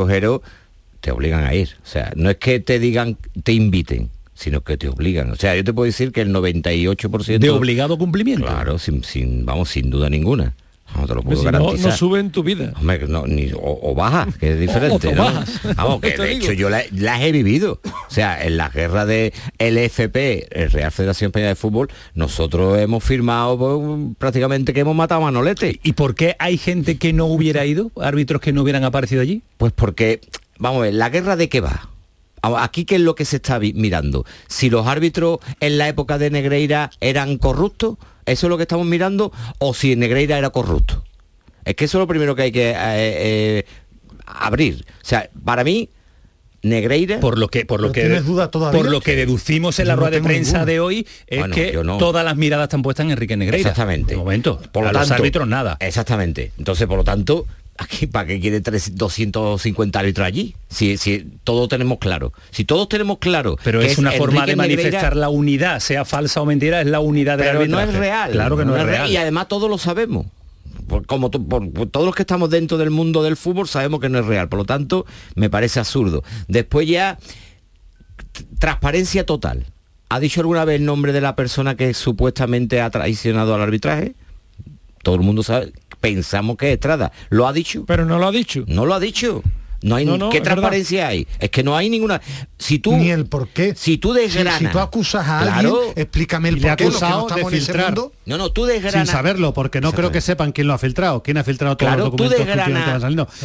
Te 1.00 1.10
obligan 1.10 1.44
a 1.44 1.54
ir. 1.54 1.76
O 1.82 1.86
sea, 1.86 2.12
no 2.16 2.30
es 2.30 2.36
que 2.36 2.60
te 2.60 2.78
digan, 2.78 3.16
te 3.42 3.52
inviten, 3.52 4.10
sino 4.34 4.62
que 4.62 4.76
te 4.76 4.88
obligan. 4.88 5.30
O 5.30 5.36
sea, 5.36 5.54
yo 5.54 5.64
te 5.64 5.72
puedo 5.72 5.86
decir 5.86 6.12
que 6.12 6.20
el 6.20 6.32
98%... 6.32 7.38
De 7.38 7.50
obligado 7.50 7.96
cumplimiento. 7.96 8.46
Claro, 8.46 8.78
sin, 8.78 9.04
sin 9.04 9.46
vamos, 9.46 9.70
sin 9.70 9.90
duda 9.90 10.10
ninguna. 10.10 10.54
No 10.96 11.06
te 11.06 11.14
lo 11.14 11.22
puedo 11.22 11.42
garantizar. 11.42 11.90
No, 11.90 11.96
sube 11.96 12.20
en 12.20 12.30
tu 12.30 12.42
vida. 12.42 12.72
o, 13.60 13.94
baja, 13.94 14.28
que 14.38 14.52
es 14.52 14.60
diferente. 14.66 15.14
Vamos, 15.14 16.00
que 16.00 16.16
de 16.16 16.32
hecho 16.32 16.52
yo 16.52 16.68
las 16.70 17.20
he 17.22 17.32
vivido. 17.32 17.80
O 17.84 18.10
sea, 18.10 18.44
en 18.44 18.56
la 18.56 18.68
guerra 18.68 19.06
de 19.06 19.32
LFP, 19.58 20.48
el 20.50 20.70
Real 20.70 20.92
Federación 20.92 21.28
Española 21.28 21.50
de 21.50 21.56
Fútbol, 21.56 21.88
nosotros 22.14 22.78
hemos 22.78 23.04
firmado 23.04 23.58
pues, 23.58 24.16
prácticamente 24.18 24.72
que 24.72 24.80
hemos 24.80 24.96
matado 24.96 25.22
a 25.22 25.24
Manolete. 25.24 25.80
¿Y 25.82 25.92
por 25.92 26.14
qué 26.14 26.36
hay 26.38 26.58
gente 26.58 26.98
que 26.98 27.12
no 27.12 27.26
hubiera 27.26 27.64
ido? 27.66 27.90
¿Árbitros 28.00 28.40
que 28.40 28.52
no 28.52 28.62
hubieran 28.62 28.84
aparecido 28.84 29.22
allí? 29.22 29.42
Pues 29.58 29.72
porque, 29.72 30.20
vamos 30.58 30.80
a 30.80 30.82
ver, 30.84 30.94
¿la 30.94 31.10
guerra 31.10 31.36
de 31.36 31.48
qué 31.48 31.60
va? 31.60 31.90
Aquí 32.42 32.84
qué 32.84 32.96
es 32.96 33.00
lo 33.00 33.14
que 33.14 33.24
se 33.24 33.36
está 33.36 33.58
mirando. 33.58 34.24
Si 34.46 34.70
los 34.70 34.86
árbitros 34.86 35.40
en 35.60 35.78
la 35.78 35.88
época 35.88 36.18
de 36.18 36.30
Negreira 36.30 36.90
eran 37.00 37.38
corruptos, 37.38 37.96
eso 38.26 38.46
es 38.46 38.50
lo 38.50 38.56
que 38.56 38.64
estamos 38.64 38.86
mirando, 38.86 39.32
o 39.58 39.72
si 39.72 39.96
Negreira 39.96 40.36
era 40.36 40.50
corrupto. 40.50 41.04
Es 41.64 41.74
que 41.74 41.86
eso 41.86 41.98
es 41.98 42.00
lo 42.00 42.06
primero 42.06 42.34
que 42.36 42.42
hay 42.42 42.52
que 42.52 42.70
eh, 42.70 42.74
eh, 42.76 43.64
abrir. 44.26 44.84
O 45.02 45.04
sea, 45.04 45.30
para 45.44 45.64
mí, 45.64 45.88
Negreira 46.62 47.20
por 47.20 47.38
lo 47.38 47.48
que 47.48 47.64
por 47.64 47.80
lo 47.80 47.92
que 47.92 48.08
duda 48.20 48.50
por 48.50 48.90
lo 48.90 49.00
que 49.00 49.14
deducimos 49.14 49.78
en 49.78 49.88
la 49.88 49.96
rueda 49.96 50.10
de 50.10 50.22
prensa 50.22 50.64
de 50.64 50.80
hoy 50.80 51.06
es 51.28 51.44
que 51.48 51.78
todas 51.98 52.24
las 52.24 52.36
miradas 52.36 52.64
están 52.64 52.82
puestas 52.82 53.04
en 53.04 53.12
Enrique 53.12 53.36
Negreira. 53.36 53.70
Exactamente. 53.70 54.16
Momento 54.16 54.60
por 54.72 54.84
lo 54.84 54.90
tanto, 54.90 55.00
los 55.00 55.10
árbitros 55.12 55.46
nada. 55.46 55.76
exactamente. 55.80 56.52
Entonces 56.58 56.86
por 56.88 56.98
lo 56.98 57.04
tanto 57.04 57.46
aquí 57.78 58.06
para 58.06 58.26
qué 58.26 58.40
quiere 58.40 58.60
250 58.60 59.98
árbitros 59.98 60.26
allí 60.26 60.54
si, 60.68 60.96
si 60.96 61.26
todo 61.44 61.68
tenemos 61.68 61.98
claro. 61.98 62.32
Si 62.50 62.64
todos 62.64 62.88
tenemos 62.88 63.18
claro 63.18 63.56
pero 63.62 63.80
es, 63.80 63.98
una 63.98 64.12
forma 64.12 64.46
de 64.46 64.56
manifestar 64.56 65.16
la 65.16 65.28
unidad 65.28 65.80
sea 65.80 66.04
falsa 66.04 66.40
o 66.40 66.46
mentira 66.46 66.80
es 66.80 66.86
la 66.86 67.00
unidad 67.00 67.38
de 67.38 67.44
pero 67.44 67.66
no 67.66 67.80
es 67.80 67.94
real. 67.94 68.32
Claro 68.32 68.56
que 68.56 68.64
no, 68.64 68.76
es 68.76 68.84
real. 68.84 69.10
y 69.10 69.16
además 69.16 69.48
todos 69.48 69.68
lo 69.70 69.78
sabemos. 69.78 70.26
Como 71.06 71.30
todos 71.30 72.06
los 72.06 72.14
que 72.14 72.22
estamos 72.22 72.48
dentro 72.48 72.78
del 72.78 72.90
mundo 72.90 73.22
del 73.22 73.36
fútbol 73.36 73.66
sabemos 73.66 74.00
que 74.00 74.08
no 74.08 74.18
es 74.18 74.26
real. 74.26 74.48
Por 74.48 74.60
lo 74.60 74.64
tanto 74.64 75.04
me 75.34 75.50
parece 75.50 75.80
absurdo. 75.80 76.22
Después 76.48 76.86
ya 76.86 77.18
transparencia 78.58 79.26
total. 79.26 79.66
¿Ha 80.08 80.20
dicho 80.20 80.40
alguna 80.40 80.64
vez 80.64 80.76
el 80.76 80.84
nombre 80.84 81.12
de 81.12 81.20
la 81.20 81.34
persona 81.34 81.76
que 81.76 81.92
supuestamente 81.92 82.80
ha 82.80 82.90
traicionado 82.90 83.54
al 83.54 83.62
arbitraje? 83.62 84.14
Todo 85.02 85.16
el 85.16 85.22
mundo 85.22 85.42
sabe 85.42 85.72
pensamos 86.00 86.56
que 86.56 86.68
es 86.68 86.74
Estrada. 86.74 87.12
¿Lo 87.30 87.46
ha 87.46 87.52
dicho? 87.52 87.84
Pero 87.86 88.04
no 88.04 88.18
lo 88.18 88.26
ha 88.26 88.32
dicho. 88.32 88.64
No 88.66 88.86
lo 88.86 88.94
ha 88.94 89.00
dicho. 89.00 89.42
No 89.82 89.96
hay 89.96 90.06
qué 90.30 90.40
transparencia 90.40 91.08
hay. 91.08 91.26
Es 91.38 91.50
que 91.50 91.62
no 91.62 91.76
hay 91.76 91.88
ninguna. 91.88 92.20
Si 92.58 92.78
tú 92.78 92.96
ni 92.96 93.10
el 93.10 93.26
por 93.26 93.48
qué. 93.48 93.74
Si 93.76 93.98
tú 93.98 94.12
desgranas. 94.12 94.58
Si, 94.58 94.66
tú 94.66 94.78
acusas 94.78 95.26
a 95.26 95.40
alguien, 95.40 95.74
explícame 95.94 96.48
el 96.48 96.60
por 96.60 96.76
qué. 96.76 96.84
Acusado 96.84 97.26
de 97.28 97.44
filtrar. 97.46 97.94
No, 98.24 98.38
no, 98.38 98.50
tú 98.50 98.64
desgranas. 98.64 99.06
Sin 99.08 99.14
saberlo, 99.14 99.52
porque 99.52 99.80
no 99.80 99.92
creo 99.92 100.10
que 100.10 100.20
sepan 100.20 100.52
quién 100.52 100.66
lo 100.66 100.74
ha 100.74 100.78
filtrado, 100.78 101.22
quién 101.22 101.38
ha 101.38 101.44
filtrado 101.44 101.76
todos 101.76 101.96
los 101.96 102.10
documentos 102.10 102.46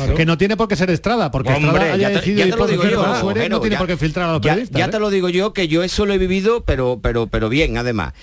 que 0.08 0.16
Que 0.16 0.26
no 0.26 0.38
tiene 0.38 0.58
por 0.58 0.68
qué 0.68 0.76
ser 0.76 0.90
Estrada, 0.90 1.32
porque 1.32 1.52
Estrada 1.54 1.94
haya 1.94 2.10
decidido 2.10 2.48
ir 2.48 2.56
por 2.56 2.72
yo, 2.72 3.50
no 3.50 3.62
tiene 3.62 3.78
por 3.78 3.88
qué 3.88 3.98
filtrar 3.98 4.30
a 4.30 4.34
los 4.34 4.42
periodistas. 4.42 4.80
Ya, 4.80 4.90
te 4.90 4.98
¿eh? 4.98 5.00
lo 5.00 5.10
digo 5.10 5.30
yo 5.30 5.54
que 5.54 5.68
yo 5.68 5.84
eso 5.84 6.06
lo 6.06 6.14
he 6.14 6.18
vivido, 6.18 6.64
pero 6.64 7.00
pero 7.02 7.28
pero 7.28 7.50
bien, 7.50 7.78
además. 7.78 8.14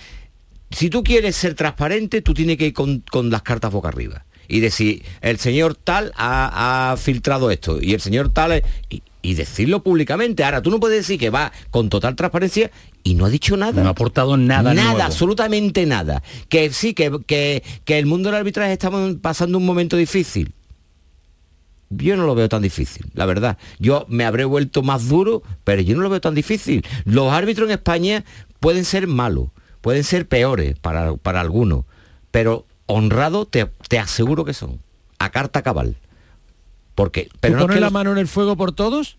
Si 0.71 0.91
tú 0.91 1.03
quieres 1.03 1.37
ser 1.37 1.55
transparente, 1.55 2.23
tú 2.23 2.35
tienes 2.35 2.57
que 2.57 2.67
ir 2.67 2.73
con, 2.73 3.01
con 3.11 3.31
las 3.31 3.43
cartas 3.43 3.73
boca 3.73 3.89
arriba 3.89 4.25
y 4.49 4.61
decir, 4.61 5.05
el 5.21 5.39
señor 5.39 5.75
tal 5.75 6.13
ha, 6.17 6.97
filtrado 6.99 7.51
esto 7.51 7.81
y 7.81 7.95
el 7.95 8.01
señor 8.01 8.31
tal... 8.31 8.63
Y, 8.89 9.03
decirlo 9.35 9.83
públicamente. 9.83 10.43
Ahora, 10.43 10.63
tú 10.63 10.71
no 10.71 10.81
puedes 10.81 10.97
decir 11.01 11.21
que 11.21 11.29
va 11.29 11.53
con 11.71 11.91
total 11.91 12.17
transparencia 12.17 12.71
y 13.03 13.15
no 13.15 13.27
ha 13.27 13.29
dicho 13.29 13.59
nada. 13.59 13.83
No 13.83 13.89
ha 13.89 13.91
aportado 13.91 14.39
nada. 14.39 14.73
Nada, 14.73 15.05
absolutamente 15.05 15.85
nada. 15.85 16.23
Que 16.49 16.73
sí, 16.73 16.95
que, 16.95 17.13
que, 17.27 17.63
que 17.85 17.99
el 17.99 18.07
mundo 18.07 18.31
del 18.31 18.39
arbitraje 18.39 18.73
estamos 18.73 19.17
pasando 19.21 19.59
un 19.59 19.67
momento 19.67 19.99
difícil. 19.99 20.55
Yo 21.91 22.17
no 22.17 22.27
lo 22.27 22.35
veo 22.35 22.49
tan 22.49 22.63
difícil, 22.63 23.07
la 23.13 23.27
verdad. 23.27 23.59
Yo 23.79 24.07
me 24.09 24.25
habré 24.25 24.47
vuelto 24.47 24.83
más 24.83 25.09
duro, 25.09 25.43
pero 25.65 25.83
yo 25.83 25.95
no 25.95 26.03
lo 26.03 26.11
veo 26.11 26.21
tan 26.23 26.35
difícil. 26.35 26.85
Los 27.05 27.31
árbitros 27.33 27.69
en 27.69 27.75
España 27.75 28.25
pueden 28.61 28.87
ser 28.87 29.07
malos, 29.07 29.49
pueden 29.81 30.05
ser 30.05 30.27
peores 30.27 30.79
para, 30.79 31.15
para 31.17 31.41
algunos, 31.41 31.85
pero 32.31 32.67
honrado 32.87 33.47
te, 33.47 33.67
te 33.89 33.99
aseguro 33.99 34.45
que 34.45 34.55
son. 34.55 34.81
A 35.19 35.31
carta 35.31 35.63
cabal. 35.63 35.97
Porque, 36.95 37.29
pero 37.41 37.55
¿Tú 37.55 37.61
no 37.61 37.67
pones 37.67 37.81
la 37.81 37.91
mano 37.91 38.13
en 38.13 38.19
el 38.19 38.29
fuego 38.29 38.57
por 38.57 38.73
todos? 38.73 39.19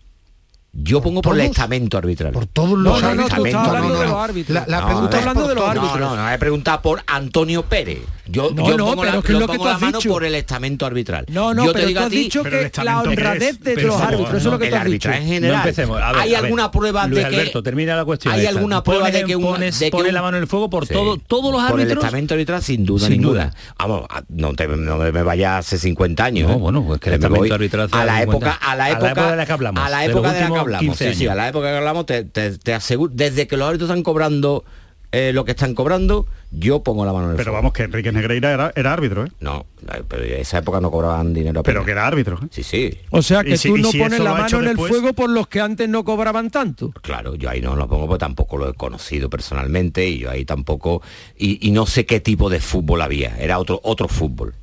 Yo 0.72 1.02
pongo 1.02 1.20
por 1.20 1.34
el 1.34 1.46
estamento 1.46 1.98
arbitral. 1.98 2.32
Por 2.32 2.46
todos 2.46 2.78
los 2.78 3.02
no, 3.02 3.14
no, 3.14 3.26
no, 3.26 3.34
hablando 3.34 3.98
de 3.98 4.06
los 4.06 4.14
árbitros. 4.14 4.68
La, 4.68 4.86
pregunta 4.86 5.18
es 5.18 5.26
hablando 5.26 5.48
de 5.48 5.54
los 5.56 5.64
árbitros. 5.64 6.00
No, 6.00 6.16
no, 6.16 6.22
no, 6.22 6.32
he 6.32 6.38
preguntado 6.38 6.80
por 6.80 7.02
Antonio 7.06 7.64
Pérez. 7.64 7.98
Yo, 8.26 8.54
yo 8.54 8.76
pongo, 8.76 9.04
la, 9.04 9.20
pongo 9.20 9.78
mano 9.80 9.98
por 10.06 10.24
el 10.24 10.36
estamento 10.36 10.86
arbitral. 10.86 11.26
No, 11.28 11.52
no, 11.52 11.66
yo 11.66 11.72
pero 11.72 11.84
te 11.84 11.88
digo 11.88 12.00
tú 12.00 12.06
has 12.06 12.10
dicho 12.12 12.42
que 12.44 12.70
la 12.84 13.00
honradez 13.00 13.58
de 13.58 13.82
los 13.82 14.00
árbitros, 14.00 14.28
eso 14.28 14.36
es 14.36 14.44
lo 14.44 14.58
que 14.58 14.68
te 14.68 14.76
has 14.76 14.84
dicho. 14.84 15.10
en 15.10 15.26
general. 15.26 15.74
¿Hay 16.14 16.34
alguna 16.34 16.70
prueba 16.70 17.08
de 17.08 17.16
que 17.16 17.24
Alberto, 17.24 17.62
termina 17.62 17.96
la 17.96 18.04
cuestión. 18.04 18.32
¿Hay 18.32 18.46
alguna 18.46 18.84
prueba 18.84 19.10
de 19.10 19.24
que 19.24 19.34
un 19.34 19.56
pone 19.90 20.12
la 20.12 20.22
mano 20.22 20.36
en 20.36 20.44
el 20.44 20.48
fuego 20.48 20.70
por 20.70 20.86
todo 20.86 21.16
todos 21.16 21.50
los 21.52 21.60
árbitros? 21.60 21.70
Por 21.70 21.80
el 21.80 21.98
estamento 21.98 22.34
arbitral 22.34 22.62
sin 22.62 22.84
duda 22.84 23.08
ninguna. 23.08 23.52
Vamos, 23.76 24.06
no 24.28 24.52
me 24.98 25.22
vaya 25.22 25.58
hace 25.58 25.78
50 25.78 26.24
años. 26.24 26.48
No, 26.48 26.58
bueno, 26.60 26.84
pues 26.84 27.00
que 27.00 27.08
el 27.08 27.14
estamento 27.16 27.54
arbitral 27.54 27.88
a 27.90 28.04
la 28.04 28.22
época 28.22 28.52
a 28.52 28.76
la 28.76 28.90
época 28.90 29.30
de 29.30 29.36
la 29.36 29.46
que 29.46 29.52
hablamos. 29.52 29.84
A 29.84 29.90
la 29.90 30.04
época 30.04 30.32
de 30.32 30.40
la 30.40 30.59
hablamos. 30.60 30.96
Sí, 30.96 31.14
sí, 31.14 31.26
a 31.26 31.34
la 31.34 31.48
época 31.48 31.70
que 31.70 31.76
hablamos 31.76 32.06
te, 32.06 32.24
te, 32.24 32.74
aseguro, 32.74 33.12
desde 33.14 33.46
que 33.46 33.56
los 33.56 33.68
árbitros 33.68 33.90
están 33.90 34.02
cobrando 34.02 34.64
eh, 35.12 35.32
lo 35.32 35.44
que 35.44 35.50
están 35.50 35.74
cobrando, 35.74 36.28
yo 36.52 36.84
pongo 36.84 37.04
la 37.04 37.12
mano 37.12 37.24
en 37.24 37.30
el 37.32 37.36
Pero 37.36 37.52
vamos, 37.52 37.72
que 37.72 37.82
Enrique 37.82 38.12
Negreira 38.12 38.72
era, 38.76 38.92
árbitro, 38.92 39.24
¿eh? 39.24 39.32
No, 39.40 39.66
pero 40.06 40.22
en 40.22 40.34
esa 40.34 40.58
época 40.58 40.80
no 40.80 40.92
cobraban 40.92 41.34
dinero. 41.34 41.64
Pero 41.64 41.84
que 41.84 41.90
era 41.90 42.06
árbitro, 42.06 42.38
¿eh? 42.40 42.46
Sí, 42.52 42.62
sí. 42.62 42.96
O 43.10 43.20
sea 43.20 43.42
que 43.42 43.58
tú 43.58 43.76
no 43.76 43.90
pones 43.90 44.20
la 44.20 44.34
mano 44.34 44.60
en 44.60 44.68
el 44.68 44.76
fuego 44.76 45.12
por 45.12 45.28
los 45.28 45.48
que 45.48 45.60
antes 45.60 45.88
no 45.88 46.04
cobraban 46.04 46.50
tanto. 46.50 46.92
Claro, 47.02 47.34
yo 47.34 47.50
ahí 47.50 47.60
no 47.60 47.74
lo 47.74 47.88
pongo 47.88 48.06
porque 48.06 48.20
tampoco 48.20 48.56
lo 48.56 48.68
he 48.68 48.74
conocido 48.74 49.28
personalmente 49.28 50.06
y 50.06 50.18
yo 50.18 50.30
ahí 50.30 50.44
tampoco... 50.44 51.02
Y, 51.36 51.66
y 51.66 51.72
no 51.72 51.86
sé 51.86 52.06
qué 52.06 52.20
tipo 52.20 52.48
de 52.48 52.60
fútbol 52.60 53.02
había, 53.02 53.36
era 53.36 53.58
otro, 53.58 53.80
otro 53.82 54.06
fútbol. 54.06 54.54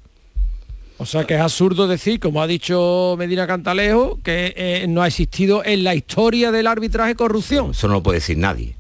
O 1.00 1.06
sea 1.06 1.26
que 1.26 1.36
es 1.36 1.42
absurdo 1.42 1.88
decir, 1.88 2.20
como 2.20 2.42
ha 2.42 2.48
dicho 2.48 3.16
Medina 3.20 3.46
Cantalejo, 3.46 4.20
que 4.24 4.54
eh, 4.58 4.86
no 4.88 5.04
ha 5.04 5.08
existido 5.08 5.64
en 5.64 5.84
la 5.84 5.94
historia 5.94 6.52
del 6.52 6.66
arbitraje 6.66 7.16
corrupción. 7.16 7.72
Eso 7.72 7.88
no 7.88 7.96
lo 7.96 8.04
puede 8.04 8.18
decir 8.18 8.38
nadie. 8.38 8.76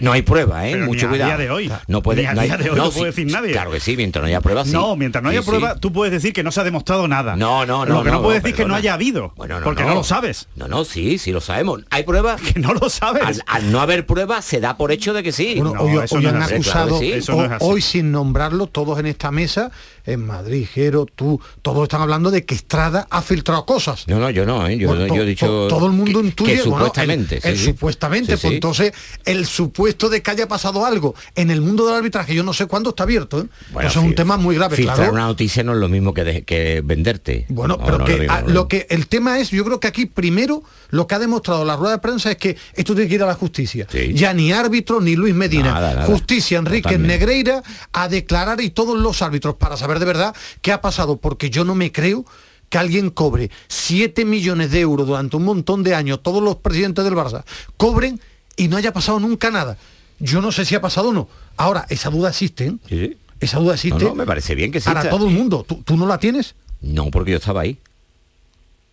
No 0.00 0.12
hay 0.12 0.22
prueba, 0.22 0.68
¿eh? 0.68 0.72
Pero 0.72 0.86
Mucho 0.86 1.00
ni 1.00 1.04
a 1.06 1.08
cuidado. 1.10 1.30
día 1.30 1.36
de 1.38 1.50
hoy. 1.50 1.72
No 1.88 2.02
puede, 2.02 2.22
Ni 2.22 2.28
a 2.28 2.34
no 2.34 2.40
hay- 2.40 2.48
día 2.48 2.56
de 2.56 2.70
hoy 2.70 2.76
no, 2.76 2.84
no 2.84 2.90
sí, 2.90 2.98
puede 2.98 3.10
decir 3.12 3.26
nadie. 3.30 3.52
Claro 3.52 3.70
que 3.70 3.80
sí, 3.80 3.96
mientras 3.96 4.22
no 4.22 4.26
haya 4.28 4.40
prueba, 4.40 4.64
sí. 4.64 4.72
No, 4.72 4.96
mientras 4.96 5.22
no 5.22 5.30
haya 5.30 5.40
Sí, 5.40 5.44
sí. 5.44 5.50
prueba, 5.50 5.74
tú 5.76 5.92
puedes 5.92 6.12
decir 6.12 6.32
que 6.32 6.42
no 6.42 6.50
se 6.52 6.60
ha 6.60 6.64
demostrado 6.64 7.06
nada. 7.08 7.36
No, 7.36 7.66
no, 7.66 7.84
no. 7.86 7.94
Lo 7.96 8.04
que 8.04 8.10
no, 8.10 8.22
puedes 8.22 8.42
decir 8.42 8.56
que 8.56 8.64
no 8.64 8.74
haya 8.74 8.94
habido. 8.94 9.32
Bueno, 9.36 9.58
no, 9.60 9.64
porque 9.64 9.82
no. 9.82 9.90
no. 9.90 9.94
lo 9.96 10.04
sabes. 10.04 10.48
No, 10.56 10.68
no, 10.68 10.84
sí, 10.84 11.18
sí 11.18 11.32
lo 11.32 11.40
sabemos. 11.40 11.82
¿Hay 11.90 12.02
prueba? 12.04 12.36
Que 12.54 12.58
no 12.60 12.72
lo 12.74 12.88
sabes. 12.90 13.22
Al, 13.22 13.42
al 13.46 13.70
no 13.72 13.80
haber 13.80 14.06
prueba 14.06 14.42
se 14.42 14.60
da 14.60 14.76
por 14.76 14.90
hecho 14.92 15.12
de 15.12 15.22
que 15.22 15.32
sí. 15.32 15.54
Bueno, 15.56 15.72
hoy, 15.80 16.26
han 16.26 16.42
acusado, 16.42 16.98
Claro 17.00 17.56
hoy 17.60 17.80
sin 17.82 18.10
nombrarlo, 18.10 18.66
todos 18.66 18.98
en 18.98 19.06
esta 19.06 19.30
mesa, 19.30 19.70
en 20.06 20.26
Madrid, 20.26 20.66
Jero, 20.72 21.06
tú, 21.06 21.40
todos 21.62 21.84
están 21.84 22.02
hablando 22.02 22.30
de 22.30 22.44
que 22.44 22.54
Estrada 22.54 23.06
ha 23.10 23.22
filtrado 23.22 23.64
cosas. 23.66 24.06
No, 24.08 24.18
no, 24.18 24.30
yo 24.30 24.44
no, 24.46 24.66
¿eh? 24.66 24.76
yo, 24.78 24.88
Bueno, 24.88 25.14
yo 25.14 25.22
he 25.22 25.26
dicho 25.26 25.46
to- 25.46 25.68
todo 25.68 25.86
el 25.86 25.92
mundo 25.92 26.20
intuye 26.20 26.58
supuestamente. 26.58 27.40
supuestamente 27.56 28.36
pues 28.36 28.52
entonces 28.54 28.92
el 29.24 29.46
supuesto 29.46 29.89
de 29.98 30.22
que 30.22 30.30
haya 30.30 30.48
pasado 30.48 30.84
algo 30.86 31.14
en 31.34 31.50
el 31.50 31.60
mundo 31.60 31.86
del 31.86 31.94
arbitraje 31.96 32.34
yo 32.34 32.42
no 32.42 32.52
sé 32.52 32.66
cuándo 32.66 32.90
está 32.90 33.02
abierto 33.04 33.40
¿eh? 33.40 33.46
Bueno, 33.72 33.88
eso 33.88 34.00
es 34.00 34.06
un 34.06 34.14
tema 34.14 34.36
muy 34.36 34.56
grave 34.56 34.76
Filtrar 34.76 34.96
claro 34.96 35.12
una 35.12 35.26
noticia 35.26 35.62
no 35.62 35.72
es 35.72 35.78
lo 35.78 35.88
mismo 35.88 36.14
que, 36.14 36.24
de- 36.24 36.42
que 36.42 36.80
venderte. 36.84 37.46
bueno, 37.48 37.76
No, 37.78 37.84
pero 37.84 37.98
no, 37.98 38.04
que 38.04 38.12
lo 38.12 38.18
mismo, 38.20 38.40
no. 38.40 38.48
lo 38.48 38.68
que 38.68 38.86
el 38.90 39.06
tema 39.08 39.38
es, 39.38 39.50
yo 39.50 39.64
creo 39.64 39.80
que 39.80 39.88
aquí 39.88 40.06
primero 40.06 40.62
lo 40.90 41.06
que 41.06 41.14
ha 41.14 41.18
demostrado 41.18 41.64
la 41.64 41.76
rueda 41.76 41.94
de 41.94 41.98
prensa 42.00 42.30
es 42.30 42.36
que 42.36 42.56
esto 42.74 42.94
tiene 42.94 43.08
que 43.08 43.14
ir 43.16 43.22
a 43.22 43.26
la 43.26 43.34
justicia. 43.34 43.86
Sí. 43.90 44.12
Ya 44.14 44.32
ni 44.34 44.52
árbitro 44.52 45.00
ni 45.00 45.14
Luis 45.16 45.34
Medina. 45.34 45.72
Nada, 45.74 45.94
nada. 45.94 46.06
Justicia 46.06 46.58
Enrique. 46.58 46.98
Negreira 46.98 47.62
a 47.92 48.08
declarar 48.08 48.60
y 48.60 48.70
todos 48.70 48.98
los 48.98 49.22
árbitros 49.22 49.54
para 49.56 49.76
saber 49.76 49.98
de 49.98 50.04
verdad 50.06 50.34
qué 50.62 50.72
ha 50.72 50.80
pasado, 50.80 51.16
porque 51.18 51.50
yo 51.50 51.64
no 51.64 51.74
me 51.74 51.92
creo 51.92 52.24
que 52.68 52.78
alguien 52.78 53.10
cobre 53.10 53.50
7 53.68 54.24
millones 54.24 54.70
de 54.70 54.80
euros 54.80 55.06
durante 55.06 55.36
un 55.36 55.44
montón 55.44 55.82
de 55.82 55.94
años, 55.94 56.22
todos 56.22 56.42
los 56.42 56.56
presidentes 56.56 57.04
del 57.04 57.14
Barça 57.14 57.44
cobren 57.76 58.20
y 58.60 58.68
no 58.68 58.76
haya 58.76 58.92
pasado 58.92 59.18
nunca 59.18 59.50
nada. 59.50 59.78
Yo 60.18 60.42
no 60.42 60.52
sé 60.52 60.66
si 60.66 60.74
ha 60.74 60.82
pasado 60.82 61.08
o 61.08 61.12
no. 61.14 61.28
Ahora, 61.56 61.86
esa 61.88 62.10
duda 62.10 62.28
existe. 62.28 62.66
¿eh? 62.66 62.74
Sí. 62.88 63.16
Esa 63.40 63.58
duda 63.58 63.72
existe. 63.74 64.04
No, 64.04 64.10
no, 64.10 64.14
me 64.14 64.26
parece 64.26 64.54
bien 64.54 64.70
que 64.70 64.78
exista. 64.78 65.00
Para 65.00 65.08
todo 65.10 65.26
el 65.28 65.32
mundo. 65.34 65.64
¿Tú, 65.66 65.82
tú 65.82 65.96
no 65.96 66.06
la 66.06 66.18
tienes? 66.18 66.54
No, 66.82 67.10
porque 67.10 67.30
yo 67.30 67.38
estaba 67.38 67.62
ahí. 67.62 67.78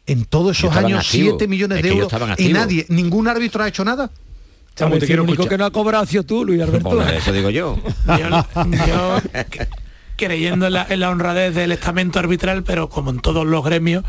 en 0.05 0.23
todos 0.23 0.57
esos 0.57 0.73
años 0.73 1.05
activo. 1.05 1.31
7 1.31 1.47
millones 1.49 1.79
Es 1.79 1.83
de 1.83 1.89
euros 1.89 2.11
y 2.37 2.53
nadie, 2.53 2.85
ningún 2.87 3.27
árbitro 3.27 3.61
ha 3.61 3.67
hecho 3.67 3.83
nada. 3.83 4.09
Chamo, 4.73 4.97
te 4.99 5.05
quiero 5.05 5.23
el 5.23 5.29
único 5.29 5.47
que 5.47 5.57
no 5.57 5.65
ha 5.65 5.71
cobrado 5.71 6.05
ha 6.05 6.07
sido 6.07 6.23
tú, 6.23 6.45
Luis 6.45 6.61
Alberto. 6.61 6.89
Bueno, 6.89 7.09
eso 7.09 7.33
digo 7.33 7.49
yo. 7.49 7.77
Yo, 8.87 9.21
creyendo 10.15 10.67
en 10.67 10.73
la, 10.73 10.87
en 10.89 10.99
la 10.99 11.09
honradez 11.09 11.53
del 11.53 11.71
estamento 11.71 12.19
arbitral, 12.19 12.63
pero 12.63 12.87
como 12.87 13.09
en 13.09 13.19
todos 13.19 13.45
los 13.45 13.65
gremios, 13.65 14.03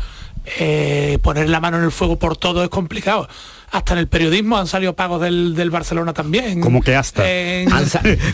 eh, 0.59 1.19
poner 1.21 1.49
la 1.49 1.59
mano 1.59 1.77
en 1.77 1.83
el 1.83 1.91
fuego 1.91 2.17
por 2.17 2.37
todo 2.37 2.63
es 2.63 2.69
complicado. 2.69 3.27
Hasta 3.71 3.93
en 3.93 3.99
el 3.99 4.07
periodismo 4.07 4.57
han 4.57 4.67
salido 4.67 4.95
pagos 4.95 5.21
del, 5.21 5.53
del 5.55 5.69
Barcelona 5.69 6.13
también. 6.13 6.59
Como 6.61 6.81
que 6.81 6.95
hasta. 6.95 7.29
En- 7.29 7.69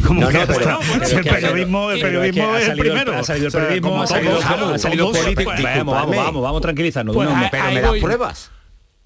Como 0.06 0.22
No, 0.22 0.28
que 0.28 0.34
no, 0.34 0.40
hasta. 0.42 0.54
pero- 0.54 0.80
bueno, 0.88 1.06
Si 1.06 1.16
el 1.16 1.24
periodismo, 1.24 1.92
el 1.92 2.02
periodismo 2.02 2.44
ha 2.54 2.58
es 2.58 2.62
el 2.62 2.68
salido, 2.70 2.84
primero. 2.86 3.18
Ha 3.18 3.24
salido 3.24 3.48
el 3.48 3.52
periodismo, 3.54 4.02
ha 4.02 4.08
salido, 4.08 5.12
político. 5.12 5.52
Vamos, 5.76 5.94
vamos, 5.94 6.16
vamos, 6.16 6.44
vamos 6.44 6.62
tranquilizarnos. 6.62 7.16
Pues 7.16 7.28
Pero 7.52 7.64
me 7.72 7.82
das 7.82 7.94
pruebas. 8.00 8.52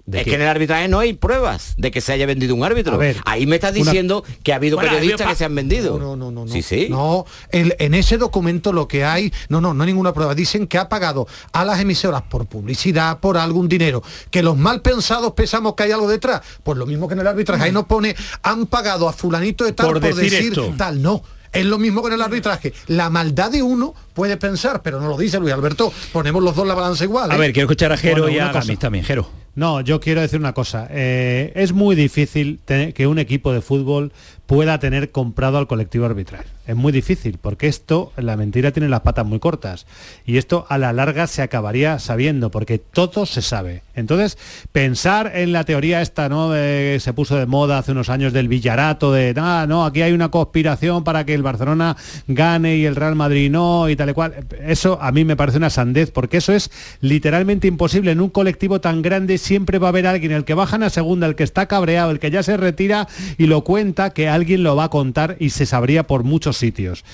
¿De 0.06 0.18
es 0.18 0.24
qué? 0.24 0.30
que 0.30 0.36
en 0.36 0.42
el 0.42 0.48
arbitraje 0.48 0.88
no 0.88 0.98
hay 0.98 1.12
pruebas 1.12 1.74
de 1.76 1.90
que 1.90 2.00
se 2.00 2.12
haya 2.12 2.26
vendido 2.26 2.54
un 2.54 2.64
árbitro. 2.64 2.98
Ver, 2.98 3.16
Ahí 3.26 3.46
me 3.46 3.56
estás 3.56 3.72
una- 3.76 3.84
diciendo 3.84 4.24
que 4.42 4.52
ha 4.52 4.56
habido 4.56 4.76
Bueno, 4.76 4.90
periodistas 4.92 5.28
que 5.28 5.34
se 5.36 5.44
han 5.44 5.54
vendido. 5.54 5.98
No, 5.98 6.16
no, 6.16 6.30
no, 6.30 6.44
no. 6.46 6.52
Sí, 6.52 6.62
sí. 6.62 6.88
No, 6.90 7.26
el- 7.50 7.76
en 7.78 7.94
ese 7.94 8.18
documento 8.18 8.72
lo 8.72 8.88
que 8.88 9.04
hay, 9.04 9.32
no, 9.48 9.60
no, 9.60 9.72
no 9.74 9.82
hay 9.84 9.88
ninguna 9.88 10.12
prueba. 10.12 10.34
Dicen 10.34 10.66
que 10.66 10.78
ha 10.78 10.88
pagado 10.88 11.28
a 11.52 11.64
las 11.64 11.78
emisoras 11.80 12.22
por 12.22 12.46
publicidad, 12.46 13.18
por 13.20 13.36
algún 13.38 13.68
dinero. 13.68 14.02
Que 14.30 14.42
los 14.42 14.56
mal 14.56 14.80
pensados 14.82 15.32
pensamos 15.34 15.74
que 15.74 15.84
hay 15.84 15.92
algo 15.92 16.08
detrás. 16.08 16.40
Pues 16.62 16.76
lo 16.76 16.86
mismo 16.86 17.06
que 17.06 17.14
en 17.14 17.20
el 17.20 17.26
arbitraje. 17.26 17.62
Ahí 17.64 17.72
nos 17.72 17.84
pone, 17.86 18.16
han 18.42 18.66
pagado 18.66 19.08
a 19.08 19.12
fulanito 19.12 19.64
de 19.64 19.72
tal 19.72 19.86
Por 19.86 20.00
por, 20.00 20.14
decir 20.14 20.30
decir, 20.30 20.48
esto. 20.48 20.74
tal. 20.76 21.00
No. 21.00 21.22
Es 21.52 21.64
lo 21.66 21.78
mismo 21.78 22.00
que 22.02 22.08
en 22.08 22.14
el 22.14 22.22
arbitraje. 22.22 22.72
La 22.86 23.10
maldad 23.10 23.50
de 23.50 23.62
uno 23.62 23.92
puede 24.14 24.36
pensar, 24.36 24.82
pero 24.82 25.00
no 25.00 25.08
lo 25.08 25.16
dice 25.16 25.38
Luis 25.40 25.52
Alberto. 25.52 25.92
Ponemos 26.12 26.42
los 26.42 26.54
dos 26.54 26.66
la 26.66 26.74
balanza 26.74 27.04
igual. 27.04 27.30
A 27.30 27.34
¿eh? 27.34 27.38
ver, 27.38 27.52
quiero 27.52 27.66
escuchar 27.66 27.92
a 27.92 27.96
Jero 27.96 28.22
Bueno, 28.22 28.36
y 28.36 28.38
a. 28.40 28.52
Gamis 28.52 28.78
también. 28.78 29.04
Jero. 29.04 29.28
No, 29.60 29.82
yo 29.82 30.00
quiero 30.00 30.22
decir 30.22 30.40
una 30.40 30.54
cosa. 30.54 30.88
eh, 30.90 31.52
es 31.54 31.74
muy 31.74 31.94
difícil 31.94 32.60
que 32.64 33.06
un 33.06 33.18
equipo 33.18 33.52
de 33.52 33.60
fútbol 33.60 34.10
pueda 34.46 34.78
tener 34.78 35.10
comprado 35.10 35.58
al 35.58 35.66
colectivo 35.66 36.06
arbitral. 36.06 36.46
Es 36.70 36.76
muy 36.76 36.92
difícil, 36.92 37.36
porque 37.42 37.66
esto, 37.66 38.12
la 38.16 38.36
mentira 38.36 38.70
tiene 38.70 38.88
las 38.88 39.00
patas 39.00 39.26
muy 39.26 39.40
cortas. 39.40 39.86
Y 40.24 40.38
esto 40.38 40.66
a 40.68 40.78
la 40.78 40.92
larga 40.92 41.26
se 41.26 41.42
acabaría 41.42 41.98
sabiendo, 41.98 42.52
porque 42.52 42.78
todo 42.78 43.26
se 43.26 43.42
sabe. 43.42 43.82
Entonces, 43.96 44.38
pensar 44.70 45.32
en 45.34 45.52
la 45.52 45.64
teoría 45.64 46.00
esta, 46.00 46.28
¿no? 46.28 46.52
Se 46.52 47.12
puso 47.12 47.36
de 47.36 47.46
moda 47.46 47.78
hace 47.78 47.90
unos 47.90 48.08
años 48.08 48.32
del 48.32 48.46
Villarato, 48.46 49.12
de, 49.12 49.34
ah, 49.36 49.66
no, 49.68 49.84
aquí 49.84 50.02
hay 50.02 50.12
una 50.12 50.28
conspiración 50.28 51.02
para 51.02 51.26
que 51.26 51.34
el 51.34 51.42
Barcelona 51.42 51.96
gane 52.28 52.76
y 52.76 52.86
el 52.86 52.94
Real 52.94 53.16
Madrid 53.16 53.50
no, 53.50 53.88
y 53.88 53.96
tal 53.96 54.10
y 54.10 54.12
cual. 54.12 54.46
Eso 54.64 54.96
a 55.02 55.10
mí 55.10 55.24
me 55.24 55.34
parece 55.34 55.58
una 55.58 55.70
sandez, 55.70 56.12
porque 56.12 56.36
eso 56.36 56.52
es 56.52 56.70
literalmente 57.00 57.66
imposible. 57.66 58.12
En 58.12 58.20
un 58.20 58.30
colectivo 58.30 58.80
tan 58.80 59.02
grande 59.02 59.38
siempre 59.38 59.80
va 59.80 59.88
a 59.88 59.90
haber 59.90 60.06
alguien, 60.06 60.30
el 60.30 60.44
que 60.44 60.54
baja 60.54 60.76
a 60.76 60.88
segunda, 60.88 61.26
el 61.26 61.34
que 61.34 61.42
está 61.42 61.66
cabreado, 61.66 62.12
el 62.12 62.20
que 62.20 62.30
ya 62.30 62.44
se 62.44 62.56
retira 62.56 63.08
y 63.38 63.46
lo 63.46 63.64
cuenta, 63.64 64.10
que 64.10 64.28
alguien 64.28 64.62
lo 64.62 64.76
va 64.76 64.84
a 64.84 64.88
contar 64.90 65.36
y 65.40 65.50
se 65.50 65.66
sabría 65.66 66.06
por 66.06 66.22
muchos 66.22 66.59
sitios. 66.60 67.04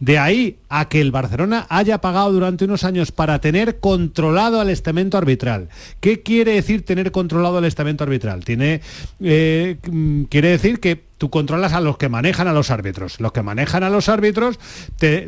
De 0.00 0.18
ahí 0.18 0.58
a 0.68 0.88
que 0.88 1.00
el 1.00 1.12
Barcelona 1.12 1.66
haya 1.68 2.00
pagado 2.00 2.32
durante 2.32 2.64
unos 2.64 2.84
años 2.84 3.12
para 3.12 3.40
tener 3.40 3.78
controlado 3.78 4.60
al 4.60 4.70
estamento 4.70 5.16
arbitral. 5.16 5.68
¿Qué 6.00 6.22
quiere 6.22 6.54
decir 6.54 6.84
tener 6.84 7.12
controlado 7.12 7.58
el 7.58 7.64
estamento 7.64 8.04
arbitral? 8.04 8.44
Tiene, 8.44 8.80
eh, 9.20 9.76
mm, 9.90 10.24
quiere 10.24 10.48
decir 10.48 10.80
que 10.80 11.04
tú 11.18 11.30
controlas 11.30 11.72
a 11.72 11.80
los 11.80 11.96
que 11.96 12.08
manejan 12.08 12.48
a 12.48 12.52
los 12.52 12.70
árbitros. 12.70 13.20
Los 13.20 13.32
que 13.32 13.42
manejan 13.42 13.82
a 13.82 13.90
los 13.90 14.08
árbitros 14.08 14.58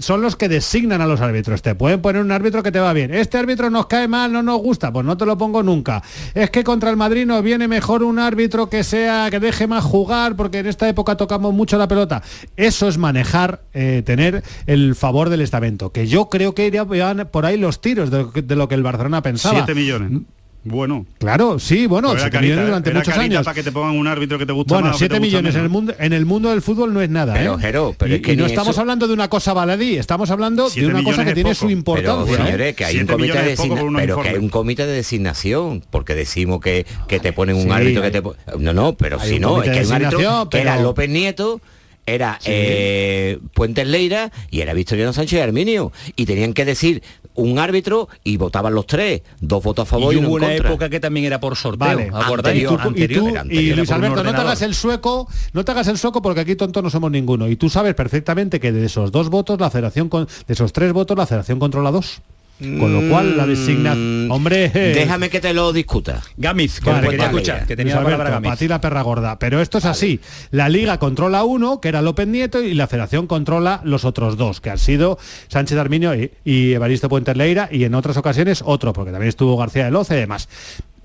son 0.00 0.20
los 0.20 0.36
que 0.36 0.48
designan 0.48 1.00
a 1.00 1.06
los 1.06 1.20
árbitros. 1.20 1.62
Te 1.62 1.74
pueden 1.74 2.02
poner 2.02 2.22
un 2.22 2.32
árbitro 2.32 2.62
que 2.62 2.72
te 2.72 2.80
va 2.80 2.92
bien. 2.92 3.14
Este 3.14 3.38
árbitro 3.38 3.70
nos 3.70 3.86
cae 3.86 4.08
mal, 4.08 4.32
no 4.32 4.42
nos 4.42 4.60
gusta, 4.60 4.92
pues 4.92 5.06
no 5.06 5.16
te 5.16 5.26
lo 5.26 5.38
pongo 5.38 5.62
nunca. 5.62 6.02
Es 6.34 6.50
que 6.50 6.64
contra 6.64 6.90
el 6.90 6.96
Madrid 6.96 7.24
nos 7.24 7.42
viene 7.42 7.68
mejor 7.68 8.02
un 8.02 8.18
árbitro 8.18 8.68
que 8.68 8.84
sea, 8.84 9.28
que 9.30 9.40
deje 9.40 9.66
más 9.66 9.84
jugar, 9.84 10.36
porque 10.36 10.58
en 10.58 10.66
esta 10.66 10.88
época 10.88 11.16
tocamos 11.16 11.54
mucho 11.54 11.78
la 11.78 11.88
pelota. 11.88 12.22
Eso 12.56 12.88
es 12.88 12.98
manejar, 12.98 13.62
eh, 13.72 14.02
tener 14.04 14.42
el 14.66 14.94
favor 14.94 15.28
del 15.28 15.40
estamento. 15.40 15.90
Que 15.92 16.06
yo 16.06 16.28
creo 16.28 16.54
que 16.54 16.66
irían 16.66 16.86
por 17.30 17.46
ahí 17.46 17.56
los 17.58 17.80
tiros 17.80 18.10
de, 18.10 18.18
lo 18.18 18.32
que- 18.32 18.42
de 18.42 18.56
lo 18.56 18.68
que 18.68 18.74
el 18.74 18.82
Barcelona 18.82 19.22
pensaba. 19.22 19.54
7 19.58 19.74
millones. 19.74 20.20
Bueno. 20.68 21.06
Claro, 21.18 21.60
sí, 21.60 21.86
bueno, 21.86 22.10
Era 22.10 22.18
7 22.22 22.32
carita, 22.32 22.40
millones 22.50 22.66
durante 22.66 22.90
era 22.90 22.98
muchos 22.98 23.16
años. 23.16 23.44
para 23.44 23.54
que 23.54 23.62
te 23.62 23.70
pongan 23.70 23.96
un 23.96 24.08
árbitro 24.08 24.36
que 24.36 24.46
te 24.46 24.52
gusta 24.52 24.74
Bueno, 24.74 24.88
más 24.88 24.96
o 24.96 24.98
que 24.98 25.04
7 25.04 25.14
te 25.14 25.18
gusta 25.20 25.26
millones 25.38 25.54
en 25.54 25.62
el 25.62 25.68
mundo 25.68 25.94
en 25.96 26.12
el 26.12 26.26
mundo 26.26 26.50
del 26.50 26.60
fútbol 26.60 26.92
no 26.92 27.00
es 27.00 27.08
nada, 27.08 27.34
Pero, 27.34 27.54
¿eh? 27.54 27.58
Jero, 27.60 27.94
pero 27.96 28.10
y, 28.12 28.16
es 28.16 28.22
que 28.22 28.32
y 28.32 28.36
no 28.36 28.46
estamos 28.46 28.70
eso- 28.72 28.80
hablando 28.80 29.06
de 29.06 29.14
una 29.14 29.28
cosa 29.28 29.52
baladí, 29.52 29.96
estamos 29.96 30.28
hablando 30.32 30.68
de 30.68 30.86
una 30.88 31.04
cosa 31.04 31.24
que 31.24 31.34
tiene 31.34 31.50
poco. 31.50 31.54
su 31.54 31.66
Pero 31.66 31.78
importancia. 31.78 32.34
¿eh? 32.34 32.36
señores, 32.46 32.74
que 32.74 32.84
hay 32.84 32.98
un 32.98 33.06
comité 33.06 33.42
de 33.44 33.56
pero 33.96 34.20
que 34.22 34.28
hay 34.30 34.36
un 34.38 34.48
comité 34.48 34.86
designación, 34.86 35.84
porque 35.88 36.16
decimos 36.16 36.60
que, 36.60 36.84
que 37.06 37.20
te 37.20 37.32
ponen 37.32 37.54
un 37.54 37.62
Sí, 37.62 37.70
árbitro 37.70 38.02
que 38.02 38.10
te 38.10 38.22
No, 38.58 38.72
no, 38.72 38.94
pero 38.96 39.20
hay 39.20 39.30
si 39.34 39.38
no, 39.38 39.62
es 39.62 39.70
que 39.70 39.78
hay 39.78 39.86
un 39.86 39.92
árbitro 39.92 40.48
que 40.50 40.58
era 40.60 40.72
pero- 40.72 40.82
López 40.82 41.08
Nieto, 41.08 41.60
era 42.06 42.38
eh, 42.44 43.38
Puentes 43.52 43.86
Leira 43.86 44.30
y 44.50 44.60
era 44.60 44.72
Victoriano 44.74 45.12
Sánchez 45.12 45.42
Arminio. 45.42 45.92
Y 46.14 46.24
tenían 46.26 46.52
que 46.54 46.64
decir 46.64 47.02
un 47.34 47.58
árbitro 47.58 48.08
y 48.24 48.38
votaban 48.38 48.74
los 48.74 48.86
tres, 48.86 49.20
dos 49.40 49.62
votos 49.62 49.82
a 49.82 49.86
favor 49.86 50.14
y, 50.14 50.16
Y 50.16 50.20
uno 50.20 50.28
hubo 50.28 50.38
en 50.38 50.44
una 50.44 50.52
contra. 50.54 50.68
época 50.70 50.88
que 50.88 51.00
también 51.00 51.26
era 51.26 51.38
por 51.40 51.54
sorteo. 51.56 51.86
Vale, 51.88 52.10
¿acordáis? 52.14 52.62
y 52.62 52.64
y, 52.64 53.08
tú- 53.08 53.28
y 53.50 53.74
Luis 53.74 53.90
Alberto, 53.90 54.22
no 54.24 54.30
te 54.34 54.40
hagas 54.40 54.62
el 54.62 54.74
sueco, 54.74 55.28
no 55.52 55.64
te 55.64 55.72
hagas 55.72 55.88
el 55.88 55.98
sueco 55.98 56.22
porque 56.22 56.40
aquí 56.40 56.56
tontos 56.56 56.82
no 56.82 56.88
somos 56.90 57.10
ninguno. 57.10 57.48
Y 57.48 57.56
tú 57.56 57.68
sabes 57.68 57.94
perfectamente 57.94 58.58
que 58.60 58.72
de 58.72 58.86
esos 58.86 59.12
dos 59.12 59.28
votos, 59.28 59.60
la 59.60 59.68
federación 59.70 60.08
con, 60.08 60.26
de 60.26 60.54
esos 60.54 60.72
tres 60.72 60.92
votos, 60.94 61.16
la 61.18 61.26
federación 61.26 61.58
controla 61.58 61.90
dos. 61.90 62.22
Con 62.58 62.90
lo 62.92 63.10
cual 63.10 63.36
la 63.36 63.46
designa. 63.46 63.94
Mm, 63.94 64.30
Hombre. 64.30 64.70
eh, 64.74 64.92
Déjame 64.94 65.28
que 65.28 65.40
te 65.40 65.52
lo 65.52 65.72
discuta. 65.74 66.22
Gamis, 66.38 66.80
que 66.80 66.90
Vale, 66.90 67.08
quería 67.10 67.26
escuchar, 67.26 67.66
que 67.66 67.76
tenía 67.76 67.94
Luis 67.94 68.04
la 68.04 68.04
palabra 68.04 68.24
Alberto, 68.28 68.34
Gamis. 68.36 68.48
para 68.48 68.56
ti 68.58 68.68
la 68.68 68.80
perra 68.80 69.02
gorda. 69.02 69.38
Pero 69.38 69.60
esto 69.60 69.76
es 69.78 69.84
así. 69.84 70.20
La 70.50 70.68
liga 70.70 70.98
controla 70.98 71.44
uno, 71.44 71.80
que 71.82 71.88
era 71.88 72.00
López 72.00 72.26
Nieto, 72.26 72.62
y 72.62 72.72
la 72.72 72.86
federación 72.86 73.26
controla 73.26 73.82
los 73.84 74.06
otros 74.06 74.36
dos, 74.38 74.62
que 74.62 74.70
han 74.70 74.78
sido 74.78 75.18
Sánchez 75.48 75.76
Arminio 75.76 76.14
y, 76.14 76.30
y 76.44 76.72
Evaristo 76.72 77.08
Puentes 77.10 77.36
Leira, 77.36 77.68
y 77.70 77.84
en 77.84 77.94
otras 77.94 78.16
ocasiones 78.16 78.62
otro, 78.64 78.92
porque 78.94 79.10
también 79.10 79.28
estuvo 79.28 79.56
García 79.58 79.84
de 79.84 79.90
Loce 79.90 80.16
y 80.16 80.20
demás. 80.20 80.48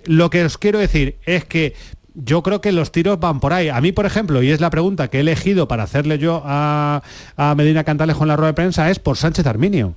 Lo 0.05 0.29
que 0.29 0.45
os 0.45 0.57
quiero 0.57 0.79
decir 0.79 1.17
es 1.25 1.43
que 1.43 1.73
yo 2.13 2.43
creo 2.43 2.61
que 2.61 2.71
los 2.71 2.91
tiros 2.93 3.19
van 3.19 3.39
por 3.41 3.51
ahí. 3.53 3.67
A 3.69 3.79
mí, 3.81 3.91
por 3.91 4.05
ejemplo, 4.05 4.41
y 4.41 4.51
es 4.51 4.61
la 4.61 4.69
pregunta 4.69 5.09
que 5.09 5.17
he 5.17 5.21
elegido 5.21 5.67
para 5.67 5.83
hacerle 5.83 6.17
yo 6.17 6.41
a, 6.45 7.03
a 7.35 7.55
Medina 7.55 7.83
Cantalejo 7.83 8.23
en 8.23 8.29
la 8.29 8.35
rueda 8.37 8.51
de 8.51 8.55
prensa, 8.55 8.89
es 8.89 8.99
por 8.99 9.17
Sánchez 9.17 9.45
Arminio. 9.45 9.95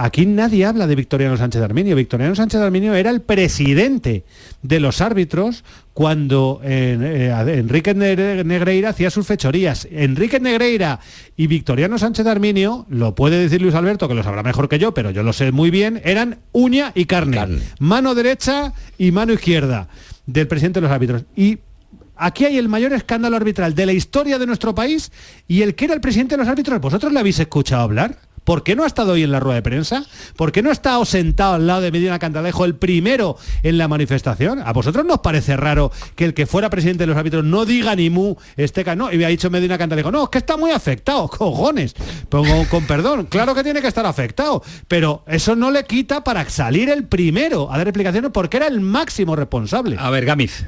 Aquí 0.00 0.26
nadie 0.26 0.64
habla 0.64 0.86
de 0.86 0.94
Victoriano 0.94 1.36
Sánchez 1.36 1.58
de 1.58 1.64
Arminio. 1.64 1.96
Victoriano 1.96 2.32
Sánchez 2.36 2.60
de 2.60 2.66
Arminio 2.66 2.94
era 2.94 3.10
el 3.10 3.20
presidente 3.20 4.22
de 4.62 4.78
los 4.78 5.00
árbitros 5.00 5.64
cuando 5.92 6.60
eh, 6.62 7.34
Enrique 7.48 7.94
Negreira 7.94 8.90
hacía 8.90 9.10
sus 9.10 9.26
fechorías. 9.26 9.88
Enrique 9.90 10.38
Negreira 10.38 11.00
y 11.36 11.48
Victoriano 11.48 11.98
Sánchez 11.98 12.24
de 12.24 12.30
Arminio, 12.30 12.86
lo 12.88 13.16
puede 13.16 13.40
decir 13.40 13.60
Luis 13.60 13.74
Alberto, 13.74 14.06
que 14.06 14.14
lo 14.14 14.22
sabrá 14.22 14.44
mejor 14.44 14.68
que 14.68 14.78
yo, 14.78 14.94
pero 14.94 15.10
yo 15.10 15.24
lo 15.24 15.32
sé 15.32 15.50
muy 15.50 15.72
bien, 15.72 16.00
eran 16.04 16.38
uña 16.52 16.92
y 16.94 17.06
carne. 17.06 17.58
Mano 17.80 18.14
derecha 18.14 18.74
y 18.98 19.10
mano 19.10 19.32
izquierda 19.32 19.88
del 20.26 20.46
presidente 20.46 20.78
de 20.78 20.86
los 20.86 20.92
árbitros. 20.92 21.24
Y 21.34 21.58
aquí 22.14 22.44
hay 22.44 22.56
el 22.56 22.68
mayor 22.68 22.92
escándalo 22.92 23.36
arbitral 23.36 23.74
de 23.74 23.84
la 23.84 23.92
historia 23.94 24.38
de 24.38 24.46
nuestro 24.46 24.76
país 24.76 25.10
y 25.48 25.62
el 25.62 25.74
que 25.74 25.86
era 25.86 25.94
el 25.94 26.00
presidente 26.00 26.36
de 26.36 26.38
los 26.38 26.48
árbitros, 26.48 26.80
¿vosotros 26.80 27.12
le 27.12 27.18
habéis 27.18 27.40
escuchado 27.40 27.82
hablar? 27.82 28.27
¿Por 28.48 28.62
qué 28.62 28.74
no 28.74 28.84
ha 28.84 28.86
estado 28.86 29.12
hoy 29.12 29.24
en 29.24 29.30
la 29.30 29.40
rueda 29.40 29.56
de 29.56 29.62
prensa? 29.62 30.06
¿Por 30.34 30.52
qué 30.52 30.62
no 30.62 30.70
ha 30.70 30.72
estado 30.72 31.04
sentado 31.04 31.52
al 31.52 31.66
lado 31.66 31.82
de 31.82 31.92
Medina 31.92 32.18
Cantalejo 32.18 32.64
el 32.64 32.76
primero 32.76 33.36
en 33.62 33.76
la 33.76 33.88
manifestación? 33.88 34.62
¿A 34.64 34.72
vosotros 34.72 35.04
nos 35.04 35.18
parece 35.18 35.54
raro 35.54 35.92
que 36.16 36.24
el 36.24 36.32
que 36.32 36.46
fuera 36.46 36.70
presidente 36.70 37.02
de 37.02 37.08
los 37.08 37.16
árbitros 37.18 37.44
no 37.44 37.66
diga 37.66 37.94
ni 37.94 38.08
mu 38.08 38.36
este 38.56 38.86
no? 38.96 39.12
Y 39.12 39.18
me 39.18 39.26
ha 39.26 39.28
dicho 39.28 39.50
Medina 39.50 39.76
Cantalejo, 39.76 40.10
no, 40.10 40.22
es 40.22 40.28
que 40.30 40.38
está 40.38 40.56
muy 40.56 40.70
afectado, 40.70 41.28
cojones. 41.38 41.94
Pongo 42.30 42.66
con 42.70 42.86
perdón, 42.86 43.26
claro 43.26 43.54
que 43.54 43.62
tiene 43.62 43.82
que 43.82 43.88
estar 43.88 44.06
afectado, 44.06 44.62
pero 44.88 45.24
eso 45.26 45.54
no 45.54 45.70
le 45.70 45.84
quita 45.84 46.24
para 46.24 46.48
salir 46.48 46.88
el 46.88 47.04
primero 47.04 47.70
a 47.70 47.76
dar 47.76 47.86
explicaciones 47.86 48.30
porque 48.32 48.56
era 48.56 48.66
el 48.66 48.80
máximo 48.80 49.36
responsable. 49.36 49.96
A 49.98 50.08
ver, 50.08 50.24
Gamiz. 50.24 50.64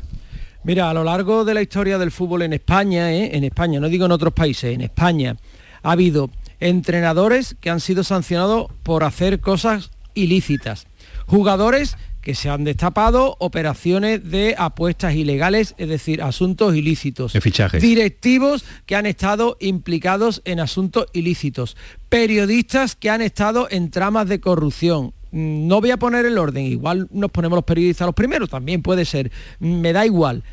Mira, 0.65 0.91
a 0.91 0.93
lo 0.93 1.03
largo 1.03 1.47
de 1.47 1.55
la 1.55 1.63
historia 1.63 1.97
del 1.97 2.11
fútbol 2.11 2.43
en 2.43 2.53
España, 2.53 3.11
¿eh? 3.11 3.35
en 3.35 3.45
España, 3.45 3.81
no 3.81 3.89
digo 3.89 4.05
en 4.05 4.13
otros 4.13 4.35
países, 4.35 4.75
en 4.75 4.83
España, 4.83 5.35
ha 5.83 5.93
habido 5.93 6.29
entrenadores 6.61 7.57
que 7.61 7.71
han 7.71 7.81
sido 7.81 8.05
sancionados 8.05 8.67
por 8.83 9.05
hacer 9.05 9.41
cosas 9.41 9.91
ilícitas, 10.15 10.87
jugadores 11.27 11.97
que 12.21 12.35
se 12.35 12.51
han 12.51 12.65
destapado 12.65 13.37
operaciones 13.39 14.31
de 14.31 14.55
apuestas 14.59 15.15
ilegales, 15.15 15.75
es 15.79 15.89
decir, 15.89 16.23
asuntos 16.23 16.75
ilícitos. 16.77 17.33
Directivos 17.81 18.65
que 18.87 18.97
han 18.97 19.07
estado 19.07 19.57
implicados 19.61 20.43
en 20.45 20.61
asuntos 20.61 21.07
ilícitos. 21.13 21.77
Periodistas 22.09 22.95
que 22.95 23.11
han 23.11 23.23
estado 23.23 23.69
en 23.71 23.91
tramas 23.91 24.29
de 24.29 24.41
corrupción. 24.41 25.15
Mm, 25.33 25.67
no 25.67 25.81
voy 25.81 25.93
a 25.93 25.97
poner 25.97 26.27
el 26.27 26.37
orden, 26.37 26.67
igual 26.67 27.09
nos 27.11 27.31
ponemos 27.31 27.57
los 27.57 27.65
periodistas 27.65 28.07
los 28.07 28.15
primeros, 28.15 28.51
también 28.51 28.83
puede 28.83 29.05
ser. 29.05 29.31
Me 29.59 29.93
da 29.93 30.05
igual 30.05 30.45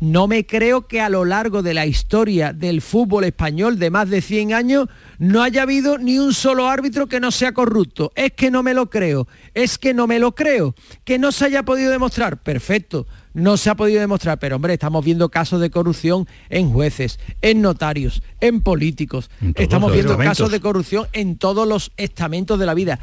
no 0.00 0.26
me 0.26 0.44
creo 0.46 0.86
que 0.86 1.00
a 1.00 1.08
lo 1.08 1.24
largo 1.24 1.62
de 1.62 1.74
la 1.74 1.86
historia 1.86 2.52
del 2.52 2.82
fútbol 2.82 3.24
español 3.24 3.78
de 3.78 3.90
más 3.90 4.10
de 4.10 4.20
100 4.20 4.52
años 4.52 4.88
no 5.18 5.42
haya 5.42 5.62
habido 5.62 5.98
ni 5.98 6.18
un 6.18 6.34
solo 6.34 6.68
árbitro 6.68 7.06
que 7.06 7.20
no 7.20 7.30
sea 7.30 7.52
corrupto. 7.52 8.12
Es 8.14 8.32
que 8.32 8.50
no 8.50 8.62
me 8.62 8.74
lo 8.74 8.90
creo, 8.90 9.26
es 9.54 9.78
que 9.78 9.94
no 9.94 10.06
me 10.06 10.18
lo 10.18 10.34
creo. 10.34 10.74
Que 11.04 11.18
no 11.18 11.32
se 11.32 11.46
haya 11.46 11.62
podido 11.62 11.90
demostrar, 11.90 12.42
perfecto, 12.42 13.06
no 13.32 13.56
se 13.56 13.70
ha 13.70 13.74
podido 13.74 14.00
demostrar, 14.00 14.38
pero 14.38 14.56
hombre, 14.56 14.74
estamos 14.74 15.04
viendo 15.04 15.28
casos 15.28 15.60
de 15.60 15.70
corrupción 15.70 16.28
en 16.48 16.72
jueces, 16.72 17.18
en 17.42 17.62
notarios, 17.62 18.22
en 18.40 18.60
políticos. 18.60 19.30
estamos 19.54 19.92
viendo 19.92 20.16
casos 20.18 20.50
de 20.50 20.60
corrupción 20.60 21.06
en 21.12 21.36
todos 21.36 21.66
los 21.66 21.92
estamentos 21.96 22.58
de 22.58 22.66
la 22.66 22.74
vida 22.74 23.00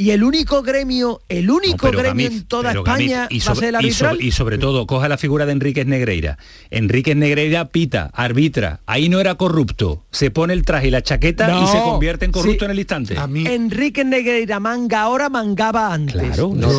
y 0.00 0.12
el 0.12 0.24
único 0.24 0.62
gremio, 0.62 1.20
el 1.28 1.50
único 1.50 1.90
gremio 1.90 2.28
en 2.28 2.44
toda 2.44 2.72
España 2.72 3.26
y 3.28 3.38
va 3.40 3.52
a 3.52 3.54
ser 3.54 3.68
el 3.68 3.74
arbitral. 3.74 4.18
Y 4.22 4.32
sobre, 4.32 4.56
todo, 4.56 4.86
coja 4.86 5.10
la 5.10 5.18
figura 5.18 5.44
de 5.44 5.52
Enríquez 5.52 5.86
Negreira. 5.86 6.38
Enríquez 6.70 7.16
Negreira 7.16 7.68
pita, 7.68 8.10
arbitra, 8.14 8.80
ahí 8.86 9.10
no 9.10 9.20
era 9.20 9.34
corrupto, 9.34 10.04
se 10.10 10.30
pone 10.30 10.54
el 10.54 10.64
traje 10.64 10.88
y 10.88 10.90
la 10.90 11.02
chaqueta 11.02 11.60
y 11.62 11.66
se 11.66 11.78
convierte 11.82 12.24
en 12.24 12.32
corrupto 12.32 12.64
en 12.64 12.70
el 12.70 12.78
instante. 12.78 13.18
A 13.18 13.26
mí... 13.26 13.46
Enríquez 13.46 14.06
Negreira 14.06 14.58
manga 14.58 15.02
ahora, 15.02 15.28
mangaba 15.28 15.92
antes. 15.92 16.14
Claro, 16.14 16.52
no, 16.54 16.72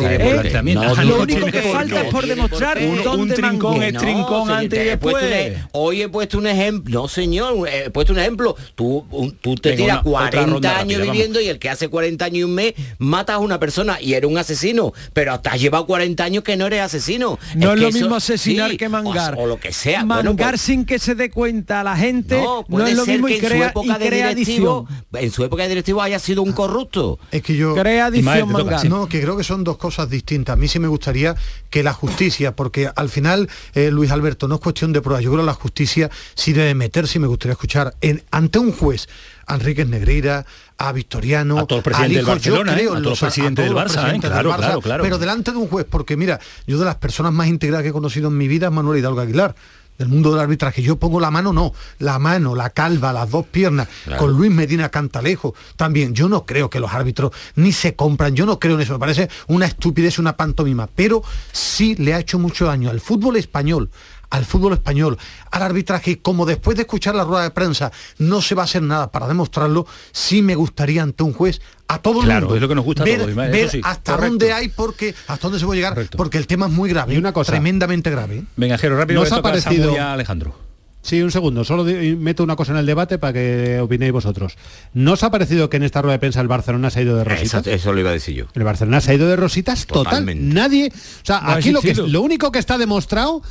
lo 1.04 1.22
único 1.22 1.46
que 1.46 1.62
falta 1.62 2.02
es 2.02 2.10
por 2.12 2.26
demostrar 2.26 2.78
un, 2.78 3.04
dónde 3.04 3.36
trincón 3.36 3.82
es 3.84 3.94
trincón 3.94 4.50
antes 4.50 4.80
y 4.80 4.88
después. 4.88 5.56
hoy 5.70 6.02
he 6.02 6.08
puesto 6.08 6.38
un 6.38 6.48
ejemplo, 6.48 7.02
no 7.02 7.06
señor, 7.08 7.68
he 7.68 7.88
puesto 7.90 8.12
un 8.14 8.18
ejemplo. 8.18 8.56
Tú, 8.74 9.06
tú 9.40 9.54
te 9.54 9.74
tiras 9.74 10.02
40 10.02 10.76
años 10.76 11.02
viviendo 11.02 11.40
y 11.40 11.46
el 11.46 11.60
que 11.60 11.70
hace 11.70 11.86
40 11.86 12.24
años 12.24 12.38
y 12.38 12.42
un 12.42 12.54
mes 12.54 12.74
matas 13.12 13.36
a 13.36 13.38
una 13.38 13.60
persona 13.60 14.00
y 14.00 14.14
eres 14.14 14.30
un 14.30 14.38
asesino, 14.38 14.94
pero 15.12 15.34
hasta 15.34 15.52
has 15.52 15.60
llevado 15.60 15.84
40 15.86 16.24
años 16.24 16.42
que 16.42 16.56
no 16.56 16.66
eres 16.66 16.80
asesino. 16.80 17.38
No 17.54 17.74
es, 17.74 17.80
lo 17.80 17.92
mismo 17.92 18.14
asesinar 18.14 18.74
que 18.78 18.88
mangar. 18.88 19.34
O, 19.38 19.46
lo 19.46 19.60
que 19.60 19.72
sea. 19.72 20.02
Mangar 20.04 20.52
pues 20.52 20.62
sin 20.62 20.86
que 20.86 20.98
se 20.98 21.14
dé 21.14 21.30
cuenta 21.30 21.84
la 21.84 21.94
gente 21.94 22.42
no, 22.42 22.86
es 22.86 22.96
lo 22.96 23.04
mismo 23.04 23.26
que 23.26 23.36
en 23.36 23.48
su 23.48 23.62
época 23.62 23.98
de 23.98 24.10
directivo, 24.10 24.88
en 25.12 25.30
su 25.30 25.44
época 25.44 25.64
de 25.64 25.68
directivo 25.68 26.00
haya 26.00 26.18
sido 26.18 26.42
un 26.42 26.52
corrupto. 26.52 27.18
Es 27.30 27.42
que 27.42 27.54
yo 27.54 27.74
crea 27.74 28.06
adicción 28.06 28.50
mangar. 28.50 28.88
No, 28.88 29.08
que 29.08 29.20
creo 29.20 29.36
que 29.36 29.44
son 29.44 29.62
dos 29.62 29.76
cosas 29.76 30.08
distintas. 30.08 30.54
A 30.54 30.56
mí 30.56 30.68
sí 30.68 30.78
me 30.78 30.88
gustaría 30.88 31.36
que 31.68 31.82
la 31.82 31.92
justicia, 31.92 32.56
porque 32.56 32.88
al 32.94 33.10
final 33.10 33.48
eh, 33.74 33.90
Luis 33.90 34.10
Alberto 34.10 34.48
no 34.48 34.54
es 34.54 34.60
cuestión 34.62 34.92
de 34.92 35.02
pruebas. 35.02 35.22
Yo 35.22 35.30
creo 35.30 35.42
que 35.42 35.46
la 35.46 35.54
justicia 35.54 36.10
sí 36.34 36.52
debe 36.52 36.74
meterse, 36.74 37.18
me 37.18 37.26
gustaría 37.26 37.52
escuchar 37.52 37.94
en, 38.00 38.22
ante 38.30 38.58
un 38.58 38.72
juez 38.72 39.08
a 39.46 39.54
Enrique 39.54 39.84
Negreira, 39.84 40.46
a 40.82 40.92
Victoriano, 40.92 41.58
a 41.58 41.66
todo 41.66 41.78
el 41.78 41.84
presidente 41.84 42.16
del 42.16 42.26
Barcelona, 42.26 42.72
¿eh? 42.72 42.88
a 42.92 42.98
el 42.98 43.02
presidente 43.02 43.62
del 43.62 43.72
Barça, 43.72 44.14
¿eh? 44.14 44.18
claro, 44.20 44.54
claro, 44.56 44.80
claro. 44.80 45.02
Pero 45.04 45.18
delante 45.18 45.52
de 45.52 45.58
un 45.58 45.68
juez, 45.68 45.86
porque 45.88 46.16
mira, 46.16 46.40
yo 46.66 46.78
de 46.78 46.84
las 46.84 46.96
personas 46.96 47.32
más 47.32 47.46
integradas 47.46 47.84
que 47.84 47.90
he 47.90 47.92
conocido 47.92 48.28
en 48.28 48.36
mi 48.36 48.48
vida 48.48 48.66
es 48.66 48.72
Manuel 48.72 48.98
Hidalgo 48.98 49.20
Aguilar 49.20 49.54
del 49.98 50.08
mundo 50.08 50.32
del 50.32 50.40
arbitraje. 50.40 50.82
Yo 50.82 50.96
pongo 50.96 51.20
la 51.20 51.30
mano, 51.30 51.52
no, 51.52 51.72
la 51.98 52.18
mano, 52.18 52.54
la 52.54 52.70
calva, 52.70 53.12
las 53.12 53.30
dos 53.30 53.46
piernas, 53.46 53.88
con 54.18 54.32
Luis 54.32 54.50
Medina 54.50 54.88
Cantalejo. 54.88 55.54
También, 55.76 56.14
yo 56.14 56.28
no 56.28 56.44
creo 56.44 56.68
que 56.68 56.80
los 56.80 56.92
árbitros 56.92 57.32
ni 57.54 57.72
se 57.72 57.94
compran, 57.94 58.34
yo 58.34 58.46
no 58.46 58.58
creo 58.58 58.74
en 58.74 58.80
eso, 58.80 58.94
me 58.94 58.98
parece 58.98 59.28
una 59.46 59.66
estupidez, 59.66 60.18
una 60.18 60.36
pantomima, 60.36 60.88
pero 60.92 61.22
sí 61.52 61.94
le 61.96 62.14
ha 62.14 62.18
hecho 62.18 62.38
mucho 62.38 62.66
daño 62.66 62.90
al 62.90 63.00
fútbol 63.00 63.36
español, 63.36 63.90
al 64.32 64.46
fútbol 64.46 64.72
español, 64.72 65.18
al 65.50 65.62
arbitraje, 65.62 66.20
como 66.20 66.46
después 66.46 66.74
de 66.76 66.82
escuchar 66.82 67.14
la 67.14 67.24
rueda 67.24 67.44
de 67.44 67.50
prensa 67.50 67.92
no 68.18 68.40
se 68.40 68.54
va 68.54 68.62
a 68.62 68.64
hacer 68.64 68.82
nada 68.82 69.12
para 69.12 69.28
demostrarlo, 69.28 69.86
sí 70.10 70.40
me 70.40 70.54
gustaría 70.54 71.02
ante 71.02 71.22
un 71.22 71.34
juez 71.34 71.60
a 71.86 71.98
todo 71.98 72.22
el 72.22 72.28
mundo 72.28 72.54
es 72.54 72.62
lo 72.62 72.68
que 72.68 72.74
nos 72.74 72.84
gusta 72.84 73.04
ver, 73.04 73.80
hasta 73.84 74.16
dónde 74.16 74.52
hay 74.52 74.70
porque 74.70 75.14
hasta 75.26 75.42
dónde 75.42 75.58
se 75.58 75.66
puede 75.66 75.80
llegar 75.80 76.08
porque 76.16 76.38
el 76.38 76.46
tema 76.46 76.66
es 76.66 76.72
muy 76.72 76.88
grave 76.88 77.12
y 77.12 77.18
una 77.18 77.34
cosa 77.34 77.52
tremendamente 77.52 78.10
grave 78.10 78.44
venga 78.56 78.78
Jero 78.78 78.96
rápido 78.96 79.20
nos 79.20 79.32
ha 79.32 79.42
parecido 79.42 80.00
Alejandro 80.00 80.54
Sí, 81.02 81.20
un 81.20 81.32
segundo, 81.32 81.64
solo 81.64 81.84
meto 81.84 82.44
una 82.44 82.54
cosa 82.54 82.70
en 82.70 82.78
el 82.78 82.86
debate 82.86 83.18
para 83.18 83.32
que 83.32 83.80
opinéis 83.80 84.12
vosotros. 84.12 84.56
¿No 84.94 85.14
os 85.14 85.24
ha 85.24 85.32
parecido 85.32 85.68
que 85.68 85.76
en 85.76 85.82
esta 85.82 86.00
rueda 86.00 86.12
de 86.12 86.20
prensa 86.20 86.40
el 86.40 86.46
Barcelona 86.46 86.90
se 86.90 87.00
ha 87.00 87.02
ido 87.02 87.16
de 87.16 87.24
rositas? 87.24 87.66
Eso, 87.66 87.92
lo 87.92 87.98
iba 87.98 88.10
a 88.10 88.12
decir 88.12 88.36
yo. 88.36 88.44
El 88.54 88.62
Barcelona 88.62 89.00
se 89.00 89.10
ha 89.10 89.14
ido 89.14 89.26
de 89.28 89.34
rositas 89.34 89.84
total. 89.86 90.24
Nadie. 90.54 90.92
O 90.94 91.26
sea, 91.26 91.54
aquí 91.54 91.72
lo, 91.72 91.80
que, 91.80 91.94
lo 91.94 92.22
único 92.22 92.52
que 92.52 92.60
está 92.60 92.78
demostrado 92.78 93.42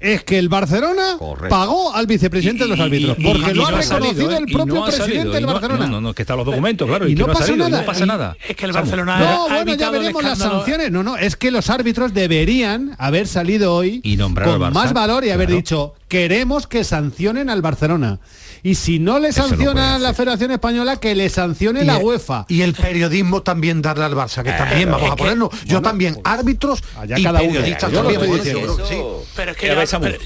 es 0.00 0.24
que 0.24 0.38
el 0.38 0.48
Barcelona 0.48 1.18
pagó 1.48 1.94
al 1.94 2.06
vicepresidente 2.06 2.64
de 2.64 2.70
los 2.70 2.80
árbitros, 2.80 3.16
porque 3.22 3.54
lo 3.54 3.66
ha 3.66 3.70
reconocido 3.72 4.36
el 4.36 4.46
propio 4.46 4.84
presidente 4.84 5.28
del 5.28 5.46
Barcelona. 5.46 5.86
No, 5.86 6.00
no, 6.00 6.14
que 6.14 6.22
están 6.22 6.36
los 6.36 6.46
documentos, 6.46 6.88
claro, 6.88 7.08
y, 7.08 7.14
no, 7.14 7.26
pasa 7.26 7.54
nada. 7.56 7.80
no 7.80 7.86
pasa 7.86 8.06
nada. 8.06 8.36
Es 8.48 8.56
que 8.56 8.66
el 8.66 8.72
Barcelona 8.72 9.18
No, 9.18 9.48
bueno, 9.48 9.74
ya 9.74 9.90
veremos 9.90 10.22
las 10.22 10.38
sanciones. 10.38 10.90
No, 10.90 11.02
no, 11.02 11.16
es 11.16 11.36
que 11.36 11.50
los 11.50 11.70
árbitros 11.70 12.14
deberían 12.14 12.94
haber 12.98 13.26
salido 13.26 13.74
hoy 13.74 14.02
con 14.44 14.72
más 14.72 14.92
valor 14.92 15.24
y 15.24 15.30
haber 15.30 15.50
dicho, 15.50 15.94
queremos 16.08 16.66
que 16.66 16.84
sancionen 16.84 17.50
al 17.50 17.62
Barcelona 17.62 18.20
y 18.62 18.74
si 18.74 18.98
no 18.98 19.18
le 19.18 19.32
sanciona 19.32 19.98
la 19.98 20.14
Federación 20.14 20.50
Española, 20.50 20.96
que 20.96 21.14
le 21.14 21.28
sancione 21.28 21.84
la 21.84 21.98
UEFA. 21.98 22.46
Y 22.48 22.62
el 22.62 22.74
periodismo 22.74 23.42
también 23.42 23.82
darle 23.82 24.04
al 24.04 24.14
Barça, 24.14 24.42
que 24.42 24.52
también 24.52 24.90
vamos 24.90 25.10
a 25.10 25.16
ponernos. 25.16 25.50
yo 25.64 25.82
también, 25.82 26.18
árbitros 26.24 26.82
y 27.16 27.22
periodistas 27.24 27.92
también. 27.92 28.20
Pero 29.36 29.52
es 29.52 29.56
que 29.56 29.68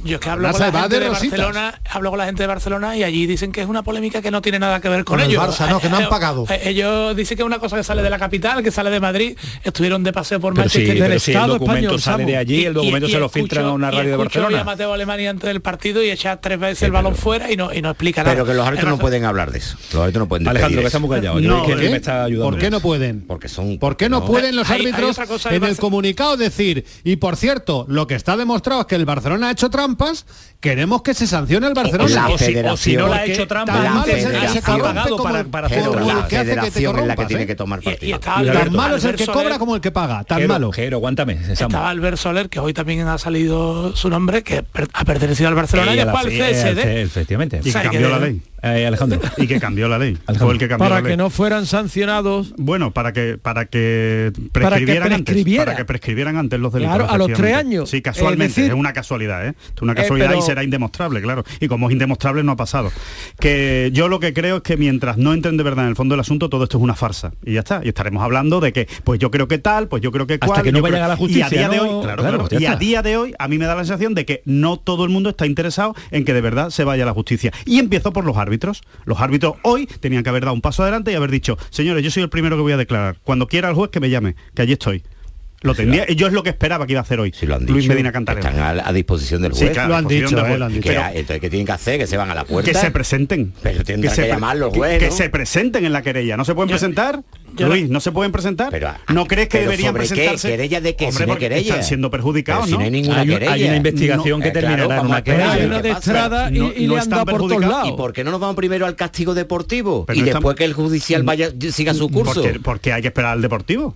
yo, 0.04 0.20
que 0.20 0.30
hablo 0.30 0.50
con 0.50 0.60
la 0.60 0.72
gente 0.72 1.00
de, 1.00 1.08
Barcelona, 1.08 1.80
hablo 1.90 2.10
con 2.10 2.18
la 2.18 2.24
gente 2.24 2.42
de 2.42 2.46
Barcelona 2.46 2.96
y 2.96 3.04
allí 3.04 3.26
dicen 3.26 3.52
que 3.52 3.60
es 3.60 3.66
una 3.66 3.82
polémica 3.82 4.22
que 4.22 4.30
no 4.30 4.40
tiene 4.40 4.58
nada 4.58 4.80
que 4.80 4.88
ver 4.88 5.04
con, 5.04 5.20
ellos. 5.20 5.42
El 5.42 5.50
Barça, 5.50 5.68
no, 5.68 5.80
que 5.80 5.88
no 5.88 5.96
han 5.96 6.04
eh, 6.04 6.08
pagado. 6.08 6.46
Eh, 6.48 6.62
ellos 6.64 7.14
dicen 7.14 7.36
que 7.36 7.42
es 7.42 7.46
una 7.46 7.58
cosa 7.58 7.76
que 7.76 7.84
sale 7.84 8.02
de 8.02 8.10
la 8.10 8.18
capital, 8.18 8.62
que 8.62 8.70
sale 8.70 8.90
de 8.90 9.00
Madrid, 9.00 9.36
estuvieron 9.62 10.02
de 10.02 10.12
paseo 10.12 10.40
por 10.40 10.56
Manchester 10.56 10.98
del 10.98 11.12
Estado 11.12 11.54
el 11.54 11.58
documento 11.60 11.98
sale 11.98 12.24
de 12.24 12.36
allí, 12.36 12.64
el 12.64 12.74
documento 12.74 13.08
se 13.08 13.18
lo 13.18 13.28
filtran 13.28 13.66
a 13.66 13.72
una 13.72 13.90
radio 13.90 14.10
de 14.12 14.16
Barcelona. 14.16 14.60
a 14.60 14.64
Mateo 14.64 14.92
Alemania 14.92 15.30
antes 15.30 15.48
del 15.48 15.60
partido 15.60 16.02
y 16.02 16.10
echa 16.10 16.40
tres 16.40 16.58
veces 16.58 16.82
el 16.82 16.92
balón 16.92 17.14
fuera 17.14 17.50
y 17.50 17.56
no, 17.56 17.72
y 17.72 17.82
no 17.82 17.90
explica 17.90 18.21
Pero 18.24 18.46
que 18.46 18.54
los 18.54 18.66
árbitros 18.66 18.90
no 18.90 18.98
pueden 18.98 19.24
hablar 19.24 19.50
de 19.50 19.58
eso. 19.58 19.76
Los 19.92 20.02
árbitros 20.02 20.22
no 20.22 20.28
pueden 20.28 20.48
Alejandro, 20.48 20.80
que 20.80 20.86
estamos 20.86 21.10
callados. 21.10 21.42
No, 21.42 21.66
que 21.66 21.74
me 21.74 21.96
está 21.96 22.24
ayudando 22.24 22.50
¿Por 22.50 22.60
qué 22.60 22.70
no 22.70 22.80
pueden? 22.80 23.22
Porque 23.22 23.48
son... 23.48 23.78
¿Por 23.78 23.96
qué 23.96 24.08
no, 24.08 24.24
pueden 24.24 24.56
los 24.56 24.68
árbitros 24.70 25.18
en 25.50 25.64
el 25.64 25.76
comunicado 25.76 26.36
decir, 26.36 26.84
y 27.04 27.16
por 27.16 27.36
cierto, 27.36 27.86
lo 27.88 28.06
que 28.06 28.14
está 28.14 28.36
demostrado 28.36 28.82
es 28.82 28.86
que 28.86 28.94
el 28.94 29.04
Barcelona 29.04 29.48
ha 29.48 29.52
hecho 29.52 29.70
trampas, 29.70 30.26
queremos 30.60 31.02
que 31.02 31.14
se 31.14 31.26
sancione 31.26 31.66
el 31.66 31.74
Barcelona. 31.74 32.28
O, 32.28 32.38
si, 32.38 32.56
o 32.56 32.76
si, 32.76 32.96
no 32.96 33.08
la 33.08 33.16
ha 33.16 33.26
hecho 33.26 33.46
trampas, 33.46 33.82
la 33.82 34.04
para, 35.16 35.44
para 35.44 35.68
la 35.68 36.26
federación 36.28 36.98
es 36.98 37.06
la 37.06 37.16
que 37.16 37.24
tiene 37.26 37.46
que 37.46 37.54
tomar 37.54 37.80
partido. 37.80 38.20
Tan 38.20 38.72
malo 38.72 38.96
es 38.96 39.04
el 39.04 39.16
que 39.16 39.26
cobra 39.26 39.58
como 39.58 39.74
el 39.74 39.80
que 39.80 39.90
paga, 39.90 40.24
tan 40.24 40.46
malo. 40.46 40.72
Jero, 40.72 40.98
aguántame. 40.98 41.38
Estaba 41.50 41.90
Albert 41.90 42.16
Soler, 42.16 42.48
que 42.48 42.60
hoy 42.60 42.72
también 42.72 43.06
ha 43.08 43.18
salido 43.18 43.94
su 43.96 44.08
nombre, 44.08 44.42
que 44.42 44.64
ha 44.92 45.04
pertenecido 45.04 45.48
al 45.48 45.54
Barcelona 45.54 45.94
y 45.94 45.96
después 45.96 46.24
al 46.24 46.30
CSD. 46.30 47.02
Efectivamente. 47.02 47.60
Y 47.64 47.72
cambió 47.72 48.11
la 48.12 48.18
ley. 48.26 48.51
Eh, 48.62 48.86
Alejandro. 48.86 49.20
Y 49.36 49.48
que 49.48 49.58
cambió 49.58 49.88
la 49.88 49.98
ley. 49.98 50.16
Fue 50.38 50.52
el 50.52 50.58
que 50.58 50.68
cambió 50.68 50.88
para 50.88 51.02
que 51.02 51.16
no 51.16 51.30
fueran 51.30 51.66
sancionados. 51.66 52.54
Bueno, 52.56 52.92
para 52.92 53.12
que 53.12 53.36
para 53.36 53.64
que 53.64 54.32
prescribieran 54.52 55.08
para 55.08 55.24
que 55.24 55.32
antes. 55.32 55.56
Para 55.56 55.76
que 55.76 55.84
prescribieran 55.84 56.36
antes 56.36 56.60
los 56.60 56.72
delitos. 56.72 57.10
A 57.10 57.18
los 57.18 57.32
tres 57.32 57.56
años. 57.56 57.90
Sí, 57.90 58.02
casualmente, 58.02 58.66
es, 58.66 58.72
una 58.72 58.92
casualidad, 58.92 59.46
¿eh? 59.46 59.54
Es 59.74 59.82
una 59.82 59.92
eh, 59.92 59.96
casualidad 59.96 60.34
y 60.36 60.42
será 60.42 60.62
indemostrable, 60.62 61.20
claro. 61.20 61.44
Y 61.58 61.66
como 61.66 61.88
es 61.88 61.92
indemostrable 61.92 62.44
no 62.44 62.52
ha 62.52 62.56
pasado. 62.56 62.92
Que 63.40 63.90
yo 63.92 64.06
lo 64.06 64.20
que 64.20 64.32
creo 64.32 64.58
es 64.58 64.62
que 64.62 64.76
mientras 64.76 65.18
no 65.18 65.32
entren 65.32 65.56
de 65.56 65.64
verdad 65.64 65.84
en 65.84 65.90
el 65.90 65.96
fondo 65.96 66.12
del 66.12 66.20
asunto, 66.20 66.48
todo 66.48 66.62
esto 66.62 66.78
es 66.78 66.84
una 66.84 66.94
farsa. 66.94 67.32
Y 67.44 67.54
ya 67.54 67.60
está. 67.60 67.80
Y 67.82 67.88
estaremos 67.88 68.22
hablando 68.22 68.60
de 68.60 68.72
que, 68.72 68.86
pues 69.02 69.18
yo 69.18 69.32
creo 69.32 69.48
que 69.48 69.58
tal, 69.58 69.88
pues 69.88 70.02
yo 70.02 70.12
creo 70.12 70.28
que. 70.28 70.38
Hasta 70.40 70.62
que 70.62 70.70
no 70.70 70.80
vaya 70.82 71.04
a 71.04 71.08
la 71.08 71.16
justicia. 71.16 71.48
Y 71.50 71.56
a 71.56 71.58
día 71.58 71.68
de 71.68 71.80
hoy, 71.80 72.02
claro, 72.04 72.22
claro, 72.22 72.48
y 72.58 72.66
a 72.66 72.76
día 72.76 73.02
de 73.02 73.16
hoy, 73.16 73.34
a 73.40 73.48
mí 73.48 73.58
me 73.58 73.66
da 73.66 73.74
la 73.74 73.82
sensación 73.82 74.14
de 74.14 74.24
que 74.24 74.42
no 74.44 74.76
todo 74.76 75.04
el 75.04 75.10
mundo 75.10 75.30
está 75.30 75.46
interesado 75.46 75.96
en 76.12 76.24
que 76.24 76.32
de 76.32 76.40
verdad 76.40 76.70
se 76.70 76.84
vaya 76.84 77.02
a 77.02 77.06
la 77.06 77.12
justicia. 77.12 77.52
Y 77.64 77.80
empiezo 77.80 78.12
por 78.12 78.24
los 78.24 78.36
árbitros 78.36 78.51
los 79.04 79.20
árbitros 79.20 79.56
hoy 79.62 79.86
tenían 79.86 80.22
que 80.22 80.30
haber 80.30 80.44
dado 80.44 80.54
un 80.54 80.60
paso 80.60 80.82
adelante 80.82 81.12
y 81.12 81.14
haber 81.14 81.30
dicho, 81.30 81.56
señores, 81.70 82.02
yo 82.02 82.10
soy 82.10 82.22
el 82.22 82.28
primero 82.28 82.56
que 82.56 82.62
voy 82.62 82.72
a 82.72 82.76
declarar. 82.76 83.18
Cuando 83.22 83.46
quiera 83.46 83.68
el 83.68 83.74
juez 83.74 83.90
que 83.90 84.00
me 84.00 84.10
llame, 84.10 84.36
que 84.54 84.62
allí 84.62 84.72
estoy. 84.72 85.02
Lo 85.62 85.74
tendría, 85.74 86.06
yo 86.08 86.26
es 86.26 86.32
lo 86.32 86.42
que 86.42 86.50
esperaba 86.50 86.86
que 86.86 86.92
iba 86.92 87.00
a 87.00 87.02
hacer 87.02 87.20
hoy. 87.20 87.32
Lo 87.42 87.54
han 87.54 87.60
dicho, 87.60 87.72
Luis 87.72 87.88
Medina 87.88 88.12
Cantarero. 88.12 88.46
Están 88.46 88.60
a, 88.80 88.88
a, 88.88 88.92
disposición 88.92 89.42
del 89.42 89.52
juez. 89.52 89.68
Sí, 89.68 89.68
claro, 89.68 89.90
lo 89.90 89.96
han 89.96 90.06
dicho, 90.08 90.46
eh, 90.46 90.58
lo 90.58 90.64
han 90.64 90.72
dicho. 90.72 90.90
Entonces, 90.90 91.40
¿qué 91.40 91.50
tienen 91.50 91.66
que 91.66 91.72
hacer? 91.72 91.98
¿Que 91.98 92.06
se 92.06 92.16
van 92.16 92.30
a 92.30 92.34
la 92.34 92.44
puerta? 92.44 92.70
Que 92.70 92.76
se 92.76 92.90
presenten. 92.90 93.52
Pero 93.62 93.84
tienen 93.84 94.02
que, 94.02 94.14
que, 94.14 94.22
que 94.22 94.28
llamarlos, 94.28 94.74
juez, 94.74 94.98
que, 94.98 95.06
¿no? 95.06 95.10
que, 95.10 95.16
se 95.16 95.28
presenten 95.30 95.84
en 95.84 95.92
la 95.92 96.02
querella. 96.02 96.36
¿No 96.36 96.44
se 96.44 96.54
pueden 96.54 96.68
yo, 96.68 96.74
presentar? 96.74 97.22
Yo, 97.54 97.68
Luis, 97.68 97.88
¿no 97.88 98.00
se 98.00 98.12
pueden 98.12 98.32
presentar? 98.32 98.68
Pero, 98.70 98.92
¿No 99.08 99.26
crees 99.26 99.48
que 99.48 99.60
deberían 99.60 99.94
presentarse? 99.94 100.48
Qué? 100.48 100.54
¿Querella 100.54 100.80
de 100.80 100.96
qué? 100.96 101.06
Hombre, 101.06 101.24
si 101.24 101.30
no 101.30 101.38
querella. 101.38 101.68
Están 101.68 101.84
siendo 101.84 102.10
perjudicados, 102.10 102.66
si 102.66 102.72
¿no? 102.72 102.80
hay 102.80 102.90
ninguna 102.90 103.20
hay, 103.20 103.28
querella. 103.28 103.52
Hay 103.52 103.64
una 103.64 103.76
investigación 103.76 104.40
no, 104.40 104.42
que 104.42 104.48
eh, 104.48 104.52
terminará 104.52 104.86
claro, 104.86 105.00
en 105.02 105.06
una 105.06 105.24
querella. 105.24 105.52
Hay 105.52 105.64
una 105.66 105.82
de 105.82 105.90
Estrada 105.90 106.50
y, 106.50 106.86
le 106.86 106.98
han 106.98 107.08
dado 107.08 107.26
por 107.26 107.40
todos 107.40 107.60
lados. 107.60 107.88
¿Y 107.88 107.92
por 107.92 108.12
qué 108.12 108.24
no 108.24 108.30
nos 108.30 108.40
vamos 108.40 108.56
primero 108.56 108.86
al 108.86 108.96
castigo 108.96 109.34
deportivo? 109.34 110.06
Y 110.12 110.22
después 110.22 110.56
que 110.56 110.64
el 110.64 110.72
judicial 110.72 111.22
mm, 111.22 111.26
vaya 111.26 111.50
siga 111.70 111.94
su 111.94 112.08
curso. 112.08 112.42
Porque 112.62 112.92
hay 112.92 113.02
que 113.02 113.08
esperar 113.08 113.32
al 113.32 113.42
deportivo 113.42 113.94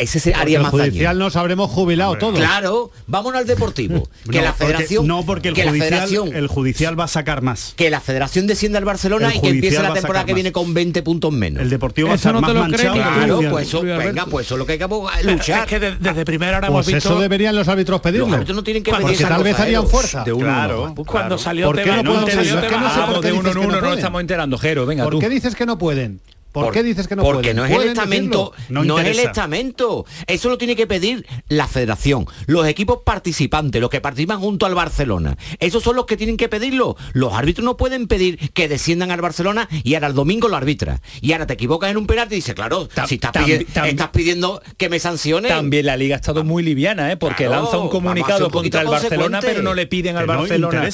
ese 0.00 0.20
sería 0.20 0.60
más 0.60 0.72
el 0.72 0.80
judicial 0.80 1.16
daño. 1.16 1.24
nos 1.26 1.36
habremos 1.36 1.70
jubilado 1.70 2.12
Hombre. 2.12 2.26
todos. 2.26 2.38
Claro, 2.38 2.90
vámonos 3.06 3.40
al 3.40 3.46
deportivo. 3.46 4.08
que 4.30 4.38
no, 4.38 4.44
la 4.44 4.52
federación... 4.52 5.06
Porque, 5.06 5.08
no, 5.08 5.26
porque 5.26 5.48
el, 5.48 5.54
que 5.54 5.62
judicial, 5.62 5.90
la 5.90 5.96
federación, 5.96 6.36
el 6.36 6.46
judicial 6.48 6.98
va 6.98 7.04
a 7.04 7.08
sacar 7.08 7.42
más. 7.42 7.74
Que 7.76 7.90
la 7.90 8.00
federación 8.00 8.46
descienda 8.46 8.78
al 8.78 8.84
Barcelona 8.84 9.34
y 9.34 9.40
que 9.40 9.48
empiece 9.48 9.82
la 9.82 9.92
temporada 9.92 10.24
que 10.26 10.34
viene 10.34 10.52
con 10.52 10.72
20 10.74 11.02
puntos 11.02 11.32
menos. 11.32 11.62
El 11.62 11.70
deportivo 11.70 12.08
va 12.08 12.14
a 12.14 12.16
estar 12.16 12.34
no 12.34 12.40
más 12.40 12.54
manchado. 12.54 12.94
Claro, 12.94 13.40
pues 13.50 13.68
eso, 13.68 13.82
venga, 13.82 14.26
pues 14.26 14.46
eso 14.46 14.56
lo 14.56 14.66
que 14.66 14.72
hay 14.72 14.78
que 14.78 14.88
luchar. 15.24 15.60
Es 15.60 15.66
que 15.66 15.80
de, 15.80 15.96
desde 15.96 16.24
primero 16.24 16.54
ahora 16.54 16.68
pues 16.68 16.88
hemos 16.88 16.94
visto... 16.94 17.08
eso 17.10 17.20
deberían 17.20 17.54
los 17.54 17.68
árbitros 17.68 18.00
pedirlo. 18.00 18.26
Los 18.26 18.34
árbitros 18.34 18.56
no 18.56 18.64
tienen 18.64 18.82
que 18.82 18.90
Porque 18.90 19.16
tal 19.16 19.42
vez 19.42 19.58
harían 19.58 19.84
¿eh? 19.84 19.86
fuerza. 19.86 20.24
De 20.24 20.32
uno 20.32 20.44
claro, 20.44 20.88
¿eh? 20.88 21.02
Cuando 21.06 21.38
salió 21.38 21.72
tema... 21.72 22.02
no, 22.02 22.26
de 23.20 23.32
uno 23.32 23.50
en 23.50 23.58
uno 23.58 23.80
no 23.80 23.90
ah, 23.90 23.94
estamos 23.94 24.20
enterando, 24.20 24.58
Jero, 24.58 24.86
venga 24.86 25.04
¿Por 25.04 25.18
qué 25.18 25.28
dices 25.28 25.54
que 25.54 25.66
no 25.66 25.78
pueden? 25.78 26.20
¿Por, 26.52 26.72
qué 26.72 26.82
dices 26.82 27.06
que 27.06 27.14
no 27.14 27.22
Porque 27.22 27.54
pueden? 27.54 27.56
no 27.56 27.64
es 27.64 27.70
el 27.70 27.88
estamento, 27.88 28.52
no, 28.68 28.98
es 28.98 29.06
el 29.06 29.18
estamento. 29.20 30.04
Eso 30.26 30.48
lo 30.48 30.58
tiene 30.58 30.74
que 30.74 30.86
pedir 30.86 31.26
la 31.48 31.68
federación, 31.68 32.26
los 32.46 32.66
equipos 32.66 33.00
participantes, 33.04 33.80
los 33.80 33.90
que 33.90 34.00
participan 34.00 34.40
junto 34.40 34.66
al 34.66 34.74
Barcelona. 34.74 35.36
Esos 35.60 35.82
son 35.82 35.96
los 35.96 36.06
que 36.06 36.16
tienen 36.16 36.36
que 36.36 36.48
pedirlo. 36.48 36.96
Los 37.12 37.34
árbitros 37.34 37.64
no 37.64 37.76
pueden 37.76 38.08
pedir 38.08 38.50
que 38.52 38.68
desciendan 38.68 39.10
al 39.10 39.20
Barcelona 39.20 39.68
y 39.84 39.94
ahora 39.94 40.08
el 40.08 40.14
domingo 40.14 40.48
lo 40.48 40.56
arbitra. 40.56 41.00
Y 41.20 41.32
ahora 41.32 41.46
te 41.46 41.54
equivocas 41.54 41.90
en 41.90 41.96
un 41.96 42.06
penalti 42.06 42.34
y 42.34 42.38
dices, 42.38 42.54
claro, 42.54 42.88
si 43.06 43.14
estás, 43.14 44.08
pidiendo 44.12 44.60
que 44.76 44.88
me 44.88 44.98
sancione. 44.98 45.48
También 45.48 45.86
la 45.86 45.96
liga 45.96 46.16
ha 46.16 46.20
estado 46.20 46.40
ah, 46.40 46.44
muy 46.44 46.62
liviana, 46.62 47.12
¿eh? 47.12 47.16
porque 47.16 47.48
lanza 47.48 47.78
un 47.78 47.88
comunicado 47.88 48.50
contra 48.50 48.82
el 48.82 48.88
Barcelona, 48.88 49.40
pero 49.40 49.62
no 49.62 49.74
le 49.74 49.86
piden 49.86 50.16
al 50.16 50.26
Barcelona. 50.26 50.88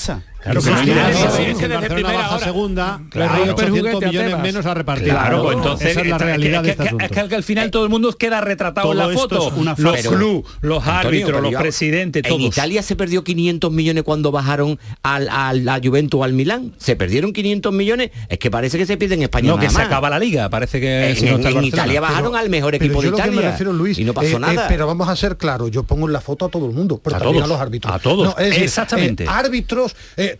Claro, 0.46 1.58
que 1.58 1.68
desde 1.68 1.90
primera 1.90 2.30
hora. 2.30 2.44
segunda, 2.44 3.00
claro, 3.10 3.54
800 3.54 4.02
millones 4.02 4.38
menos 4.38 4.66
a 4.66 4.74
repartir. 4.74 5.08
Claro, 5.08 5.42
pues 5.42 5.56
entonces 5.56 6.06
la 6.06 6.18
realidad 6.18 6.62
de 6.62 6.70
este 6.70 6.82
asunto. 6.84 7.04
Es 7.04 7.10
que 7.10 7.34
al 7.34 7.42
final 7.42 7.70
todo 7.70 7.84
el 7.84 7.90
mundo 7.90 8.12
queda 8.12 8.40
retratado 8.40 8.92
en 8.92 8.98
la 8.98 9.08
foto. 9.10 9.52
Los 9.78 10.06
clubes, 10.06 10.44
los 10.60 10.86
árbitros, 10.86 11.42
los 11.42 11.54
presidentes, 11.54 12.22
todos. 12.22 12.40
En 12.40 12.46
Italia 12.46 12.82
se 12.82 12.96
perdió 12.96 13.24
500 13.24 13.72
millones 13.72 14.02
cuando 14.04 14.30
bajaron 14.30 14.78
al, 15.02 15.28
al, 15.28 15.68
a 15.68 15.80
Juventus 15.82 16.22
al 16.22 16.32
Milán. 16.32 16.72
Se 16.78 16.96
perdieron 16.96 17.32
500 17.32 17.72
millones. 17.72 18.10
Es 18.28 18.38
que 18.38 18.50
parece 18.50 18.78
que 18.78 18.86
se 18.86 18.96
pierde 18.96 19.16
en 19.16 19.22
España. 19.22 19.48
No, 19.48 19.58
que 19.58 19.70
se 19.70 19.80
acaba 19.80 20.10
la 20.10 20.18
liga. 20.18 20.48
Parece 20.48 20.80
que 20.80 21.10
eh, 21.10 21.16
en, 21.18 21.64
Italia 21.64 22.00
bajaron 22.00 22.36
al 22.36 22.48
mejor 22.48 22.74
equipo 22.74 23.02
de 23.02 23.08
Italia. 23.08 23.56
Y 23.96 24.04
no 24.04 24.14
pasó 24.14 24.28
eh, 24.28 24.32
eh, 24.34 24.38
nada. 24.38 24.68
Pero 24.68 24.86
vamos 24.86 25.08
a 25.08 25.16
ser 25.16 25.36
claros. 25.36 25.70
Yo 25.70 25.82
pongo 25.82 26.06
en 26.06 26.12
la 26.12 26.20
foto 26.20 26.46
a 26.46 26.48
todo 26.48 26.66
el 26.66 26.72
mundo, 26.72 27.00
a 27.04 27.18
todos, 27.18 27.42
a 27.42 27.46
los 27.46 27.60
árbitros. 27.60 27.94
A 27.94 27.98
todos. 27.98 28.34
Exactamente. 28.38 29.26
Árbitros, 29.28 29.96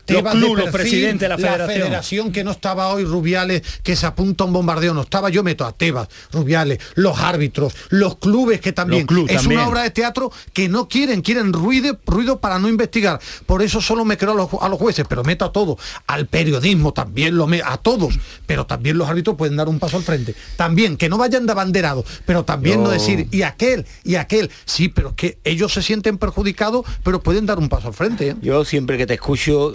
los 0.07 0.23
clubes, 0.23 0.65
los 0.65 0.71
presidentes 0.71 1.29
la 1.29 1.39
federación. 1.39 2.33
Que 2.33 2.45
no 2.45 2.51
estaba 2.51 2.89
hoy 2.89 3.05
Rubiales, 3.05 3.63
que 3.83 3.97
se 3.97 4.07
apunta 4.07 4.45
a 4.45 4.47
un 4.47 4.53
bombardeo, 4.53 4.95
no 4.95 5.03
estaba, 5.03 5.31
yo 5.31 5.43
meto 5.43 5.65
a 5.65 5.73
Tebas, 5.73 6.09
Rubiales, 6.33 6.79
los 6.95 7.19
árbitros, 7.19 7.75
los 7.91 8.17
clubes 8.17 8.61
que 8.61 8.73
también. 8.73 9.07
Es 9.29 9.47
una 9.47 9.69
obra 9.69 9.83
de 9.83 9.91
teatro 9.91 10.33
que 10.53 10.69
no 10.69 10.89
quieren, 10.89 11.23
quieren 11.23 11.53
ruido, 11.53 11.99
ruido 12.07 12.41
para 12.41 12.59
no 12.59 12.69
investigar. 12.69 13.21
Por 13.47 13.63
eso 13.63 13.81
solo 13.81 14.05
me 14.05 14.17
creo 14.17 14.33
a 14.61 14.69
los, 14.69 14.79
jueces, 14.79 15.07
pero 15.09 15.25
meto 15.25 15.45
a 15.45 15.53
todos, 15.53 15.79
al 16.07 16.27
periodismo 16.27 16.93
también, 16.93 17.37
lo 17.37 17.47
me, 17.47 17.63
a 17.65 17.77
todos, 17.77 18.19
pero 18.47 18.67
también 18.67 18.99
los 18.99 19.09
árbitros 19.09 19.37
pueden 19.37 19.57
dar 19.57 19.69
un 19.69 19.79
paso 19.79 19.97
al 19.97 20.03
frente. 20.03 20.35
También, 20.57 20.97
que 20.97 21.09
no 21.09 21.19
vayan 21.19 21.47
de 21.47 21.53
abanderado, 21.53 22.05
pero 22.25 22.45
también 22.45 22.83
no 22.83 22.91
decir, 22.91 23.29
y 23.31 23.43
aquel, 23.43 23.87
y 24.05 24.17
aquel. 24.17 24.51
Sí, 24.65 24.89
pero 24.89 25.11
es 25.11 25.15
que 25.15 25.39
ellos 25.45 25.73
se 25.73 25.83
sienten 25.83 26.19
perjudicados, 26.19 26.85
pero 27.03 27.23
pueden 27.23 27.47
dar 27.47 27.59
un 27.59 27.69
paso 27.69 27.89
al 27.89 27.95
frente. 27.95 28.31
¿eh? 28.31 28.37
Yo 28.43 28.65
siempre 28.65 28.99
que 28.99 29.07
te 29.07 29.15
escucho 29.15 29.75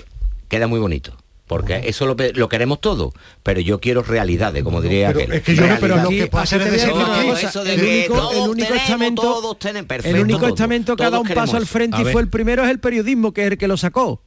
queda 0.51 0.67
muy 0.67 0.79
bonito 0.79 1.17
porque 1.47 1.81
eso 1.83 2.05
lo, 2.05 2.15
queremos 2.47 2.79
todo, 2.79 3.11
pero 3.43 3.59
yo 3.59 3.81
quiero 3.81 4.03
realidades, 4.03 4.63
como 4.63 4.81
diría 4.81 5.09
aquel. 5.09 5.41
Que 5.41 5.53
yo 5.53 5.67
no, 5.67 5.75
pero 5.81 5.97
lo 5.97 6.07
que 6.07 6.27
pasa 6.27 6.55
es 6.55 6.85
que 6.85 8.05
el 8.05 8.49
único 8.49 8.73
estamento, 8.73 9.21
todos 9.21 9.57
perfecto, 9.57 10.15
el 10.15 10.23
único 10.23 10.47
estamento 10.47 10.95
que 10.95 11.03
ha 11.03 11.09
dado 11.09 11.23
un 11.23 11.27
paso 11.27 11.57
al 11.57 11.65
frente 11.65 12.01
y 12.01 12.05
fue 12.05 12.21
el 12.21 12.29
primero 12.29 12.63
es 12.63 12.69
el 12.69 12.79
periodismo, 12.79 13.33
que 13.33 13.41
es 13.41 13.51
el 13.51 13.57
que 13.57 13.67
lo 13.67 13.75
sacó. 13.75 14.23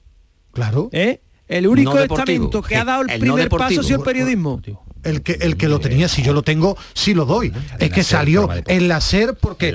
Claro. 0.53 0.91
¿Eh? 0.93 1.23
El 1.49 1.67
único 1.67 1.99
estamento 1.99 2.61
que 2.61 2.77
ha 2.77 2.85
dado 2.85 3.05
el, 3.05 3.11
eh, 3.11 3.19
primer 3.19 3.49
paso 3.49 3.81
ha 3.81 3.95
el 3.95 4.01
periodismo 4.01 4.61
el 5.05 5.23
que, 5.23 5.39
el 5.41 5.57
que 5.57 5.69
lo 5.69 5.79
tenía, 5.81 6.09
si 6.09 6.23
yo 6.23 6.33
lo 6.33 6.43
tengo, 6.43 6.77
si 6.93 7.05
sí 7.05 7.15
lo 7.15 7.25
doy. 7.25 7.53
Es 7.79 7.91
que 7.91 8.03
salió 8.03 8.49
en 8.67 8.89
la 8.89 9.01
SER 9.01 9.35
porque 9.35 9.75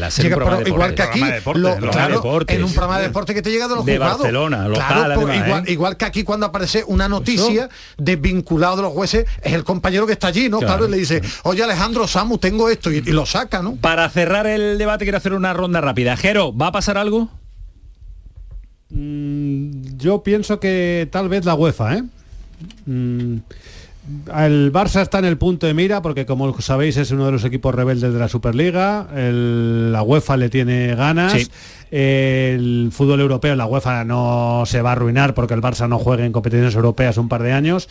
igual 0.65 0.95
que 0.95 1.01
aquí, 1.01 1.21
lo, 1.53 1.77
claro, 1.77 2.41
en 2.47 2.63
un 2.63 2.71
programa 2.71 2.97
de 2.97 3.07
deporte 3.07 3.33
que 3.33 3.41
te 3.41 3.51
llega 3.51 3.67
de 3.67 3.75
los 3.75 3.85
de 3.85 3.93
juzgados. 3.93 4.19
Barcelona, 4.19 4.67
pues, 5.15 5.67
¿eh? 5.67 5.71
igual, 5.71 5.97
que 5.97 6.05
aquí 6.05 6.23
cuando 6.23 6.45
aparece 6.45 6.83
una 6.87 7.07
noticia 7.07 7.69
desvinculado 7.97 8.77
de 8.77 8.81
los 8.83 8.93
jueces, 8.93 9.25
es 9.41 9.53
el 9.53 9.63
compañero 9.63 10.05
que 10.05 10.13
está 10.13 10.27
allí, 10.27 10.49
¿no? 10.49 10.59
Claro, 10.59 10.77
claro 10.77 10.87
y 10.87 10.91
le 10.91 10.97
dice, 10.97 11.21
oye 11.43 11.63
Alejandro 11.63 12.07
Samu, 12.07 12.37
tengo 12.37 12.69
esto, 12.69 12.91
y, 12.91 13.01
lo 13.01 13.25
saca, 13.25 13.61
¿no? 13.61 13.75
Para 13.75 14.09
cerrar 14.09 14.47
el 14.47 14.77
debate 14.77 15.05
quiero 15.05 15.17
hacer 15.17 15.33
una 15.33 15.53
ronda 15.53 15.81
rápida. 15.81 16.17
Jero, 16.17 16.55
¿va 16.55 16.67
a 16.67 16.71
pasar 16.71 16.97
algo? 16.97 17.29
Mm, 18.89 19.97
yo 19.97 20.23
pienso 20.23 20.59
que 20.59 21.07
tal 21.11 21.29
vez 21.29 21.45
la 21.45 21.55
UEFA, 21.55 21.97
¿eh? 21.97 22.03
Mm, 22.85 23.37
el 24.35 24.71
Barça 24.71 25.01
está 25.01 25.19
en 25.19 25.25
el 25.25 25.37
punto 25.37 25.67
de 25.67 25.73
mira 25.73 26.01
porque 26.01 26.25
como 26.25 26.59
sabéis 26.61 26.97
es 26.97 27.11
uno 27.11 27.25
de 27.25 27.31
los 27.31 27.43
equipos 27.43 27.73
rebeldes 27.75 28.13
de 28.13 28.19
la 28.19 28.27
Superliga, 28.27 29.07
la 29.13 30.01
UEFA 30.01 30.37
le 30.37 30.49
tiene 30.49 30.95
ganas, 30.95 31.49
el 31.91 32.89
fútbol 32.91 33.19
europeo, 33.21 33.55
la 33.55 33.65
UEFA 33.65 34.03
no 34.03 34.63
se 34.65 34.81
va 34.81 34.89
a 34.89 34.93
arruinar 34.93 35.33
porque 35.33 35.53
el 35.53 35.61
Barça 35.61 35.87
no 35.87 35.99
juegue 35.99 36.25
en 36.25 36.31
competiciones 36.31 36.75
europeas 36.75 37.17
un 37.17 37.29
par 37.29 37.43
de 37.43 37.53
años. 37.53 37.89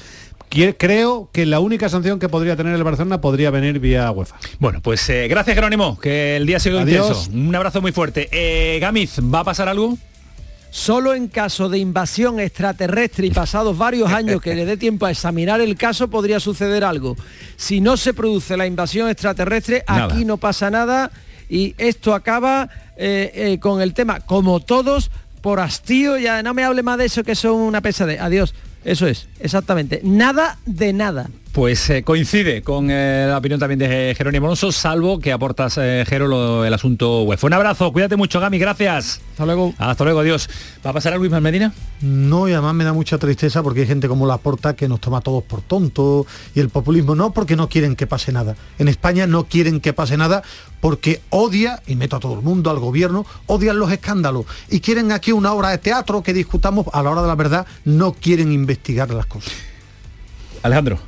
Creo 0.48 1.28
que 1.32 1.46
la 1.46 1.60
única 1.60 1.88
sanción 1.88 2.18
que 2.18 2.28
podría 2.28 2.56
tener 2.56 2.74
el 2.74 2.82
Barcelona 2.82 3.20
podría 3.20 3.50
venir 3.50 3.78
vía 3.78 4.10
UEFA. 4.10 4.36
Bueno, 4.58 4.80
pues 4.82 5.08
eh, 5.10 5.28
gracias 5.28 5.54
Jerónimo, 5.54 5.98
que 6.00 6.36
el 6.36 6.46
día 6.46 6.56
ha 6.56 6.60
sido 6.60 6.80
intenso. 6.80 7.30
Un 7.32 7.54
abrazo 7.54 7.80
muy 7.80 7.92
fuerte. 7.92 8.28
Eh, 8.32 8.78
Gamiz, 8.80 9.18
¿va 9.22 9.40
a 9.40 9.44
pasar 9.44 9.68
algo? 9.68 9.98
Solo 10.70 11.14
en 11.14 11.28
caso 11.28 11.68
de 11.68 11.78
invasión 11.78 12.40
extraterrestre 12.40 13.26
y 13.26 13.30
pasados 13.30 13.76
varios 13.76 14.10
años 14.12 14.40
que 14.40 14.54
le 14.54 14.66
dé 14.66 14.76
tiempo 14.76 15.06
a 15.06 15.10
examinar 15.10 15.60
el 15.60 15.76
caso 15.76 16.08
podría 16.08 16.40
suceder 16.40 16.84
algo. 16.84 17.16
Si 17.56 17.80
no 17.80 17.96
se 17.96 18.14
produce 18.14 18.56
la 18.56 18.66
invasión 18.66 19.08
extraterrestre, 19.08 19.82
aquí 19.86 20.24
no 20.24 20.36
pasa 20.36 20.70
nada 20.70 21.10
y 21.48 21.74
esto 21.78 22.14
acaba 22.14 22.68
eh, 22.96 23.30
eh, 23.34 23.58
con 23.58 23.80
el 23.80 23.94
tema, 23.94 24.20
como 24.20 24.60
todos, 24.60 25.10
por 25.40 25.60
hastío, 25.60 26.18
ya 26.18 26.42
no 26.42 26.52
me 26.52 26.64
hable 26.64 26.82
más 26.82 26.98
de 26.98 27.06
eso 27.06 27.24
que 27.24 27.34
son 27.34 27.54
una 27.54 27.80
pesadez. 27.80 28.20
Adiós. 28.20 28.54
Eso 28.84 29.06
es, 29.06 29.28
exactamente. 29.40 30.00
Nada 30.04 30.58
de 30.64 30.92
nada. 30.92 31.28
Pues 31.52 31.90
eh, 31.90 32.04
coincide 32.04 32.62
con 32.62 32.88
eh, 32.90 33.26
la 33.28 33.38
opinión 33.38 33.58
también 33.58 33.78
de 33.78 34.10
eh, 34.10 34.14
Jerónimo 34.14 34.46
Alonso, 34.46 34.70
salvo 34.70 35.18
que 35.18 35.32
aportas, 35.32 35.78
eh, 35.78 36.04
Jero, 36.06 36.64
el 36.64 36.72
asunto 36.72 37.22
web. 37.22 37.38
Un 37.42 37.52
abrazo, 37.52 37.92
cuídate 37.92 38.16
mucho, 38.16 38.38
Gami, 38.38 38.58
gracias. 38.58 39.20
Hasta 39.30 39.46
luego. 39.46 39.74
Hasta 39.78 40.04
luego, 40.04 40.20
adiós. 40.20 40.48
¿Va 40.84 40.90
a 40.90 40.92
pasar 40.92 41.14
a 41.14 41.16
Luis 41.16 41.32
Medina? 41.32 41.72
No, 42.00 42.48
y 42.48 42.52
además 42.52 42.74
me 42.74 42.84
da 42.84 42.92
mucha 42.92 43.18
tristeza 43.18 43.62
porque 43.62 43.80
hay 43.80 43.86
gente 43.86 44.08
como 44.08 44.26
la 44.26 44.36
Porta 44.36 44.76
que 44.76 44.88
nos 44.88 45.00
toma 45.00 45.18
a 45.18 45.20
todos 45.20 45.42
por 45.42 45.62
tontos 45.62 46.26
y 46.54 46.60
el 46.60 46.68
populismo 46.68 47.14
no 47.14 47.32
porque 47.32 47.56
no 47.56 47.68
quieren 47.68 47.96
que 47.96 48.06
pase 48.06 48.30
nada. 48.30 48.54
En 48.78 48.86
España 48.86 49.26
no 49.26 49.44
quieren 49.44 49.80
que 49.80 49.92
pase 49.92 50.16
nada 50.16 50.42
porque 50.80 51.22
odia, 51.30 51.82
y 51.86 51.96
meto 51.96 52.16
a 52.16 52.20
todo 52.20 52.34
el 52.34 52.42
mundo, 52.42 52.70
al 52.70 52.78
gobierno, 52.78 53.26
odian 53.46 53.78
los 53.78 53.90
escándalos 53.90 54.44
y 54.68 54.80
quieren 54.80 55.10
aquí 55.12 55.32
una 55.32 55.52
obra 55.52 55.70
de 55.70 55.78
teatro 55.78 56.22
que 56.22 56.34
discutamos 56.34 56.86
a 56.92 57.02
la 57.02 57.10
hora 57.10 57.22
de 57.22 57.28
la 57.28 57.34
verdad, 57.34 57.66
no 57.84 58.12
quieren 58.12 58.52
investigar 58.52 59.10
las 59.10 59.26
cosas. 59.26 59.52
Alejandro 60.62 60.98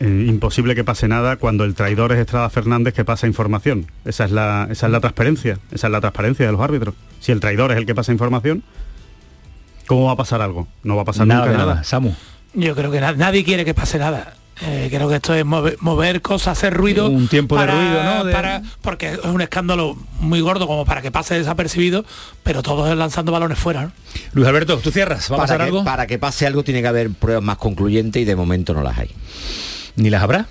imposible 0.00 0.74
que 0.74 0.82
pase 0.84 1.06
nada 1.08 1.36
cuando 1.36 1.64
el 1.64 1.74
traidor 1.74 2.12
es 2.12 2.18
Estrada 2.18 2.50
Fernández 2.50 2.92
que 2.94 3.04
pasa 3.04 3.26
información. 3.26 3.86
Esa 4.04 4.24
es 4.24 4.30
la, 4.32 4.66
esa 4.70 4.86
es 4.86 4.92
la 4.92 5.00
transparencia, 5.00 5.58
esa 5.70 5.86
es 5.86 5.90
la 5.92 6.00
transparencia 6.00 6.46
de 6.46 6.52
los 6.52 6.60
árbitros. 6.60 6.94
Si 7.20 7.32
el 7.32 7.40
traidor 7.40 7.70
es 7.72 7.78
el 7.78 7.86
que 7.86 7.94
pasa 7.94 8.10
información, 8.12 8.62
¿cómo 9.86 10.06
va 10.06 10.12
a 10.12 10.16
pasar 10.16 10.42
algo? 10.42 10.66
No 10.82 10.96
va 10.96 11.02
a 11.02 11.04
pasar 11.04 11.26
Nada 11.26 11.40
nunca 11.42 11.52
de 11.52 11.58
nada. 11.58 11.72
nada. 11.74 11.84
Samu. 11.84 12.12
Yo 12.54 12.74
creo 12.74 12.90
que 12.90 13.00
na- 13.00 13.12
nadie 13.12 13.44
quiere 13.44 13.64
que 13.64 13.74
pase 13.74 13.98
nada. 13.98 14.34
Eh, 14.60 14.88
creo 14.90 15.08
que 15.08 15.16
esto 15.16 15.34
es 15.34 15.44
mover, 15.44 15.76
mover 15.80 16.22
cosas, 16.22 16.56
hacer 16.56 16.74
ruido. 16.74 17.08
Un 17.08 17.26
tiempo 17.28 17.58
de 17.58 17.66
ruido, 17.66 18.04
¿no? 18.04 18.24
De- 18.24 18.32
para- 18.32 18.62
porque 18.82 19.12
es 19.14 19.18
un 19.24 19.40
escándalo 19.40 19.96
muy 20.20 20.40
gordo 20.40 20.66
como 20.68 20.84
para 20.84 21.02
que 21.02 21.10
pase 21.10 21.34
desapercibido, 21.36 22.04
pero 22.44 22.62
todos 22.62 22.96
lanzando 22.96 23.32
balones 23.32 23.58
fuera. 23.58 23.82
¿no? 23.82 23.92
Luis 24.32 24.46
Alberto, 24.46 24.78
¿tú 24.78 24.90
cierras? 24.92 25.30
¿Va 25.30 25.36
a 25.36 25.38
pasar 25.40 25.56
para, 25.58 25.64
que, 25.64 25.68
algo? 25.70 25.84
para 25.84 26.06
que 26.06 26.18
pase 26.18 26.46
algo 26.46 26.62
tiene 26.62 26.82
que 26.82 26.88
haber 26.88 27.10
pruebas 27.10 27.42
más 27.42 27.56
concluyentes 27.58 28.22
y 28.22 28.24
de 28.24 28.36
momento 28.36 28.74
no 28.74 28.82
las 28.82 28.96
hay. 28.98 29.10
¿Ni 29.96 30.10
las 30.10 30.22
habrá? 30.22 30.46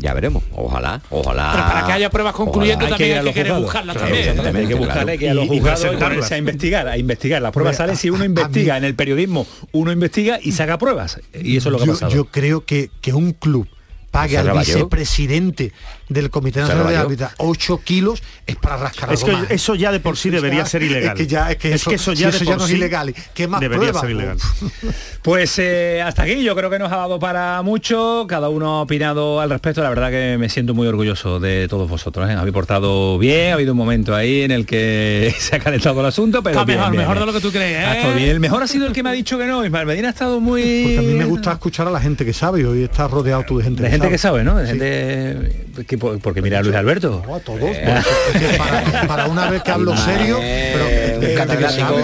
Ya 0.00 0.14
veremos. 0.14 0.42
Ojalá, 0.56 1.00
ojalá. 1.10 1.50
Pero 1.52 1.64
para 1.66 1.86
que 1.86 1.92
haya 1.92 2.10
pruebas 2.10 2.32
concluyentes 2.34 2.88
Ojalá. 2.88 2.96
también 2.96 3.18
hay 3.18 3.24
que 3.24 3.32
querer 3.34 3.52
buscarlas 3.52 3.96
también. 3.96 4.56
hay 4.56 4.66
que 4.66 4.74
buscarle 4.74 5.18
que 5.18 5.30
a 5.30 5.34
los 5.34 5.44
Y- 5.44 5.46
y 5.46 5.58
juzgados 5.58 6.30
y 6.30 6.34
a 6.34 6.38
investigar, 6.38 6.88
a 6.88 6.96
investigar. 6.98 7.42
Las 7.42 7.52
pruebas 7.52 7.76
salen 7.76 7.96
si 7.96 8.10
uno 8.10 8.24
investiga 8.24 8.76
en 8.76 8.84
el 8.84 8.94
periodismo, 8.94 9.46
uno 9.72 9.92
investiga 9.92 10.38
y 10.42 10.52
saca 10.52 10.78
pruebas. 10.78 11.20
Y 11.34 11.56
eso 11.56 11.68
es 11.68 11.72
lo 11.72 11.78
que 11.78 11.84
ha 11.84 11.86
yo, 11.86 11.92
pasado. 11.92 12.12
yo 12.12 12.24
creo 12.26 12.64
que, 12.64 12.90
que 13.00 13.12
un 13.12 13.32
club 13.32 13.68
pague 14.10 14.38
al 14.38 14.50
vicepresidente 14.58 15.72
del 16.10 16.28
Comité 16.28 16.60
Nacional 16.60 16.88
de. 16.88 16.96
Árbitros 16.98 17.30
8 17.38 17.80
kilos 17.82 18.22
es 18.46 18.56
para 18.56 18.76
rascar 18.76 19.10
Es 19.12 19.22
algo 19.22 19.34
que 19.36 19.42
más. 19.42 19.50
eso 19.50 19.74
ya 19.74 19.90
de 19.92 20.00
por 20.00 20.16
sí 20.18 20.28
debería 20.28 20.60
Ya- 20.60 20.66
ser 20.66 20.82
ilegal. 20.82 21.12
Es 21.12 21.14
que 21.18 21.26
ya, 21.26 21.50
es 21.50 21.56
que 21.56 21.72
eso, 21.94 22.12
ya 22.12 22.30
de 22.30 22.36
eso 22.36 22.44
ya 22.44 22.56
no 22.56 22.66
es 22.66 22.70
ilegal. 22.72 23.14
¿Qué 23.32 23.48
más 23.48 23.60
debería 23.60 23.92
pruebas? 23.92 24.00
ser 24.02 24.10
ilegal. 24.10 24.36
Pues 25.22 25.58
eh, 25.58 26.00
hasta 26.02 26.22
aquí 26.22 26.42
yo 26.42 26.56
creo 26.56 26.70
que 26.70 26.78
nos 26.78 26.90
ha 26.90 26.96
dado 26.96 27.18
para 27.18 27.60
mucho, 27.60 28.24
cada 28.26 28.48
uno 28.48 28.78
ha 28.78 28.80
opinado 28.82 29.38
al 29.40 29.50
respecto, 29.50 29.82
la 29.82 29.90
verdad 29.90 30.10
que 30.10 30.36
me 30.38 30.48
siento 30.48 30.72
muy 30.72 30.86
orgulloso 30.88 31.38
de 31.38 31.68
todos 31.68 31.90
vosotros, 31.90 32.28
¿eh? 32.30 32.32
habéis 32.32 32.54
portado 32.54 33.18
bien, 33.18 33.50
ha 33.50 33.54
habido 33.54 33.72
un 33.72 33.78
momento 33.78 34.14
ahí 34.14 34.40
en 34.40 34.50
el 34.50 34.64
que 34.64 35.34
se 35.38 35.56
ha 35.56 35.58
calentado 35.58 36.00
el 36.00 36.06
asunto, 36.06 36.42
pero 36.42 36.54
Está 36.54 36.64
bien, 36.64 36.78
mejor, 36.78 36.92
bien, 36.92 37.00
mejor 37.02 37.16
bien. 37.16 37.26
de 37.26 37.32
lo 37.34 37.38
que 37.38 37.42
tú 37.46 37.52
crees. 37.52 37.86
Ha 37.86 37.92
¿eh? 37.94 37.96
estado 37.98 38.14
bien. 38.14 38.30
El 38.30 38.40
mejor 38.40 38.62
ha 38.62 38.66
sido 38.66 38.86
el 38.86 38.94
que 38.94 39.02
me 39.02 39.10
ha 39.10 39.12
dicho 39.12 39.36
que 39.36 39.44
no, 39.44 39.62
Ismael 39.62 39.86
Medina 39.86 40.08
ha 40.08 40.12
estado 40.12 40.40
muy... 40.40 40.62
Porque 40.84 40.98
a 40.98 41.02
mí 41.02 41.12
me 41.12 41.24
gusta 41.26 41.52
escuchar 41.52 41.86
a 41.86 41.90
la 41.90 42.00
gente 42.00 42.24
que 42.24 42.32
sabe 42.32 42.60
y 42.62 42.64
hoy 42.64 42.84
está 42.84 43.06
rodeado 43.06 43.44
tú 43.46 43.58
de 43.58 43.64
gente, 43.64 43.82
De 43.82 43.90
gente 43.90 44.08
que 44.08 44.16
sabe, 44.18 44.42
¿no? 44.42 44.56
De 44.56 44.64
Sí. 44.64 44.70
gente 44.70 45.66
que- 45.86 45.98
porque 45.98 46.42
mira 46.42 46.58
a 46.58 46.62
Luis 46.62 46.74
Alberto. 46.76 47.22
No, 47.26 47.34
a 47.36 47.40
todos. 47.40 47.60
que 47.60 48.58
para, 48.58 49.06
para 49.06 49.26
una 49.26 49.50
vez 49.50 49.62
que 49.62 49.70
hablo 49.70 49.96
serio, 50.04 50.38
pero 50.40 50.84
Eh, 50.88 51.14
un 51.16 51.20
que 51.20 51.34
catedrático- 51.34 51.94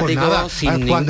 pues 0.00 0.14
nada, 0.16 0.48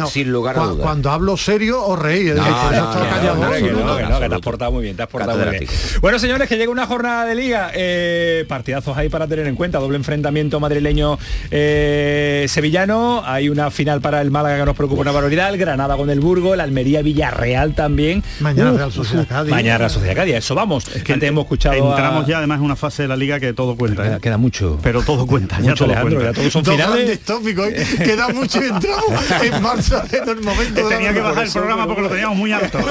sin 0.07 0.30
lugar 0.32 0.59
a 0.59 0.62
dudas. 0.64 0.76
Cuando 0.82 1.11
hablo 1.11 1.36
serio 1.36 1.84
os 1.84 1.99
reís. 1.99 2.34
No, 2.34 2.47
eh, 2.47 4.28
te 4.28 4.34
has 4.34 4.41
portado 4.41 4.72
muy 4.72 4.82
bien, 4.82 4.97
te 4.97 5.03
has 5.03 5.09
portado 5.09 5.39
muy 5.39 5.59
bien. 5.59 5.70
Bueno, 6.01 6.18
señores, 6.18 6.49
que 6.49 6.57
llega 6.57 6.70
una 6.70 6.86
jornada 6.86 7.24
de 7.24 7.34
liga, 7.34 7.70
eh, 7.74 8.45
partidazos 8.49 8.97
ahí 8.97 9.09
para 9.09 9.26
tener 9.26 9.47
en 9.47 9.55
cuenta, 9.57 9.78
doble 9.78 9.97
enfrentamiento 9.97 10.61
madrileño 10.61 11.18
eh, 11.51 12.47
sevillano, 12.49 13.22
hay 13.24 13.49
una 13.49 13.70
final 13.70 14.01
para 14.01 14.20
el 14.20 14.30
Málaga 14.30 14.59
que 14.59 14.64
nos 14.66 14.76
preocupa 14.76 15.01
una 15.03 15.12
barbaridad, 15.12 15.49
el 15.51 15.59
Granada 15.59 15.97
con 15.97 16.11
el 16.11 16.20
Burgo, 16.20 16.55
el 16.55 16.61
Almería 16.61 17.03
Villarreal 17.03 17.74
también. 17.74 18.22
Mañana 18.41 18.72
Uf, 18.72 18.76
Real 18.78 18.93
Sociedad 18.93 19.22
uf, 19.24 19.28
Cádiz. 19.28 19.51
Mañana 19.51 19.78
Real 19.78 19.91
Sociedad 19.91 20.14
Cádiz, 20.16 20.34
eso 20.36 20.55
vamos. 20.55 20.86
Es 20.95 21.03
que 21.03 21.12
antes 21.12 21.28
hemos 21.28 21.45
escuchado 21.45 21.78
a- 21.87 21.91
Entramos 21.91 22.26
ya 22.26 22.39
además 22.39 22.59
en 22.59 22.64
una 22.64 22.76
fase 22.76 23.03
de 23.03 23.09
la 23.09 23.16
liga 23.16 23.39
que 23.41 23.53
todo 23.53 23.76
cuenta. 23.76 24.03
Queda, 24.03 24.16
¿eh? 24.16 24.20
queda 24.20 24.37
mucho. 24.39 24.79
Pero 24.83 25.03
todo 25.03 25.26
cuenta, 25.26 25.57
ya 25.57 25.70
Mucho, 25.70 25.85
todo 25.85 25.85
Alejandro, 25.87 26.16
cuenta. 26.20 26.33
ya 26.33 26.37
todos 26.41 26.53
son 26.53 26.62
Dos 26.62 26.74
finales. 26.74 27.20
tópicos, 27.20 27.66
¿eh? 27.68 27.87
queda 28.05 28.29
mucho 28.29 28.62
y 28.62 28.66
entramos 28.68 29.31
en 29.43 29.62
marzo 29.62 30.03
en 30.12 30.29
el 30.29 30.41
momento 30.43 30.89
de 30.89 30.95
Tenía 30.97 31.12
que 31.12 31.20
bajar 31.20 31.45
el 31.47 31.53
programa 31.53 31.87
porque 31.87 32.03
lo 32.03 32.09
teníamos 32.09 32.37
muy 32.37 32.53
alto. 32.53 32.79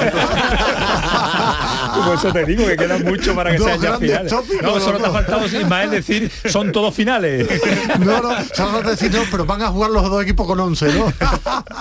Por 2.04 2.14
eso 2.16 2.32
te 2.32 2.44
digo 2.44 2.66
que 2.66 2.76
queda 2.76 2.98
mucho 2.98 3.34
para 3.34 3.50
que 3.52 3.58
sean 3.58 3.80
ya 3.80 3.98
finales. 3.98 4.30
tópicos, 4.32 4.62
No, 4.62 4.80
solo 4.80 4.98
te 4.98 5.06
ha 5.06 5.10
faltado 5.10 5.46
Ismael 5.46 5.90
decir 5.90 6.30
son 6.46 6.72
todos 6.72 6.94
finales. 6.94 7.48
No, 7.98 8.20
no, 8.22 8.30
solo 8.54 8.82
decir, 8.88 9.12
no, 9.12 9.20
pero 9.30 9.44
van 9.44 9.62
a 9.62 9.68
jugar 9.68 9.90
los 9.90 10.08
dos 10.08 10.22
equipos 10.22 10.46
con 10.46 10.60
11, 10.60 10.92
¿no? 10.94 11.12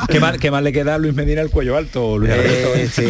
¿Qué 0.08 0.20
mal, 0.20 0.40
qué 0.40 0.50
mal 0.52 0.64
le 0.64 0.72
queda 0.74 0.96
a 0.96 0.98
Luis 0.98 1.14
Medina 1.14 1.42
el 1.42 1.50
cuello 1.50 1.78
alto, 1.78 2.18
Luis 2.18 2.32
Alberto? 2.32 2.76
Eh, 2.76 2.90
sí, 2.92 3.04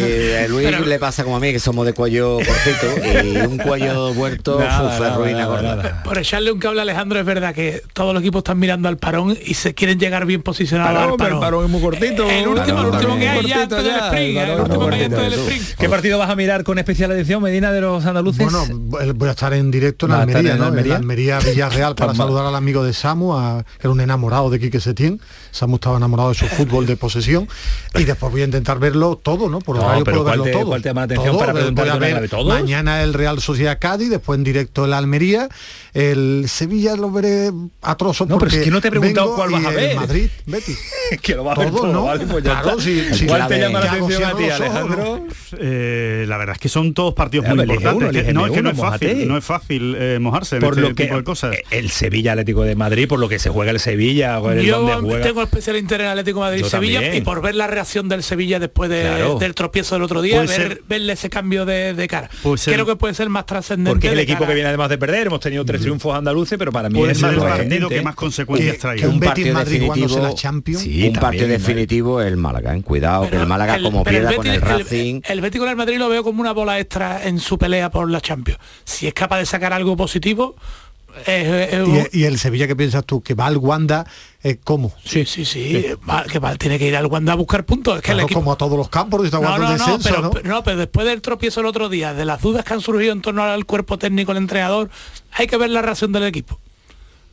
a 0.44 0.48
Luis 0.48 0.66
Pero- 0.66 0.84
le 0.84 0.98
pasa 0.98 1.24
como 1.24 1.36
a 1.36 1.40
mí, 1.40 1.52
que 1.52 1.58
somos 1.60 1.86
de 1.86 1.92
cuello 1.94 2.36
cortito 2.38 3.24
y 3.24 3.36
un 3.46 3.56
cuello 3.58 3.77
vuelto 4.14 4.58
Nada, 4.58 4.82
uf, 4.94 5.00
nada, 5.00 5.16
ruina 5.16 5.38
nada, 5.38 5.46
gorda. 5.46 5.76
nada. 5.76 6.02
Por 6.02 6.18
echarle 6.18 6.52
un 6.52 6.58
cable 6.58 6.80
a 6.80 6.82
Alejandro 6.82 7.18
es 7.20 7.26
verdad 7.26 7.54
que 7.54 7.82
todos 7.92 8.12
los 8.14 8.22
equipos 8.22 8.40
están 8.40 8.58
mirando 8.58 8.88
al 8.88 8.96
parón 8.98 9.36
y 9.44 9.54
se 9.54 9.74
quieren 9.74 9.98
llegar 9.98 10.26
bien 10.26 10.42
posicionados 10.42 10.92
Parón, 10.94 11.10
al 11.12 11.16
pero 11.16 11.18
parón. 11.18 11.34
el 11.36 11.40
parón 11.40 11.64
es 11.64 11.70
muy 11.70 11.80
cortito. 11.80 12.30
El 12.30 12.48
último, 12.48 12.76
Parón, 12.76 12.86
el 12.86 12.94
último 12.94 13.16
que 13.18 13.28
hay 13.28 13.40
muy 13.40 13.48
ya 13.50 13.54
cortito 13.56 13.76
antes 13.76 13.92
del 13.92 14.00
ya, 14.00 14.06
sprint, 14.06 14.28
el 14.30 14.36
el 14.36 14.46
parón 14.48 14.60
último 14.62 14.80
muy 14.82 14.90
que 14.90 14.96
hay 14.96 15.04
antes 15.04 15.18
del 15.20 15.30
cortito. 15.32 15.50
sprint. 15.50 15.78
¿Qué 15.78 15.88
partido 15.88 16.18
vas 16.18 16.30
a 16.30 16.36
mirar 16.36 16.64
con 16.64 16.78
especial 16.78 17.10
atención, 17.12 17.42
Medina, 17.42 17.72
de 17.72 17.80
los 17.80 18.04
andaluces? 18.04 18.44
Bueno, 18.50 18.64
voy 19.14 19.28
a 19.28 19.32
estar 19.32 19.52
en 19.54 19.70
directo 19.70 20.06
en 20.06 20.12
¿Va 20.12 20.16
a 20.16 20.20
estar 20.22 20.36
Almería, 20.36 20.52
en 20.54 20.58
¿no? 20.58 20.64
Almería? 20.66 20.92
En 20.94 21.00
Almería 21.00 21.38
Villarreal 21.44 21.94
para 21.94 22.14
saludar 22.14 22.46
al 22.46 22.54
amigo 22.54 22.84
de 22.84 22.92
Samu, 22.92 23.34
a- 23.36 23.64
que 23.64 23.86
era 23.86 23.90
un 23.90 24.00
enamorado 24.00 24.50
de 24.50 24.58
Quique 24.60 24.80
Setién. 24.80 25.20
Samu 25.50 25.76
estaba 25.76 25.96
enamorado 25.96 26.28
de 26.30 26.34
su 26.36 26.46
fútbol 26.46 26.86
de 26.86 26.96
posesión. 26.96 27.48
Y 27.94 28.04
después 28.04 28.30
voy 28.32 28.42
a 28.42 28.44
intentar 28.44 28.78
verlo 28.78 29.18
todo, 29.22 29.48
¿no? 29.48 29.58
Por 29.60 29.78
horario 29.78 30.04
puedo 30.04 30.22
¿cuál 30.22 30.30
verlo 30.38 30.44
te- 30.44 30.52
todo. 30.52 30.66
cuál 30.66 30.82
te 30.82 30.88
llama 30.90 31.00
la 31.02 31.04
atención 31.06 31.38
para 31.38 31.52
preguntar 31.52 32.28
todos? 32.28 32.46
Mañana 32.48 33.02
el 33.02 33.14
Real 33.14 33.40
Sociedad 33.40 33.67
Cádiz, 33.76 34.10
después 34.10 34.38
en 34.38 34.44
directo 34.44 34.84
el 34.84 34.92
Almería. 34.92 35.48
El 35.94 36.44
Sevilla 36.48 36.94
lo 36.96 37.10
veré 37.10 37.50
a 37.82 37.96
trozos 37.96 38.28
No, 38.28 38.36
pero 38.38 38.50
porque 38.50 38.58
es 38.58 38.64
que 38.64 38.70
no 38.70 38.80
te 38.80 38.88
he 38.88 38.90
preguntado 38.90 39.34
cuál 39.34 39.50
vas 39.50 39.64
a 39.64 39.70
ver. 39.70 39.96
Madrid, 39.96 40.28
Betis. 40.46 40.78
que 41.22 41.34
lo 41.34 41.44
vas 41.44 41.58
a 41.58 41.62
ver 41.62 41.70
Todo, 41.72 41.92
¿no? 41.92 42.04
¿vale? 42.04 42.26
Pues 42.26 42.44
ya 42.44 42.60
Claro, 42.60 42.78
está. 42.78 42.82
sí, 42.82 43.04
sí, 43.12 43.26
¿Cuál 43.26 43.40
la 43.40 43.48
te 43.48 43.58
llama 43.60 43.80
la 43.80 43.90
¿qué 43.90 43.96
hago 43.96 44.06
atención 44.06 44.30
si 44.30 44.34
a 44.34 44.36
ti, 44.36 44.44
ojos, 44.44 44.60
Alejandro? 44.60 45.26
Eh, 45.58 46.24
la 46.28 46.36
verdad 46.36 46.54
es 46.56 46.60
que 46.60 46.68
son 46.68 46.94
todos 46.94 47.14
partidos 47.14 47.46
Ya, 47.46 47.54
muy 47.54 47.64
importantes. 47.64 48.24
uno, 48.28 48.32
no, 48.40 48.46
es 48.46 48.52
que 48.52 48.62
no 48.62 48.70
es 48.70 48.76
fácil, 48.78 49.28
no 49.28 49.38
es 49.38 49.44
fácil 49.44 49.96
eh, 49.98 50.18
mojarse 50.20 50.56
en 50.56 50.60
Por 50.62 50.74
este 50.74 50.80
lo 50.82 50.94
que 50.94 51.04
tipo 51.04 51.16
de 51.16 51.24
cosas. 51.24 51.56
el 51.70 51.90
Sevilla 51.90 52.32
Atlético 52.32 52.62
de 52.62 52.76
Madrid, 52.76 53.08
por 53.08 53.18
lo 53.18 53.28
que 53.28 53.38
se 53.38 53.50
juega 53.50 53.70
el 53.70 53.80
Sevilla, 53.80 54.38
o 54.40 54.50
el 54.50 54.62
Yo 54.64 54.80
donde 54.82 55.08
juega. 55.08 55.24
tengo 55.26 55.42
especial 55.42 55.76
interés 55.76 56.04
en 56.04 56.10
Atlético 56.10 56.40
de 56.40 56.46
Madrid 56.46 56.62
Yo 56.62 56.68
Sevilla 56.70 57.00
también. 57.00 57.22
y 57.22 57.24
por 57.24 57.42
ver 57.42 57.54
la 57.54 57.66
reacción 57.66 58.08
del 58.08 58.22
Sevilla 58.22 58.58
después 58.58 58.90
de- 58.90 59.02
Claro. 59.02 59.38
del 59.38 59.54
tropiezo 59.54 59.94
del 59.94 60.02
otro 60.02 60.22
día, 60.22 60.36
Puede 60.42 60.46
ver, 60.58 60.68
ser- 60.68 60.82
verle 60.88 61.12
ese 61.14 61.30
cambio 61.30 61.64
de, 61.64 61.94
de 61.94 62.08
cara. 62.08 62.28
Creo 62.64 62.86
que 62.86 62.96
puede 62.96 63.14
ser 63.14 63.28
más 63.28 63.46
trascendente. 63.58 63.90
Porque 63.92 64.06
es 64.08 64.12
el 64.14 64.18
equipo 64.20 64.38
cara- 64.40 64.48
que 64.48 64.54
viene 64.54 64.68
además 64.68 64.88
de 64.90 64.98
perder, 64.98 65.26
hemos 65.28 65.40
tenido 65.40 65.64
tres 65.64 65.80
triunfos 65.80 66.16
andaluces, 66.16 66.58
pero 66.58 66.72
para 66.72 66.88
mí 66.88 66.98
Puede 66.98 67.12
es 67.12 67.18
ser 67.18 67.34
el 67.34 67.40
partido 67.40 67.88
que 67.88 68.02
más 68.02 68.14
consecuencias 68.14 68.76
Que, 68.76 68.96
que 69.00 69.06
un 69.06 69.20
partido 69.20 69.54
Madrid 69.54 69.80
definitivo. 69.80 70.18
la 70.22 70.34
Champions. 70.34 70.82
Sí, 70.82 71.06
un 71.06 71.12
partido 71.14 71.42
también, 71.42 71.50
definitivo 71.60 72.20
es 72.20 72.26
el 72.28 72.36
Málaga, 72.36 72.74
¿eh? 72.76 72.82
cuidado 72.82 73.28
que 73.28 73.36
el 73.36 73.46
Málaga 73.46 73.76
el- 73.76 73.82
como 73.82 74.04
pierda 74.04 74.30
el 74.30 74.36
con 74.36 74.46
el 74.46 74.60
Racing. 74.60 75.20
El, 75.28 75.40
Betis 75.40 75.60
con 75.60 75.68
el 75.70 75.76
Madrid 75.76 75.98
lo 75.98 76.08
veo 76.08 76.22
como 76.24 76.40
una 76.40 76.52
bola 76.52 76.78
extra 76.78 77.24
en 77.26 77.38
su 77.38 77.58
pelea 77.58 77.90
por 77.90 78.10
la 78.10 78.20
Champions. 78.20 78.58
Si 78.84 79.06
es 79.06 79.14
capaz 79.14 79.38
de 79.38 79.46
sacar 79.46 79.72
algo 79.72 79.96
positivo, 79.96 80.56
Y, 82.12 82.20
y 82.20 82.24
el 82.24 82.38
Sevilla, 82.38 82.66
¿qué 82.66 82.76
piensas 82.76 83.04
tú? 83.04 83.20
Que 83.22 83.34
va 83.34 83.46
al 83.46 83.56
Wanda, 83.56 84.06
eh, 84.42 84.58
¿cómo? 84.62 84.92
sí, 85.04 85.24
sí, 85.24 85.44
sí, 85.44 85.84
va- 86.08 86.24
que 86.24 86.38
va- 86.38 86.54
tiene 86.56 86.78
que 86.78 86.86
ir 86.86 86.96
al 86.96 87.06
Wanda 87.06 87.32
a 87.32 87.36
buscar 87.36 87.64
puntos. 87.64 87.96
Es 87.96 88.02
que 88.02 88.10
el 88.12 88.16
Claro, 88.18 88.26
equipo- 88.28 88.40
como 88.40 88.52
a 88.52 88.56
todos 88.56 88.76
los 88.78 88.88
campos, 88.88 89.24
está 89.24 89.40
No, 89.40 89.58
no, 89.58 89.72
descenso, 89.72 89.98
pero, 90.08 90.22
¿no? 90.22 90.30
pero 90.30 90.48
no, 90.48 90.62
pero 90.62 90.76
después 90.76 91.06
del 91.06 91.20
tropiezo 91.22 91.60
el 91.60 91.66
otro 91.66 91.88
día, 91.88 92.14
de 92.14 92.24
las 92.24 92.40
dudas 92.40 92.64
que 92.64 92.74
han 92.74 92.80
surgido 92.80 93.12
en 93.12 93.22
torno 93.22 93.42
al 93.42 93.64
cuerpo 93.66 93.98
técnico, 93.98 94.32
el 94.32 94.38
entrenador, 94.38 94.90
hay 95.32 95.46
que 95.46 95.56
ver 95.56 95.70
la 95.70 95.82
reacción 95.82 96.12
del 96.12 96.24
equipo. 96.24 96.60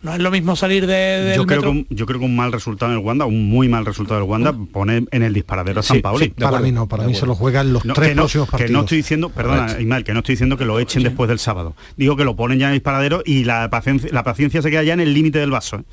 No 0.05 0.13
es 0.13 0.19
lo 0.19 0.29
mismo 0.29 0.55
salir 0.55 0.85
de, 0.85 0.93
del 0.93 1.35
Yo 1.37 1.45
creo, 1.47 1.61
que 1.63 1.67
un, 1.67 1.87
yo 1.89 2.05
creo 2.05 2.19
que 2.19 2.25
un 2.25 2.35
mal 2.35 2.51
resultado 2.51 2.91
en 2.91 2.99
el 2.99 3.03
Wanda, 3.03 3.25
un 3.25 3.49
muy 3.49 3.67
mal 3.67 3.87
resultado 3.87 4.19
del 4.19 4.29
Wanda, 4.29 4.55
pone 4.71 5.03
en 5.09 5.23
el 5.23 5.33
disparadero 5.33 5.79
a 5.79 5.83
San 5.83 5.97
Sí, 5.97 6.01
Paoli. 6.03 6.25
sí, 6.25 6.33
de 6.37 6.45
Para 6.45 6.59
mí 6.59 6.71
no, 6.71 6.87
para 6.87 7.05
mí 7.05 7.15
se 7.15 7.25
lo 7.25 7.33
juegan 7.33 7.73
los 7.73 7.83
No, 7.85 7.95
tres 7.95 8.09
que, 8.09 8.15
no, 8.15 8.21
próximos 8.21 8.49
que 8.51 8.69
no 8.69 8.81
estoy 8.81 8.97
diciendo, 8.97 9.29
perdona, 9.29 9.79
Ismael, 9.79 10.03
que 10.03 10.13
no 10.13 10.19
estoy 10.19 10.33
diciendo 10.33 10.57
que 10.57 10.65
lo 10.65 10.79
echen 10.79 11.01
después 11.01 11.27
del 11.27 11.39
sábado. 11.39 11.75
Digo 11.97 12.15
que 12.15 12.23
lo 12.23 12.35
ponen 12.35 12.59
ya 12.59 12.67
en 12.67 12.73
el 12.73 12.75
disparadero 12.77 13.23
y 13.25 13.45
la 13.45 13.67
paciencia, 13.71 14.07
la 14.13 14.23
paciencia 14.23 14.61
se 14.61 14.69
queda 14.69 14.83
ya 14.83 14.93
en 14.93 14.99
el 14.99 15.11
límite 15.13 15.39
del 15.39 15.49
vaso. 15.49 15.77
¿eh? 15.77 15.83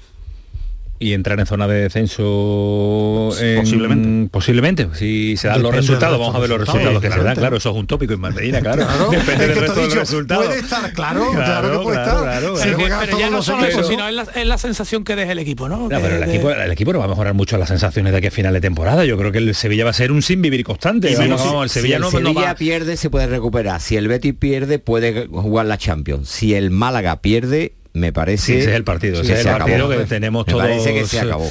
Y 1.03 1.13
entrar 1.15 1.39
en 1.41 1.47
zona 1.47 1.67
de 1.69 1.83
descenso 1.83 3.31
en- 3.41 3.61
Posiblemente. 3.61 4.29
posiblemente 4.31 4.89
si 4.95 5.37
se 5.37 5.49
dan 5.49 5.63
los 5.63 5.73
Depende 5.73 5.87
resultados 5.89 6.19
vamos 6.19 6.35
a 6.35 6.39
ver 6.39 6.49
los 6.51 6.61
resultados 6.61 7.01
que 7.01 7.11
se 7.11 7.23
dan 7.23 7.37
claro 7.37 7.57
eso 7.57 7.71
es 7.71 7.77
un 7.77 7.87
tópico 7.87 8.15
en 8.15 8.21
Medina 8.21 8.61
claro, 8.61 8.87
Claro, 8.87 9.11
depende 9.11 9.33
es 9.33 9.39
del 9.39 9.49
que 9.49 9.55
te 9.55 9.61
resto 9.61 9.73
he 9.73 9.75
de 9.75 9.81
los 9.83 9.89
dicho, 9.89 10.01
resultados 10.01 10.47
Puede 10.47 10.59
estar, 10.61 10.93
claro, 10.93 11.31
claro, 11.33 11.71
que 11.79 11.85
puede 11.85 11.99
estar. 11.99 12.23
claro, 12.23 12.57
Sí, 12.57 12.69
claro. 12.71 12.97
pero 13.05 13.19
ya 13.19 13.31
no 13.31 13.43
solo 13.43 13.65
eso, 13.67 13.83
sino 13.85 14.09
es 14.09 14.15
la, 14.15 14.23
es 14.23 14.47
la 14.47 14.59
sensación 14.59 15.05
que 15.05 15.17
deja 15.17 15.33
el 15.33 15.39
equipo, 15.39 15.69
¿no? 15.69 15.77
No, 15.77 15.89
De- 15.89 15.99
pero 15.99 16.15
el 16.17 16.21
de- 16.27 16.35
equipo, 16.35 16.51
el 16.51 16.71
equipo 16.73 16.93
no 16.93 16.99
va 17.01 17.05
a 17.07 17.09
mejorar 17.09 17.35
mucho 17.35 17.57
las 17.59 17.69
sensaciones 17.69 18.13
de 18.13 18.21
que 18.21 18.29
a 18.29 18.31
final 18.31 18.53
de 18.55 18.61
temporada. 18.61 19.05
Yo 19.05 19.17
creo 19.19 19.33
que 19.33 19.39
el 19.39 19.55
Sevilla 19.55 19.85
va 19.85 19.91
a 19.91 19.95
ser 19.95 20.13
un 20.13 20.23
sin 20.23 20.41
vivir 20.43 20.65
constante. 20.65 21.09
Y 21.11 21.15
Vamos, 21.15 21.25
menos 21.25 21.41
si- 21.43 21.47
vamos, 21.49 21.63
el 21.65 21.69
Si 21.71 21.75
Sevilla 21.81 21.97
el 21.97 22.03
no, 22.03 22.11
no 22.11 22.19
Sevilla 22.19 22.47
va. 22.49 22.55
pierde 22.55 22.97
se 22.97 23.11
puede 23.11 23.27
recuperar. 23.27 23.81
Si 23.81 23.97
el 23.97 24.09
Betis 24.09 24.35
pierde 24.39 24.79
puede 24.79 25.27
jugar 25.27 25.67
la 25.67 25.79
Champions. 25.79 26.29
Si 26.29 26.55
el 26.55 26.71
Málaga 26.71 27.21
pierde 27.21 27.73
me 27.95 28.13
parece 28.13 28.43
Sí, 28.47 28.53
ese 28.59 28.71
es 28.71 28.77
el 28.77 28.85
partido, 28.85 29.21
ese 29.21 29.35
que 29.35 29.41
es 29.41 29.47
el 29.47 29.53
partido 29.53 29.77
acabó. 29.87 29.91
que 30.01 30.05
tenemos 30.07 30.47
me 30.47 30.53
todos. 30.53 30.65
parece 30.67 30.95
que 30.95 31.05
se 31.07 31.21
acabó. 31.21 31.49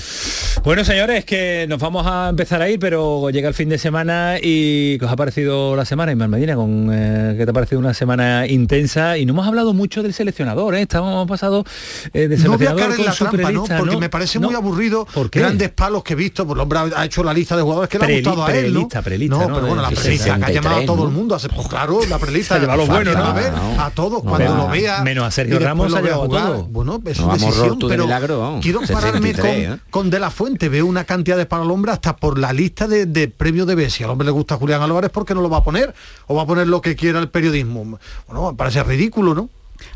Bueno, 0.63 0.83
señores, 0.83 1.23
que 1.25 1.65
nos 1.69 1.79
vamos 1.79 2.05
a 2.07 2.29
empezar 2.29 2.61
a 2.61 2.69
ir, 2.69 2.79
pero 2.79 3.29
llega 3.29 3.47
el 3.47 3.53
fin 3.53 3.69
de 3.69 3.77
semana 3.77 4.37
y 4.41 4.97
¿qué 4.99 5.05
os 5.05 5.11
ha 5.11 5.15
parecido 5.15 5.75
la 5.75 5.85
semana, 5.85 6.11
Ismael 6.11 6.29
Medina? 6.31 6.55
Con, 6.55 6.89
eh, 6.91 7.35
¿Qué 7.37 7.45
te 7.45 7.51
ha 7.51 7.53
parecido 7.53 7.79
una 7.79 7.93
semana 7.93 8.47
intensa? 8.47 9.17
Y 9.17 9.25
no 9.25 9.33
hemos 9.33 9.47
hablado 9.47 9.73
mucho 9.73 10.01
del 10.03 10.13
seleccionador, 10.13 10.75
¿eh? 10.75 10.81
Estamos 10.81 11.27
pasado 11.27 11.63
eh, 12.13 12.27
de 12.27 12.37
No 12.37 12.57
voy 12.57 12.65
a 12.67 12.69
seleccionador 12.71 12.77
caer 12.79 12.99
en 12.99 13.05
la 13.05 13.11
trampa, 13.13 13.51
¿no? 13.51 13.63
Porque 13.77 13.93
¿no? 13.93 13.99
me 13.99 14.09
parece 14.09 14.39
No. 14.39 14.47
muy 14.47 14.55
aburrido 14.55 15.05
¿Por 15.13 15.29
qué? 15.29 15.39
grandes 15.39 15.69
palos 15.69 16.03
que 16.03 16.13
he 16.13 16.15
visto. 16.15 16.45
Pues 16.45 16.55
el 16.55 16.61
hombre 16.61 16.79
ha 16.95 17.05
hecho 17.05 17.23
la 17.23 17.33
lista 17.33 17.55
de 17.55 17.61
jugadores 17.61 17.89
que 17.89 17.99
le 17.99 18.05
ha 18.05 18.07
gustado 18.15 18.45
a 18.45 18.51
él, 18.53 18.73
¿no? 18.73 18.87
prelista, 18.89 19.01
prelista, 19.01 19.35
no, 19.37 19.47
¿no? 19.47 19.55
pero 19.55 19.67
bueno, 19.67 19.81
la 19.83 19.89
prelista 19.91 20.37
que 20.37 20.43
ha 20.45 20.49
llamado 20.51 20.75
a 20.75 20.79
63, 20.79 20.85
todo 20.87 20.97
¿no? 20.97 21.03
el 21.05 21.11
mundo. 21.11 21.35
Hace, 21.35 21.49
pues 21.49 21.67
claro, 21.67 21.99
la 22.09 22.17
prelista. 22.19 22.55
Ha 22.55 22.59
llevado 22.59 22.79
los 22.79 22.87
buenos, 22.89 23.15
a 23.15 23.91
todos, 23.93 24.23
No, 24.23 24.29
cuando 24.29 24.55
lo 24.55 24.67
vea. 24.69 25.01
menos 25.03 25.25
a 25.25 25.31
Sergio 25.31 25.55
y 25.55 25.59
Ramos 25.59 25.93
ha 25.93 26.01
jugar. 26.31 26.47
todo. 26.47 26.63
Bueno, 26.65 27.01
es 27.05 27.19
No, 27.19 27.27
vamos, 27.27 27.41
decisión, 27.41 27.79
pero 27.87 28.03
milagro, 28.03 28.59
quiero 28.61 28.81
pararme 28.81 29.33
63, 29.33 29.41
con, 29.67 29.73
¿eh? 29.73 29.79
con 29.89 30.09
De 30.09 30.19
La 30.19 30.31
Fuente. 30.31 30.69
Veo 30.69 30.85
una 30.85 31.03
cantidad 31.03 31.37
de 31.37 31.47
al 31.49 31.69
hombre 31.69 31.91
hasta 31.91 32.15
por 32.15 32.37
la 32.39 32.53
lista 32.53 32.87
de, 32.87 33.05
de 33.05 33.27
premios 33.27 33.67
de 33.67 33.75
Bessi. 33.75 34.03
Al 34.03 34.09
hombre 34.09 34.25
le 34.25 34.31
gusta 34.31 34.57
Julián 34.57 34.81
Álvarez 34.81 35.11
porque 35.11 35.33
no 35.33 35.41
lo 35.41 35.49
va 35.49 35.57
a 35.57 35.63
poner 35.63 35.93
o 36.27 36.35
va 36.35 36.43
a 36.43 36.47
poner 36.47 36.67
lo 36.67 36.81
que 36.81 36.95
quiera 36.95 37.19
el 37.19 37.29
periodismo. 37.29 37.99
Bueno, 38.27 38.51
me 38.51 38.57
parece 38.57 38.83
ridículo, 38.83 39.33
¿no? 39.33 39.49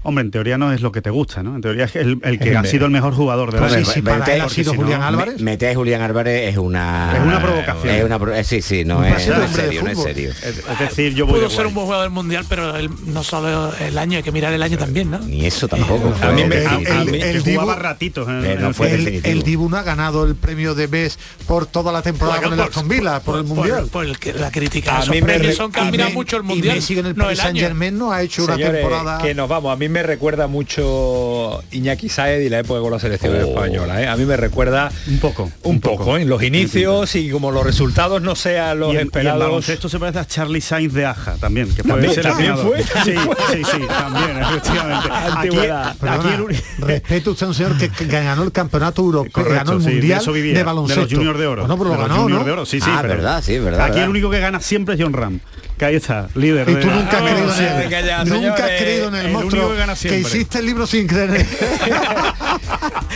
Hombre, 0.03 0.23
en 0.23 0.31
teoría 0.31 0.57
no 0.57 0.71
es 0.71 0.81
lo 0.81 0.91
que 0.91 1.01
te 1.01 1.09
gusta, 1.09 1.43
¿no? 1.43 1.55
En 1.55 1.61
teoría 1.61 1.85
es 1.85 1.95
el, 1.95 2.19
el 2.23 2.39
que 2.39 2.51
Es 2.51 2.57
ha 2.57 2.63
sido 2.63 2.85
el 2.85 2.91
mejor 2.91 3.13
jugador 3.13 3.51
de 3.51 3.59
la 3.59 3.65
Hombre, 3.65 3.81
liga. 3.81 3.93
sí, 3.93 4.01
para 4.01 4.25
él 4.33 4.41
ha 4.41 4.49
sido 4.49 4.71
si 4.71 4.77
no- 4.77 4.83
Julián 4.83 5.01
Álvarez. 5.03 5.41
Meter 5.41 5.71
a 5.71 5.75
Julián 5.75 6.01
Álvarez 6.01 6.49
es 6.51 6.57
una 6.57 7.13
Es 7.15 7.21
una 7.23 7.41
provocación. 7.41 7.95
Es 7.95 8.03
una 8.03 8.19
pro- 8.19 8.33
eh, 8.35 8.43
sí, 8.43 8.61
sí, 8.61 8.85
no 8.85 9.03
es, 9.03 9.27
no 9.27 9.43
es 9.43 9.51
serio, 9.51 9.83
no 9.83 9.89
es 9.89 10.01
serio. 10.01 10.29
Es, 10.31 10.43
es 10.59 10.79
decir, 10.79 11.13
yo 11.13 11.25
voy 11.25 11.35
Pudo 11.35 11.43
de 11.45 11.49
ser 11.49 11.57
guay. 11.63 11.67
un 11.69 11.73
buen 11.75 11.85
jugador 11.85 12.05
del 12.05 12.13
mundial, 12.13 12.45
pero 12.47 12.75
el- 12.75 12.89
no 13.07 13.23
solo 13.23 13.73
el 13.79 13.97
año, 13.97 14.17
hay 14.17 14.23
que 14.23 14.31
mirar 14.31 14.53
el 14.53 14.61
año 14.63 14.77
también, 14.77 15.09
¿no? 15.11 15.19
Ni 15.19 15.45
eso 15.45 15.67
tampoco. 15.67 16.13
A 16.21 16.31
mí 16.31 16.43
me- 16.45 16.55
El- 16.57 16.67
a- 16.67 16.71
a 16.71 17.01
el- 17.01 17.11
mí- 17.11 17.21
el 17.21 17.43
que 17.43 17.51
Dibu- 17.51 17.59
jugaba 17.61 17.75
ratitos 17.75 18.27
en, 18.27 18.45
Eh, 18.45 18.57
no 18.59 18.69
el 18.85 19.21
el 19.25 19.43
Dibu 19.43 19.69
no 19.69 19.77
ha 19.77 19.83
ganado 19.83 20.25
el 20.25 20.35
premio 20.35 20.75
de 20.75 20.87
BES 20.87 21.17
por 21.47 21.65
toda 21.65 21.91
la 21.91 22.01
temporada 22.01 22.37
Bueno, 22.37 22.49
con 22.51 22.59
el 22.59 22.65
por- 22.65 22.69
Aston 22.69 22.87
Villa, 22.87 23.19
por, 23.19 23.37
el 23.37 23.43
Mundial. 23.43 23.87
por 23.91 24.05
el 24.05 24.17
que- 24.19 24.33
la 24.33 24.51
crítica. 24.51 24.97
A 24.97 24.99
Esos 25.01 25.09
mí 25.13 25.21
me 25.21 25.27
premios 25.27 25.47
re- 25.47 25.53
son 25.53 25.71
que 25.71 25.79
Y 25.79 25.83
han 25.83 25.91
mirado 25.91 26.11
mucho 26.11 26.37
el 26.37 26.43
y 26.43 26.47
mundial. 26.47 26.75
Messi 26.75 26.99
en 26.99 27.05
el 27.07 27.15
no 27.15 27.23
Paris 27.25 27.39
el 27.39 27.43
Saint 27.43 27.57
año. 27.57 27.67
Germain 27.67 27.97
no 27.97 28.11
ha 28.11 28.21
hecho 28.21 28.43
una 28.45 28.57
temporada. 28.57 29.17
que 29.19 29.33
nos 29.35 29.49
vamos. 29.49 29.71
A 29.75 29.77
mí 29.77 29.89
me 29.89 30.03
recuerda 30.03 30.47
mucho 30.47 31.61
Iñaki 31.71 32.07
Saed 32.07 32.39
y 32.39 32.47
la 32.49 32.59
época 32.59 32.79
con 32.79 32.91
la 32.91 32.97
selección 32.99 33.33
Oh. 33.35 33.39
española. 33.49 34.01
¿eh? 34.01 34.07
A 34.07 34.15
mí 34.15 34.23
me 34.23 34.37
recuerda 34.37 34.89
Un 35.05 35.19
poco. 35.19 35.51
un 35.63 35.81
poco 35.81 36.17
en 36.17 36.29
los 36.29 36.41
inicios 36.43 37.13
y 37.15 37.29
como 37.29 37.51
los 37.51 37.65
resultados 37.65 38.21
no 38.21 38.35
sean 38.35 38.79
los 38.79 38.87
y 38.87 38.91
en, 38.91 38.95
y 38.95 39.01
en 39.01 39.07
esperados. 39.07 39.39
baloncesto 39.43 39.89
se 39.89 39.99
parece 39.99 40.19
a 40.19 40.25
Charlie 40.25 40.61
Sainz 40.61 40.93
de 40.93 41.05
Aja 41.05 41.35
también, 41.41 41.67
que 41.75 41.83
fue 41.83 41.91
También- 41.91 42.13
seleccionado. 42.13 42.61
también 42.69 42.87
fue, 42.87 43.03
Sí, 43.03 43.13
fue. 43.19 43.35
sí, 43.57 43.63
sí, 43.65 43.81
también, 43.85 44.37
efectivamente. 44.41 45.09
Aquí, 45.11 45.31
Antigüedad. 45.35 45.95
aquí 46.01 46.55
respeto 46.79 47.31
usted 47.31 47.45
a 47.45 47.49
un 47.49 47.55
señor 47.55 47.77
que, 47.77 47.89
que 47.89 48.05
ganó 48.07 48.43
el 48.43 48.53
campeonato 48.53 49.01
europeo, 49.01 49.31
Correcto, 49.33 49.55
ganó 49.55 49.71
el 49.73 49.79
sí, 49.81 49.85
de 49.87 49.91
mundial 49.95 50.21
eso 50.21 50.31
vivía, 50.31 50.53
de 50.53 50.57
de 50.59 50.63
baloncesto. 50.63 51.01
los 51.01 51.13
juniors 51.13 51.37
de 51.39 51.47
oro. 51.47 51.61
Bueno, 51.63 51.77
pero 51.77 51.89
lo 51.89 51.95
De 51.95 51.99
los 51.99 52.07
ganó, 52.07 52.21
juniors 52.21 52.41
¿no? 52.41 52.45
de 52.45 52.51
oro, 52.53 52.65
sí, 52.65 52.79
sí. 52.79 52.89
Ah, 52.89 52.99
pero 53.01 53.15
verdad, 53.15 53.43
sí, 53.43 53.59
verdad, 53.59 53.81
Aquí 53.81 53.89
verdad. 53.89 54.03
el 54.05 54.09
único 54.09 54.29
que 54.29 54.39
gana 54.39 54.61
siempre 54.61 54.95
es 54.95 55.01
John 55.01 55.11
Ram, 55.11 55.41
que 55.77 55.85
ahí 55.85 55.95
está, 55.95 56.29
líder. 56.35 56.69
Y 56.69 56.75
tú 56.75 56.87
nunca 56.89 57.17
has 57.17 57.23
Ah, 57.23 57.29
creído 57.31 57.53
sí, 57.53 57.63
en 57.63 57.89
ya, 58.05 58.23
Nunca 58.25 58.53
has 58.53 58.81
creído 58.81 59.07
en 59.09 59.15
el, 59.15 59.25
el 59.25 59.31
monstruo 59.33 59.71
que 60.01 60.19
hiciste 60.19 60.59
el 60.59 60.65
libro 60.65 60.87
sin 60.87 61.07
creer. 61.07 61.45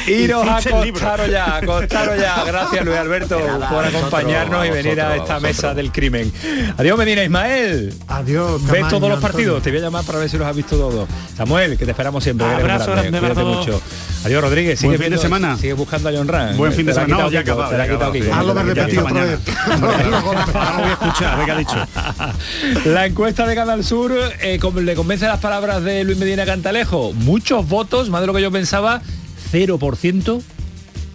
Iros 0.09 0.47
a 0.47 0.57
acostaros 0.57 1.29
ya, 1.29 1.57
acostaros 1.57 2.17
ya. 2.17 2.43
Gracias 2.43 2.85
Luis 2.85 2.97
Alberto 2.97 3.39
nada, 3.39 3.69
por 3.69 3.85
acompañarnos 3.85 4.65
y 4.65 4.69
venir 4.69 5.01
a 5.01 5.05
vosotros, 5.05 5.21
esta 5.21 5.35
a 5.35 5.39
mesa 5.39 5.73
del 5.73 5.91
crimen. 5.91 6.31
Adiós 6.77 6.97
Medina 6.97 7.23
Ismael. 7.23 7.93
Adiós. 8.07 8.61
¿Ves 8.65 8.87
todos 8.87 8.91
los 8.91 8.93
Antonio. 8.93 9.19
partidos? 9.19 9.63
Te 9.63 9.69
voy 9.69 9.79
a 9.79 9.83
llamar 9.83 10.05
para 10.05 10.19
ver 10.19 10.29
si 10.29 10.37
los 10.37 10.47
has 10.47 10.55
visto 10.55 10.77
todos. 10.77 11.07
Samuel, 11.35 11.77
que 11.77 11.85
te 11.85 11.91
esperamos 11.91 12.23
siempre. 12.23 12.47
Abrazo 12.47 12.91
grande 12.91 13.19
Cuídate 13.19 13.43
mucho. 13.43 13.81
Adiós 14.25 14.41
Rodríguez. 14.41 14.81
Buen 14.81 14.97
sigue 14.97 15.03
fin 15.03 15.13
de 15.13 15.21
semana. 15.21 15.57
Sigue 15.57 15.73
buscando 15.73 16.09
a 16.09 16.11
John 16.11 16.27
Ran. 16.27 16.57
Buen 16.57 16.73
fin 16.73 16.85
de 16.85 16.93
semana. 16.93 17.17
No, 17.17 17.29
ya 17.29 17.39
acabado. 17.41 17.75
Hazlo 18.33 18.53
más 18.53 18.65
repetido 18.65 19.01
otra 19.03 19.13
mañana. 19.13 19.37
vez. 19.37 19.55
Ahora 20.55 20.77
voy 20.77 20.89
a 20.89 20.93
escuchar, 20.93 21.33
a 21.33 21.35
ver 21.37 21.45
qué 21.45 21.51
ha 21.51 21.57
dicho. 21.57 21.87
La 22.85 23.05
encuesta 23.05 23.45
de 23.45 23.55
Canal 23.55 23.83
Sur 23.83 24.11
eh, 24.41 24.59
le 24.81 24.95
convence 24.95 25.25
las 25.25 25.39
palabras 25.39 25.83
de 25.83 26.03
Luis 26.03 26.17
Medina 26.17 26.45
Cantalejo. 26.45 27.13
Muchos 27.13 27.67
votos, 27.67 28.09
más 28.09 28.21
de 28.21 28.27
lo 28.27 28.33
que 28.33 28.41
yo 28.41 28.51
pensaba, 28.51 29.01
0% 29.51 30.41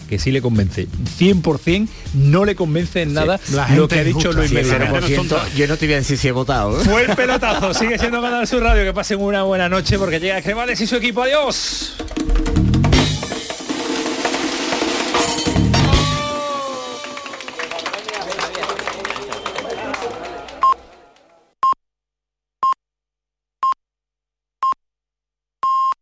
que 0.08 0.18
sí 0.18 0.30
le 0.30 0.42
convence. 0.42 0.86
100% 1.18 1.88
no 2.14 2.44
le 2.44 2.54
convence 2.54 3.02
en 3.02 3.14
nada 3.14 3.40
la 3.52 3.68
lo 3.70 3.88
que 3.88 4.00
ha 4.00 4.04
dicho. 4.04 4.32
Luis 4.32 4.52
Medina. 4.52 4.90
0%, 4.90 5.54
yo 5.56 5.66
no 5.66 5.76
te 5.76 5.86
voy 5.86 5.94
a 5.94 5.98
decir 5.98 6.18
si 6.18 6.28
he 6.28 6.32
votado. 6.32 6.80
¿eh? 6.80 6.84
Fue 6.84 7.04
el 7.04 7.16
pelotazo, 7.16 7.74
sigue 7.74 7.98
siendo 7.98 8.20
Canal 8.20 8.46
Sur 8.46 8.62
Radio. 8.62 8.84
Que 8.84 8.92
pasen 8.92 9.20
una 9.20 9.42
buena 9.42 9.68
noche 9.68 9.98
porque 9.98 10.20
llega 10.20 10.42
Cremales 10.42 10.80
y 10.80 10.86
su 10.86 10.96
equipo. 10.96 11.22
Adiós. 11.22 11.96